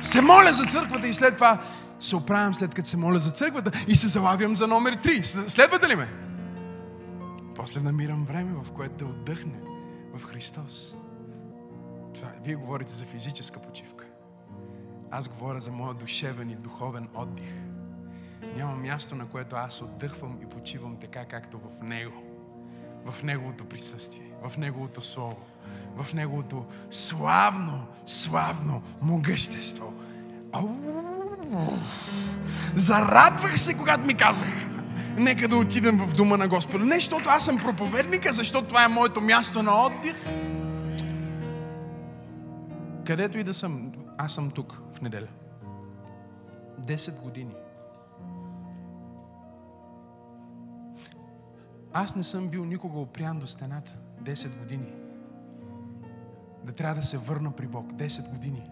се 0.01 0.21
моля 0.21 0.53
за 0.53 0.65
църквата 0.65 1.09
и 1.09 1.15
след 1.15 1.35
това 1.35 1.63
се 2.01 2.17
оправям 2.17 2.55
след 2.55 2.75
като 2.75 2.89
се 2.89 2.97
моля 2.97 3.19
за 3.19 3.31
църквата 3.31 3.85
и 3.89 3.97
се 3.97 4.09
залавям 4.09 4.57
за 4.57 4.67
номер 4.67 4.97
3. 4.97 5.23
Следвате 5.49 5.89
ли 5.89 5.95
ме? 5.95 6.09
После 7.57 7.81
намирам 7.81 8.25
време, 8.25 8.53
в 8.65 8.73
което 8.73 8.95
да 8.97 9.05
отдъхне 9.05 9.61
в 10.15 10.25
Христос. 10.25 10.95
Това, 12.15 12.29
вие 12.45 12.55
говорите 12.55 12.91
за 12.91 13.05
физическа 13.05 13.61
почивка. 13.61 14.05
Аз 15.11 15.29
говоря 15.29 15.61
за 15.61 15.71
моя 15.71 15.95
душевен 15.95 16.51
и 16.51 16.55
духовен 16.55 17.09
отдих. 17.15 17.53
Няма 18.57 18.77
място, 18.77 19.15
на 19.15 19.27
което 19.27 19.57
аз 19.57 19.83
отдъхвам 19.83 20.39
и 20.43 20.47
почивам 20.47 20.97
така, 21.01 21.25
както 21.25 21.59
в 21.59 21.83
Него. 21.83 22.23
В 23.05 23.23
Неговото 23.23 23.65
присъствие, 23.65 24.33
в 24.43 24.59
Неговото 24.59 25.03
Слово 25.03 25.50
в 25.97 26.15
Неговото 26.15 26.65
славно, 26.91 27.87
славно 28.07 28.83
могъщество. 29.03 29.93
Зарадвах 32.77 33.61
се, 33.61 33.77
когато 33.77 34.07
ми 34.07 34.15
казах, 34.15 34.67
нека 35.17 35.49
да 35.49 35.57
отидем 35.57 35.99
в 35.99 36.15
дома 36.15 36.37
на 36.37 36.49
Господа. 36.49 36.85
Не, 36.85 36.95
защото 36.95 37.29
аз 37.29 37.45
съм 37.45 37.59
проповедника, 37.59 38.33
защото 38.33 38.69
това 38.69 38.85
е 38.85 38.89
моето 38.89 39.21
място 39.21 39.63
на 39.63 39.87
отдих. 39.87 40.25
Където 43.07 43.39
и 43.39 43.45
да 43.45 43.55
съм, 43.55 43.93
аз 44.19 44.33
съм 44.33 44.51
тук 44.51 44.79
в 44.93 45.01
неделя. 45.01 45.29
Десет 46.79 47.15
години. 47.21 47.55
Аз 51.93 52.17
не 52.17 52.23
съм 52.23 52.49
бил 52.49 52.65
никога 52.65 52.99
опрян 52.99 53.39
до 53.39 53.47
стената. 53.47 53.97
Десет 54.21 54.57
години 54.59 55.00
да 56.65 56.73
трябва 56.73 56.95
да 56.95 57.03
се 57.03 57.19
върна 57.19 57.53
при 57.53 57.67
Бог. 57.67 57.93
10 57.93 58.31
години. 58.31 58.63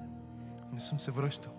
Не 0.73 0.81
съм 0.81 1.01
се 1.01 1.11
връщал. 1.11 1.53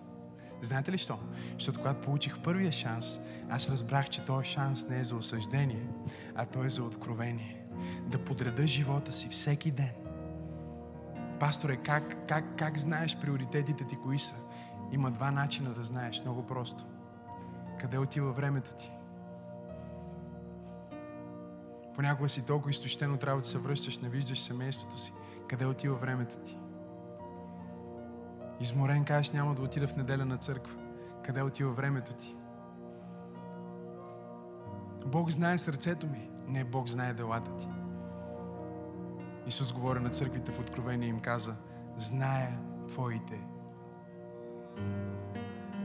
Знаете 0.62 0.92
ли 0.92 0.98
що? 0.98 1.18
Защото 1.54 1.78
когато 1.78 2.00
получих 2.00 2.42
първия 2.42 2.72
шанс, 2.72 3.20
аз 3.50 3.68
разбрах, 3.68 4.08
че 4.08 4.24
този 4.24 4.50
шанс 4.50 4.88
не 4.88 5.00
е 5.00 5.04
за 5.04 5.16
осъждение, 5.16 5.86
а 6.34 6.46
той 6.46 6.66
е 6.66 6.70
за 6.70 6.82
откровение. 6.82 7.64
Да 8.06 8.24
подреда 8.24 8.66
живота 8.66 9.12
си 9.12 9.28
всеки 9.28 9.70
ден. 9.70 9.90
Пасторе, 11.40 11.76
как, 11.76 12.28
как, 12.28 12.58
как 12.58 12.78
знаеш 12.78 13.16
приоритетите 13.16 13.84
ти 13.84 13.96
кои 13.96 14.18
са? 14.18 14.34
Има 14.92 15.10
два 15.10 15.30
начина 15.30 15.70
да 15.70 15.84
знаеш, 15.84 16.22
много 16.22 16.46
просто. 16.46 16.84
Къде 17.80 17.98
отива 17.98 18.32
времето 18.32 18.74
ти? 18.74 18.90
Понякога 21.94 22.28
си 22.28 22.46
толкова 22.46 22.70
изтощен 22.70 23.12
от 23.12 23.24
работа, 23.24 23.48
се 23.48 23.58
връщаш, 23.58 23.98
не 23.98 24.08
виждаш 24.08 24.40
семейството 24.40 24.98
си. 24.98 25.12
Къде 25.50 25.66
отива 25.66 25.96
времето 25.96 26.36
ти? 26.38 26.58
Изморен 28.60 29.04
кажеш, 29.04 29.32
няма 29.32 29.54
да 29.54 29.62
отида 29.62 29.88
в 29.88 29.96
неделя 29.96 30.24
на 30.24 30.36
църква. 30.36 30.74
Къде 31.24 31.42
отива 31.42 31.72
времето 31.72 32.12
ти? 32.14 32.36
Бог 35.06 35.30
знае 35.30 35.58
сърцето 35.58 36.06
ми. 36.06 36.30
Не, 36.46 36.64
Бог 36.64 36.88
знае 36.88 37.14
делата 37.14 37.56
ти. 37.56 37.68
Исус 39.46 39.72
говори 39.72 40.00
на 40.00 40.10
църквите 40.10 40.52
в 40.52 40.60
Откровение 40.60 41.08
и 41.08 41.10
им 41.10 41.20
каза, 41.20 41.56
зная 41.96 42.58
твоите. 42.88 43.40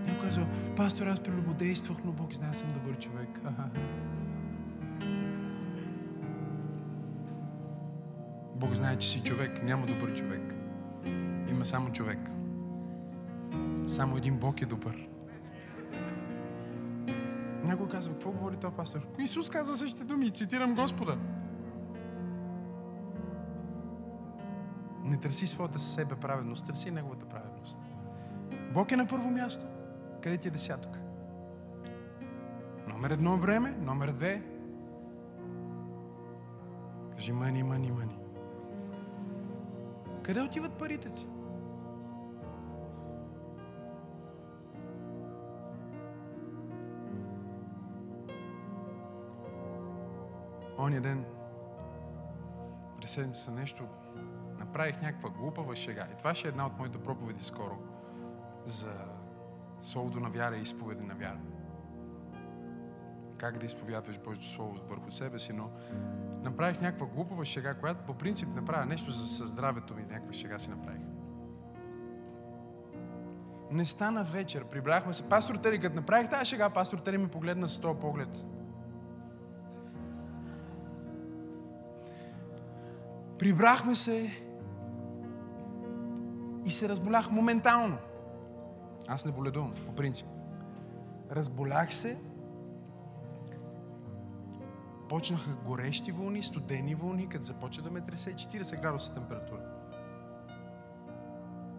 Не 0.06 0.20
казва, 0.22 0.48
пастор, 0.76 1.08
аз 1.08 1.24
прелюбодействах, 1.24 1.98
но 2.06 2.12
Бог 2.12 2.34
знае, 2.34 2.54
съм 2.54 2.74
добър 2.74 2.98
човек. 2.98 3.42
Бог 8.56 8.74
знае, 8.74 8.98
че 8.98 9.08
си 9.08 9.24
човек, 9.24 9.64
няма 9.64 9.86
добър 9.86 10.14
човек. 10.14 10.56
Има 11.50 11.66
само 11.66 11.92
човек. 11.92 12.20
Само 13.88 14.18
един 14.18 14.38
Бог 14.38 14.62
е 14.62 14.66
добър. 14.66 15.08
Някой 17.64 17.88
казва, 17.90 18.14
какво 18.14 18.32
говори 18.32 18.58
този 18.58 18.76
пастор? 18.76 19.08
Исус 19.20 19.50
каза 19.50 19.78
същите 19.78 20.04
думи, 20.04 20.32
цитирам 20.32 20.76
Господа. 20.76 21.18
Не 25.04 25.18
търси 25.18 25.48
своята 25.48 25.80
себе 25.80 26.16
праведност, 26.16 26.66
търси 26.66 26.92
Неговата 26.92 27.26
праведност. 27.26 27.80
Бог 28.74 28.92
е 28.92 28.96
на 28.96 29.08
първо 29.08 29.30
място. 29.30 29.66
Къде 30.22 30.38
ти 30.38 30.48
е 30.48 30.52
десятък? 30.52 31.00
Номер 32.88 33.12
едно 33.12 33.38
време, 33.38 33.78
номер 33.82 34.12
две. 34.12 34.44
Кажи 37.16 37.32
мани, 37.32 37.64
мани, 37.64 37.92
мани. 37.92 38.25
Къде 40.26 40.42
отиват 40.42 40.74
парите 40.74 41.10
ти? 41.10 41.28
Оня 50.80 51.02
ден, 51.02 51.26
през 52.98 53.12
седмица 53.12 53.52
нещо, 53.52 53.84
направих 54.60 55.02
някаква 55.02 55.30
глупава 55.30 55.76
шега. 55.76 56.08
И 56.14 56.18
това 56.18 56.36
ще 56.36 56.48
е 56.48 56.50
една 56.50 56.66
от 56.66 56.78
моите 56.78 56.98
проповеди 56.98 57.44
скоро 57.44 57.78
за 58.66 58.94
Словото 59.82 60.20
на 60.20 60.30
вяра 60.30 60.56
и 60.56 60.62
изповеди 60.62 61.04
на 61.04 61.16
вяра. 61.16 61.40
Как 63.38 63.58
да 63.58 63.66
изповядваш 63.66 64.20
Божието 64.20 64.48
Слово 64.48 64.80
върху 64.90 65.12
себе 65.12 65.40
си, 65.40 65.54
но 65.54 65.70
направих 66.44 66.82
някаква 66.82 67.08
глупава 67.08 67.46
шега, 67.46 67.74
която 67.74 68.06
по 68.06 68.14
принцип 68.14 68.50
направя 68.56 68.86
нещо 68.86 69.12
за 69.12 69.46
здравето 69.46 69.96
ми, 69.96 70.02
някаква 70.02 70.34
шега 70.34 70.60
си 70.60 70.70
направих. 70.70 71.02
Не 73.72 73.86
стана 73.86 74.24
вечер, 74.24 74.66
прибрахме 74.66 75.14
се. 75.14 75.24
Пастор 75.24 75.56
Тери, 75.56 75.80
като 75.80 75.96
направих 75.96 76.30
тази 76.30 76.46
шега, 76.46 76.70
пастор 76.70 76.98
Тери 76.98 77.18
ми 77.18 77.28
погледна 77.28 77.68
с 77.68 77.80
този 77.80 78.00
поглед. 78.00 78.46
Прибрахме 83.40 83.96
се 83.96 84.42
и 86.66 86.72
се 86.72 86.90
разболях 86.90 87.32
моментално. 87.32 87.98
Аз 89.08 89.26
не 89.26 89.32
боледувам, 89.32 89.74
по 89.86 89.96
принцип. 89.96 90.28
Разболях 91.32 91.94
се 91.94 92.18
почнаха 95.10 95.50
горещи 95.66 96.12
вълни, 96.12 96.44
студени 96.44 96.96
вълни, 96.96 97.30
като 97.30 97.46
започва 97.46 97.84
да 97.84 97.92
ме 97.92 98.02
тресе 98.02 98.34
40 98.34 98.82
градуса 98.82 99.14
температура. 99.14 99.62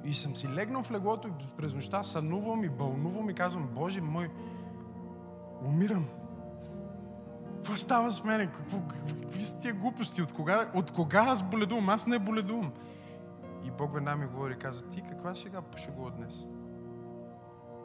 И 0.04 0.14
съм 0.14 0.36
си 0.36 0.48
легнал 0.48 0.82
в 0.82 0.90
леглото 0.90 1.28
и 1.28 1.32
през 1.56 1.74
нощта 1.74 2.02
сънувам 2.02 2.64
и 2.64 2.68
бълнувам 2.68 3.30
и 3.30 3.34
казвам, 3.34 3.68
Боже 3.74 4.00
мой, 4.00 4.30
умирам. 5.64 6.06
Какво 7.54 7.76
става 7.76 8.10
с 8.10 8.24
мене? 8.24 8.46
Какво, 8.46 8.78
какви 9.22 9.42
са 9.42 9.58
тия 9.58 9.74
глупости? 9.74 10.22
От 10.22 10.32
кога, 10.32 10.70
от 10.74 10.90
кога 10.90 11.24
аз 11.28 11.42
боледувам? 11.42 11.88
Аз 11.88 12.06
не 12.06 12.18
боледувам. 12.18 12.72
И 13.64 13.70
Бог 13.70 13.94
веднага 13.94 14.16
ми 14.16 14.26
говори 14.26 14.52
и 14.52 14.58
каза, 14.58 14.88
ти 14.88 15.02
каква 15.02 15.34
шега 15.34 15.62
пошегува 15.62 16.10
днес? 16.10 16.46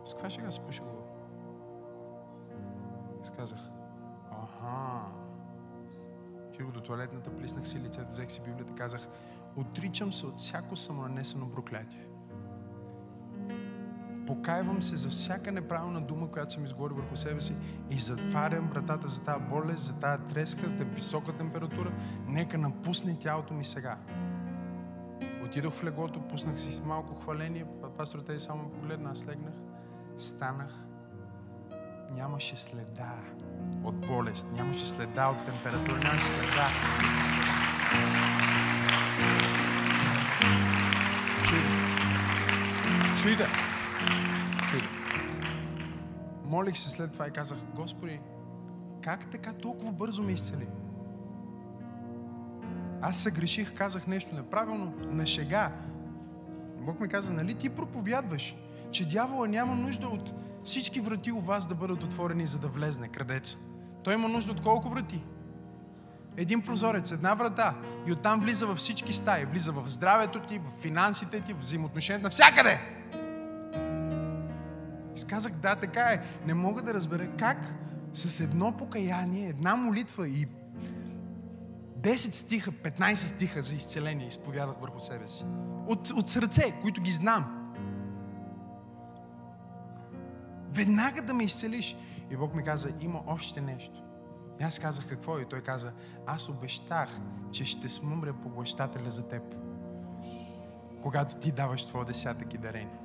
С 0.05 0.13
каква 0.13 0.29
шега 0.29 0.51
се 0.51 0.59
пошегува? 0.59 1.01
И 3.27 3.37
казах, 3.37 3.59
аха. 4.31 5.20
Отидох 6.51 6.71
до 6.71 6.81
туалетната, 6.81 7.37
плиснах 7.37 7.67
си 7.67 7.79
лицето, 7.79 8.11
взех 8.11 8.31
си 8.31 8.41
Библията, 8.45 8.73
казах, 8.75 9.07
отричам 9.55 10.13
се 10.13 10.25
от 10.25 10.39
всяко 10.39 10.75
самонанесено 10.75 11.51
проклятие. 11.51 12.07
Покайвам 14.27 14.81
се 14.81 14.97
за 14.97 15.09
всяка 15.09 15.51
неправилна 15.51 16.01
дума, 16.01 16.31
която 16.31 16.53
съм 16.53 16.65
изговорил 16.65 16.95
върху 16.95 17.15
себе 17.15 17.41
си 17.41 17.55
и 17.89 17.99
затварям 17.99 18.69
вратата 18.69 19.07
за 19.07 19.23
тази 19.23 19.43
болест, 19.43 19.83
за 19.83 19.93
тази 19.93 20.23
треска, 20.23 20.69
за 20.77 20.85
висока 20.85 21.37
температура. 21.37 21.93
Нека 22.27 22.57
напусне 22.57 23.19
тялото 23.19 23.53
ми 23.53 23.65
сега. 23.65 23.97
Отидох 25.45 25.73
в 25.73 25.83
леглото, 25.83 26.27
пуснах 26.27 26.59
си 26.59 26.73
с 26.73 26.81
малко 26.81 27.15
хваление, 27.15 27.65
пастор 27.97 28.19
тези 28.19 28.39
само 28.39 28.69
погледна, 28.69 29.11
аз 29.11 29.27
легнах, 29.27 29.53
станах. 30.17 30.85
Нямаше 32.15 32.57
следа 32.57 33.15
от 33.83 34.07
болест, 34.07 34.47
нямаше 34.53 34.87
следа 34.87 35.27
от 35.27 35.45
температура, 35.45 35.97
нямаше 35.97 36.25
следа. 36.25 36.67
Чуйте. 43.21 43.47
Чуйте. 44.69 44.87
Молих 46.45 46.77
се 46.77 46.89
след 46.89 47.11
това 47.11 47.27
и 47.27 47.31
казах, 47.31 47.57
Господи, 47.75 48.19
как 49.01 49.31
така 49.31 49.53
толкова 49.53 49.91
бързо 49.91 50.23
ме 50.23 50.31
изцели? 50.31 50.67
Аз 53.01 53.17
се 53.17 53.31
греших, 53.31 53.73
казах 53.73 54.07
нещо 54.07 54.35
неправилно, 54.35 54.93
на 54.99 55.25
шега. 55.25 55.71
Бог 56.77 56.99
ми 56.99 57.07
каза, 57.07 57.31
нали 57.31 57.55
ти 57.55 57.69
проповядваш, 57.69 58.55
че 58.91 59.07
дявола 59.07 59.47
няма 59.47 59.75
нужда 59.75 60.07
от 60.07 60.33
всички 60.63 60.99
врати 60.99 61.31
у 61.31 61.39
вас 61.39 61.67
да 61.67 61.75
бъдат 61.75 62.03
отворени, 62.03 62.47
за 62.47 62.59
да 62.59 62.67
влезне 62.67 63.07
крадеца. 63.07 63.57
Той 64.03 64.13
има 64.13 64.27
нужда 64.27 64.51
от 64.51 64.61
колко 64.61 64.89
врати? 64.89 65.23
Един 66.37 66.61
прозорец, 66.61 67.11
една 67.11 67.33
врата. 67.33 67.75
И 68.07 68.11
оттам 68.11 68.39
влиза 68.39 68.67
във 68.67 68.77
всички 68.77 69.13
стаи. 69.13 69.45
Влиза 69.45 69.71
в 69.71 69.83
здравето 69.87 70.39
ти, 70.39 70.59
в 70.59 70.81
финансите 70.81 71.41
ти, 71.41 71.53
в 71.53 71.57
взаимоотношенията, 71.57 72.23
навсякъде. 72.23 72.81
И 75.17 75.27
казах, 75.27 75.51
да, 75.51 75.75
така 75.75 76.01
е. 76.01 76.21
Не 76.45 76.53
мога 76.53 76.81
да 76.81 76.93
разбера 76.93 77.27
как 77.37 77.73
с 78.13 78.39
едно 78.39 78.77
покаяние, 78.77 79.49
една 79.49 79.75
молитва 79.75 80.27
и 80.27 80.47
10 81.99 82.15
стиха, 82.15 82.71
15 82.71 83.13
стиха 83.13 83.63
за 83.63 83.75
изцеление 83.75 84.27
изповядах 84.27 84.75
върху 84.81 84.99
себе 84.99 85.27
си. 85.27 85.45
От, 85.87 86.09
от 86.09 86.29
сърце, 86.29 86.73
които 86.81 87.01
ги 87.01 87.11
знам. 87.11 87.60
Веднага 90.71 91.21
да 91.21 91.33
ме 91.33 91.43
изцелиш. 91.43 91.95
И 92.29 92.37
Бог 92.37 92.55
ми 92.55 92.63
каза, 92.63 92.89
има 93.01 93.21
още 93.27 93.61
нещо. 93.61 94.03
И 94.59 94.63
аз 94.63 94.79
казах 94.79 95.07
какво 95.07 95.39
и 95.39 95.45
той 95.45 95.61
каза, 95.61 95.91
аз 96.25 96.49
обещах, 96.49 97.09
че 97.51 97.65
ще 97.65 97.89
смумря 97.89 98.33
поглъщателя 98.33 99.11
за 99.11 99.27
теб. 99.27 99.43
Когато 101.01 101.35
ти 101.35 101.51
даваш 101.51 101.85
твоя 101.85 102.05
десятък 102.05 102.53
и 102.53 102.57
дарение. 102.57 102.99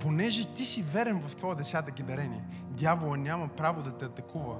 Понеже 0.00 0.44
ти 0.54 0.64
си 0.64 0.82
верен 0.82 1.20
в 1.20 1.36
твоя 1.36 1.56
десятък 1.56 1.98
и 1.98 2.02
дарение, 2.02 2.44
дявола 2.70 3.16
няма 3.16 3.48
право 3.48 3.82
да 3.82 3.96
те 3.96 4.04
атакува. 4.04 4.56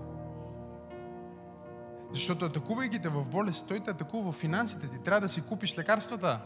Защото 2.13 2.45
атакувайки 2.45 2.99
те 2.99 3.09
в 3.09 3.29
болест, 3.29 3.69
той 3.69 3.81
те 3.81 3.91
атакува 3.91 4.33
в 4.33 4.37
финансите 4.37 4.89
ти. 4.89 4.99
Трябва 4.99 5.21
да 5.21 5.29
си 5.29 5.43
купиш 5.43 5.79
лекарствата. 5.79 6.41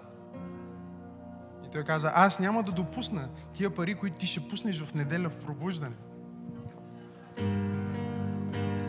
И 1.68 1.70
той 1.72 1.84
каза, 1.84 2.12
аз 2.14 2.38
няма 2.38 2.62
да 2.62 2.72
допусна 2.72 3.28
тия 3.56 3.70
пари, 3.70 3.94
които 3.94 4.16
ти 4.16 4.26
ще 4.26 4.48
пуснеш 4.48 4.82
в 4.82 4.94
неделя 4.94 5.28
в 5.28 5.40
пробуждане. 5.46 5.94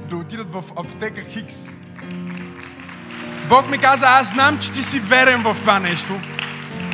Да 0.09 0.15
отидат 0.15 0.51
в 0.51 0.63
аптека 0.75 1.21
Хикс. 1.21 1.69
Бог 3.49 3.69
ми 3.69 3.77
каза, 3.77 4.05
аз 4.09 4.29
знам, 4.29 4.59
че 4.59 4.71
ти 4.71 4.83
си 4.83 4.99
верен 4.99 5.43
в 5.43 5.57
това 5.61 5.79
нещо. 5.79 6.13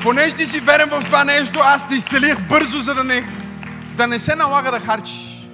Понеже 0.04 0.36
ти 0.36 0.48
си 0.48 0.60
верен 0.60 0.90
в 0.90 1.06
това 1.06 1.24
нещо, 1.24 1.60
аз 1.64 1.88
те 1.88 1.96
изцелих 1.96 2.48
бързо, 2.48 2.80
за 2.80 2.96
да 2.96 3.04
не, 3.04 3.24
да 3.98 4.08
не 4.08 4.20
се 4.20 4.36
налага 4.36 4.72
да 4.72 4.80
харчиш. 4.80 5.50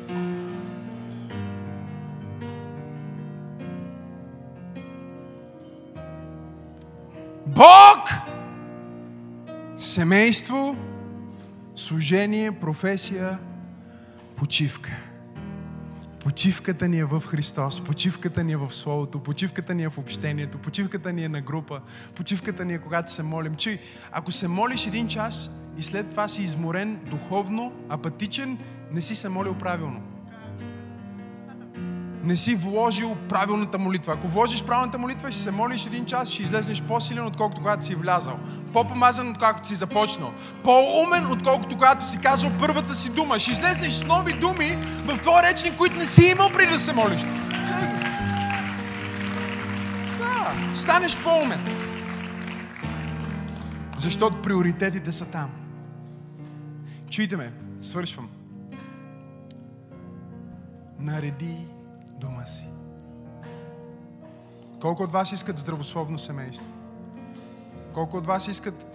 Бог, 7.45 8.30
семейство, 9.82 10.75
служение, 11.75 12.51
професия, 12.51 13.39
почивка. 14.36 14.91
Почивката 16.19 16.88
ни 16.88 16.99
е 16.99 17.05
в 17.05 17.23
Христос, 17.27 17.84
почивката 17.84 18.43
ни 18.43 18.51
е 18.51 18.57
в 18.57 18.73
Словото, 18.73 19.19
почивката 19.19 19.73
ни 19.73 19.84
е 19.84 19.89
в 19.89 19.97
общението, 19.97 20.57
почивката 20.57 21.13
ни 21.13 21.23
е 21.23 21.29
на 21.29 21.41
група, 21.41 21.82
почивката 22.15 22.65
ни 22.65 22.73
е 22.73 22.79
когато 22.79 23.11
се 23.11 23.23
молим. 23.23 23.55
Чуй, 23.55 23.79
ако 24.11 24.32
се 24.32 24.47
молиш 24.47 24.86
един 24.86 25.07
час 25.07 25.51
и 25.77 25.84
след 25.84 26.09
това 26.09 26.27
си 26.27 26.43
изморен 26.43 26.99
духовно, 27.09 27.73
апатичен, 27.89 28.57
не 28.91 29.01
си 29.01 29.15
се 29.15 29.29
молил 29.29 29.55
правилно. 29.55 30.11
Не 32.24 32.36
си 32.36 32.55
вложил 32.55 33.17
правилната 33.30 33.78
молитва. 33.78 34.13
Ако 34.13 34.28
вложиш 34.28 34.63
правилната 34.63 34.97
молитва 34.97 35.32
ще 35.32 35.41
се 35.41 35.51
молиш 35.51 35.86
един 35.86 36.05
час, 36.05 36.30
ще 36.30 36.43
излезнеш 36.43 36.82
по-силен, 36.82 37.26
отколкото 37.26 37.61
когато 37.61 37.86
си 37.86 37.95
влязал. 37.95 38.39
По-помазан, 38.74 39.32
отколкото 39.32 39.67
си 39.67 39.76
започнал. 39.76 40.34
По-умен, 40.63 41.32
отколкото 41.32 41.76
когато 41.76 42.07
си 42.07 42.19
казал 42.19 42.51
първата 42.59 42.95
си 42.95 43.09
дума. 43.09 43.39
Ще 43.39 43.51
излезнеш 43.51 43.93
с 43.93 44.05
нови 44.05 44.34
думи 44.34 44.78
в 45.05 45.22
твоя 45.22 45.43
речник, 45.43 45.78
които 45.78 45.95
не 45.95 46.05
си 46.05 46.24
имал 46.26 46.49
преди 46.49 46.74
да 46.74 46.80
се 46.80 46.93
молиш. 46.93 47.22
Да, 50.19 50.53
станеш 50.76 51.17
по-умен. 51.17 51.59
Защото 53.97 54.41
приоритетите 54.41 55.11
са 55.11 55.26
там. 55.26 55.49
Чуйте 57.09 57.38
ме, 57.38 57.53
свършвам. 57.82 58.30
Нареди 60.99 61.67
дома 62.22 62.45
си. 62.45 62.67
Колко 64.82 65.03
от 65.03 65.11
вас 65.11 65.32
искат 65.32 65.57
здравословно 65.57 66.19
семейство? 66.19 66.65
Колко 67.93 68.17
от 68.17 68.28
вас 68.28 68.47
искат 68.47 68.88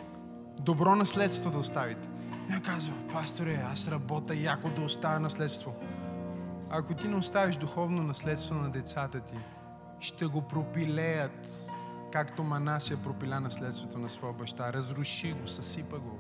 добро 0.61 0.97
наследство 0.97 1.51
да 1.51 1.59
оставите? 1.59 2.09
Не 2.49 2.63
казва, 2.63 2.95
пасторе, 3.13 3.65
аз 3.73 3.89
работя 3.89 4.35
яко 4.35 4.71
да 4.71 4.83
оставя 4.83 5.21
наследство. 5.21 5.75
Ако 6.71 6.95
ти 6.95 7.09
не 7.09 7.17
оставиш 7.17 7.57
духовно 7.57 8.03
наследство 8.03 8.55
на 8.55 8.71
децата 8.71 9.21
ти, 9.21 9.35
ще 10.01 10.27
го 10.27 10.43
пропилеят, 10.43 11.71
както 12.13 12.45
Манасия 12.45 12.97
пропиля 12.97 13.41
наследството 13.41 13.99
на 13.99 14.09
своя 14.09 14.33
баща. 14.35 14.73
Разруши 14.73 15.33
го, 15.33 15.49
съсипа 15.49 15.99
го. 15.99 16.19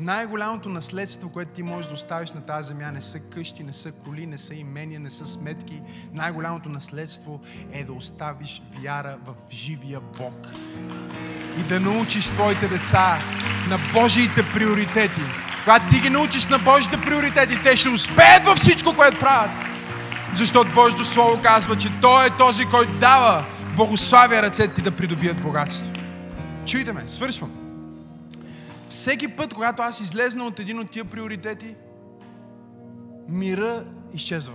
Най-голямото 0.00 0.68
наследство, 0.68 1.28
което 1.28 1.50
ти 1.50 1.62
можеш 1.62 1.86
да 1.88 1.94
оставиш 1.94 2.32
на 2.32 2.40
тази 2.40 2.68
земя, 2.68 2.90
не 2.92 3.00
са 3.00 3.20
къщи, 3.20 3.64
не 3.64 3.72
са 3.72 3.92
коли, 3.92 4.26
не 4.26 4.38
са 4.38 4.54
имения, 4.54 5.00
не 5.00 5.10
са 5.10 5.26
сметки. 5.26 5.82
Най-голямото 6.12 6.68
наследство 6.68 7.40
е 7.72 7.84
да 7.84 7.92
оставиш 7.92 8.62
вяра 8.82 9.18
в 9.26 9.34
живия 9.52 10.00
Бог. 10.18 10.46
И 11.58 11.62
да 11.62 11.80
научиш 11.80 12.26
твоите 12.26 12.68
деца 12.68 13.18
на 13.68 13.78
Божиите 13.92 14.42
приоритети. 14.54 15.20
Когато 15.64 15.88
ти 15.88 16.00
ги 16.00 16.10
научиш 16.10 16.46
на 16.46 16.58
Божиите 16.58 17.00
приоритети, 17.00 17.62
те 17.62 17.76
ще 17.76 17.88
успеят 17.88 18.44
във 18.44 18.58
всичко, 18.58 18.94
което 18.96 19.18
правят. 19.18 19.50
Защото 20.34 20.74
Божието 20.74 21.04
Слово 21.04 21.42
казва, 21.42 21.78
че 21.78 22.00
Той 22.00 22.26
е 22.26 22.36
този, 22.38 22.64
който 22.64 22.98
дава 22.98 23.44
благославя 23.76 24.42
ръцете 24.42 24.74
ти 24.74 24.82
да 24.82 24.90
придобият 24.90 25.42
богатство. 25.42 25.92
Чуйте 26.66 26.92
ме, 26.92 27.02
свършвам. 27.06 27.57
Всеки 28.88 29.28
път, 29.28 29.54
когато 29.54 29.82
аз 29.82 30.00
излезна 30.00 30.44
от 30.44 30.58
един 30.58 30.78
от 30.78 30.90
тия 30.90 31.04
приоритети, 31.04 31.76
мира 33.28 33.84
изчезва. 34.12 34.54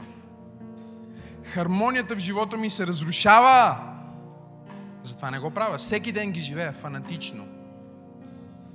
Хармонията 1.43 2.15
в 2.15 2.19
живота 2.19 2.57
ми 2.57 2.69
се 2.69 2.87
разрушава. 2.87 3.77
Затова 5.03 5.31
не 5.31 5.39
го 5.39 5.51
правя. 5.51 5.77
Всеки 5.77 6.11
ден 6.11 6.31
ги 6.31 6.41
живея 6.41 6.73
фанатично. 6.73 7.47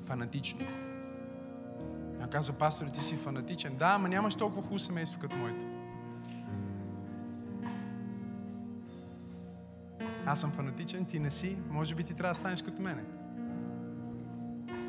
Фанатично. 0.06 0.60
А 2.20 2.26
каза, 2.26 2.52
пастор, 2.52 2.86
ти 2.86 3.00
си 3.00 3.16
фанатичен. 3.16 3.76
Да, 3.76 3.86
ама 3.86 4.08
нямаш 4.08 4.34
толкова 4.34 4.62
хубаво 4.62 4.78
семейство 4.78 5.20
като 5.20 5.36
моето. 5.36 5.64
Аз 10.26 10.40
съм 10.40 10.50
фанатичен, 10.50 11.04
ти 11.04 11.18
не 11.18 11.30
си. 11.30 11.56
Може 11.70 11.94
би 11.94 12.04
ти 12.04 12.14
трябва 12.14 12.34
да 12.34 12.40
станеш 12.40 12.62
като 12.62 12.82
мене. 12.82 13.02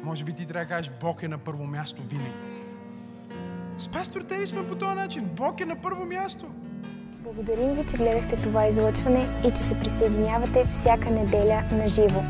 Може 0.03 0.23
би 0.23 0.33
ти 0.33 0.45
трябва 0.45 0.65
да 0.65 0.69
кажеш, 0.69 0.91
Бог 1.01 1.23
е 1.23 1.27
на 1.27 1.37
първо 1.37 1.65
място 1.65 2.01
винаги. 2.09 2.33
С 3.77 3.87
пастор 3.87 4.21
Тери 4.21 4.47
сме 4.47 4.67
по 4.67 4.75
този 4.75 4.95
начин. 4.95 5.29
Бог 5.35 5.61
е 5.61 5.65
на 5.65 5.75
първо 5.75 6.05
място. 6.05 6.45
Благодарим 7.23 7.73
ви, 7.73 7.85
че 7.85 7.97
гледахте 7.97 8.35
това 8.35 8.67
излъчване 8.67 9.41
и 9.47 9.51
че 9.51 9.63
се 9.63 9.79
присъединявате 9.79 10.65
всяка 10.65 11.11
неделя 11.11 11.63
на 11.71 11.87
живо. 11.87 12.23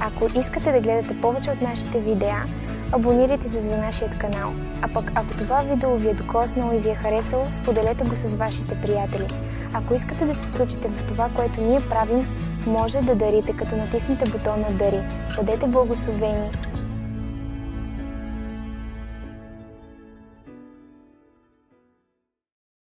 Ако 0.00 0.38
искате 0.38 0.72
да 0.72 0.80
гледате 0.80 1.20
повече 1.20 1.50
от 1.50 1.60
нашите 1.62 2.00
видеа, 2.00 2.44
абонирайте 2.92 3.48
се 3.48 3.60
за 3.60 3.78
нашия 3.78 4.10
канал. 4.10 4.52
А 4.82 4.88
пък 4.92 5.12
ако 5.14 5.36
това 5.36 5.62
видео 5.62 5.96
ви 5.96 6.08
е 6.08 6.14
докоснало 6.14 6.72
и 6.72 6.78
ви 6.78 6.90
е 6.90 6.94
харесало, 6.94 7.52
споделете 7.52 8.04
го 8.04 8.16
с 8.16 8.34
вашите 8.34 8.80
приятели. 8.80 9.26
Ако 9.72 9.94
искате 9.94 10.24
да 10.24 10.34
се 10.34 10.46
включите 10.46 10.88
в 10.88 11.04
това, 11.04 11.30
което 11.36 11.60
ние 11.60 11.88
правим, 11.88 12.26
може 12.66 12.98
да 13.00 13.14
дарите, 13.14 13.52
като 13.52 13.76
натиснете 13.76 14.30
бутона 14.30 14.70
Дари. 14.70 15.00
Бъдете 15.36 15.66
благословени 15.66 16.50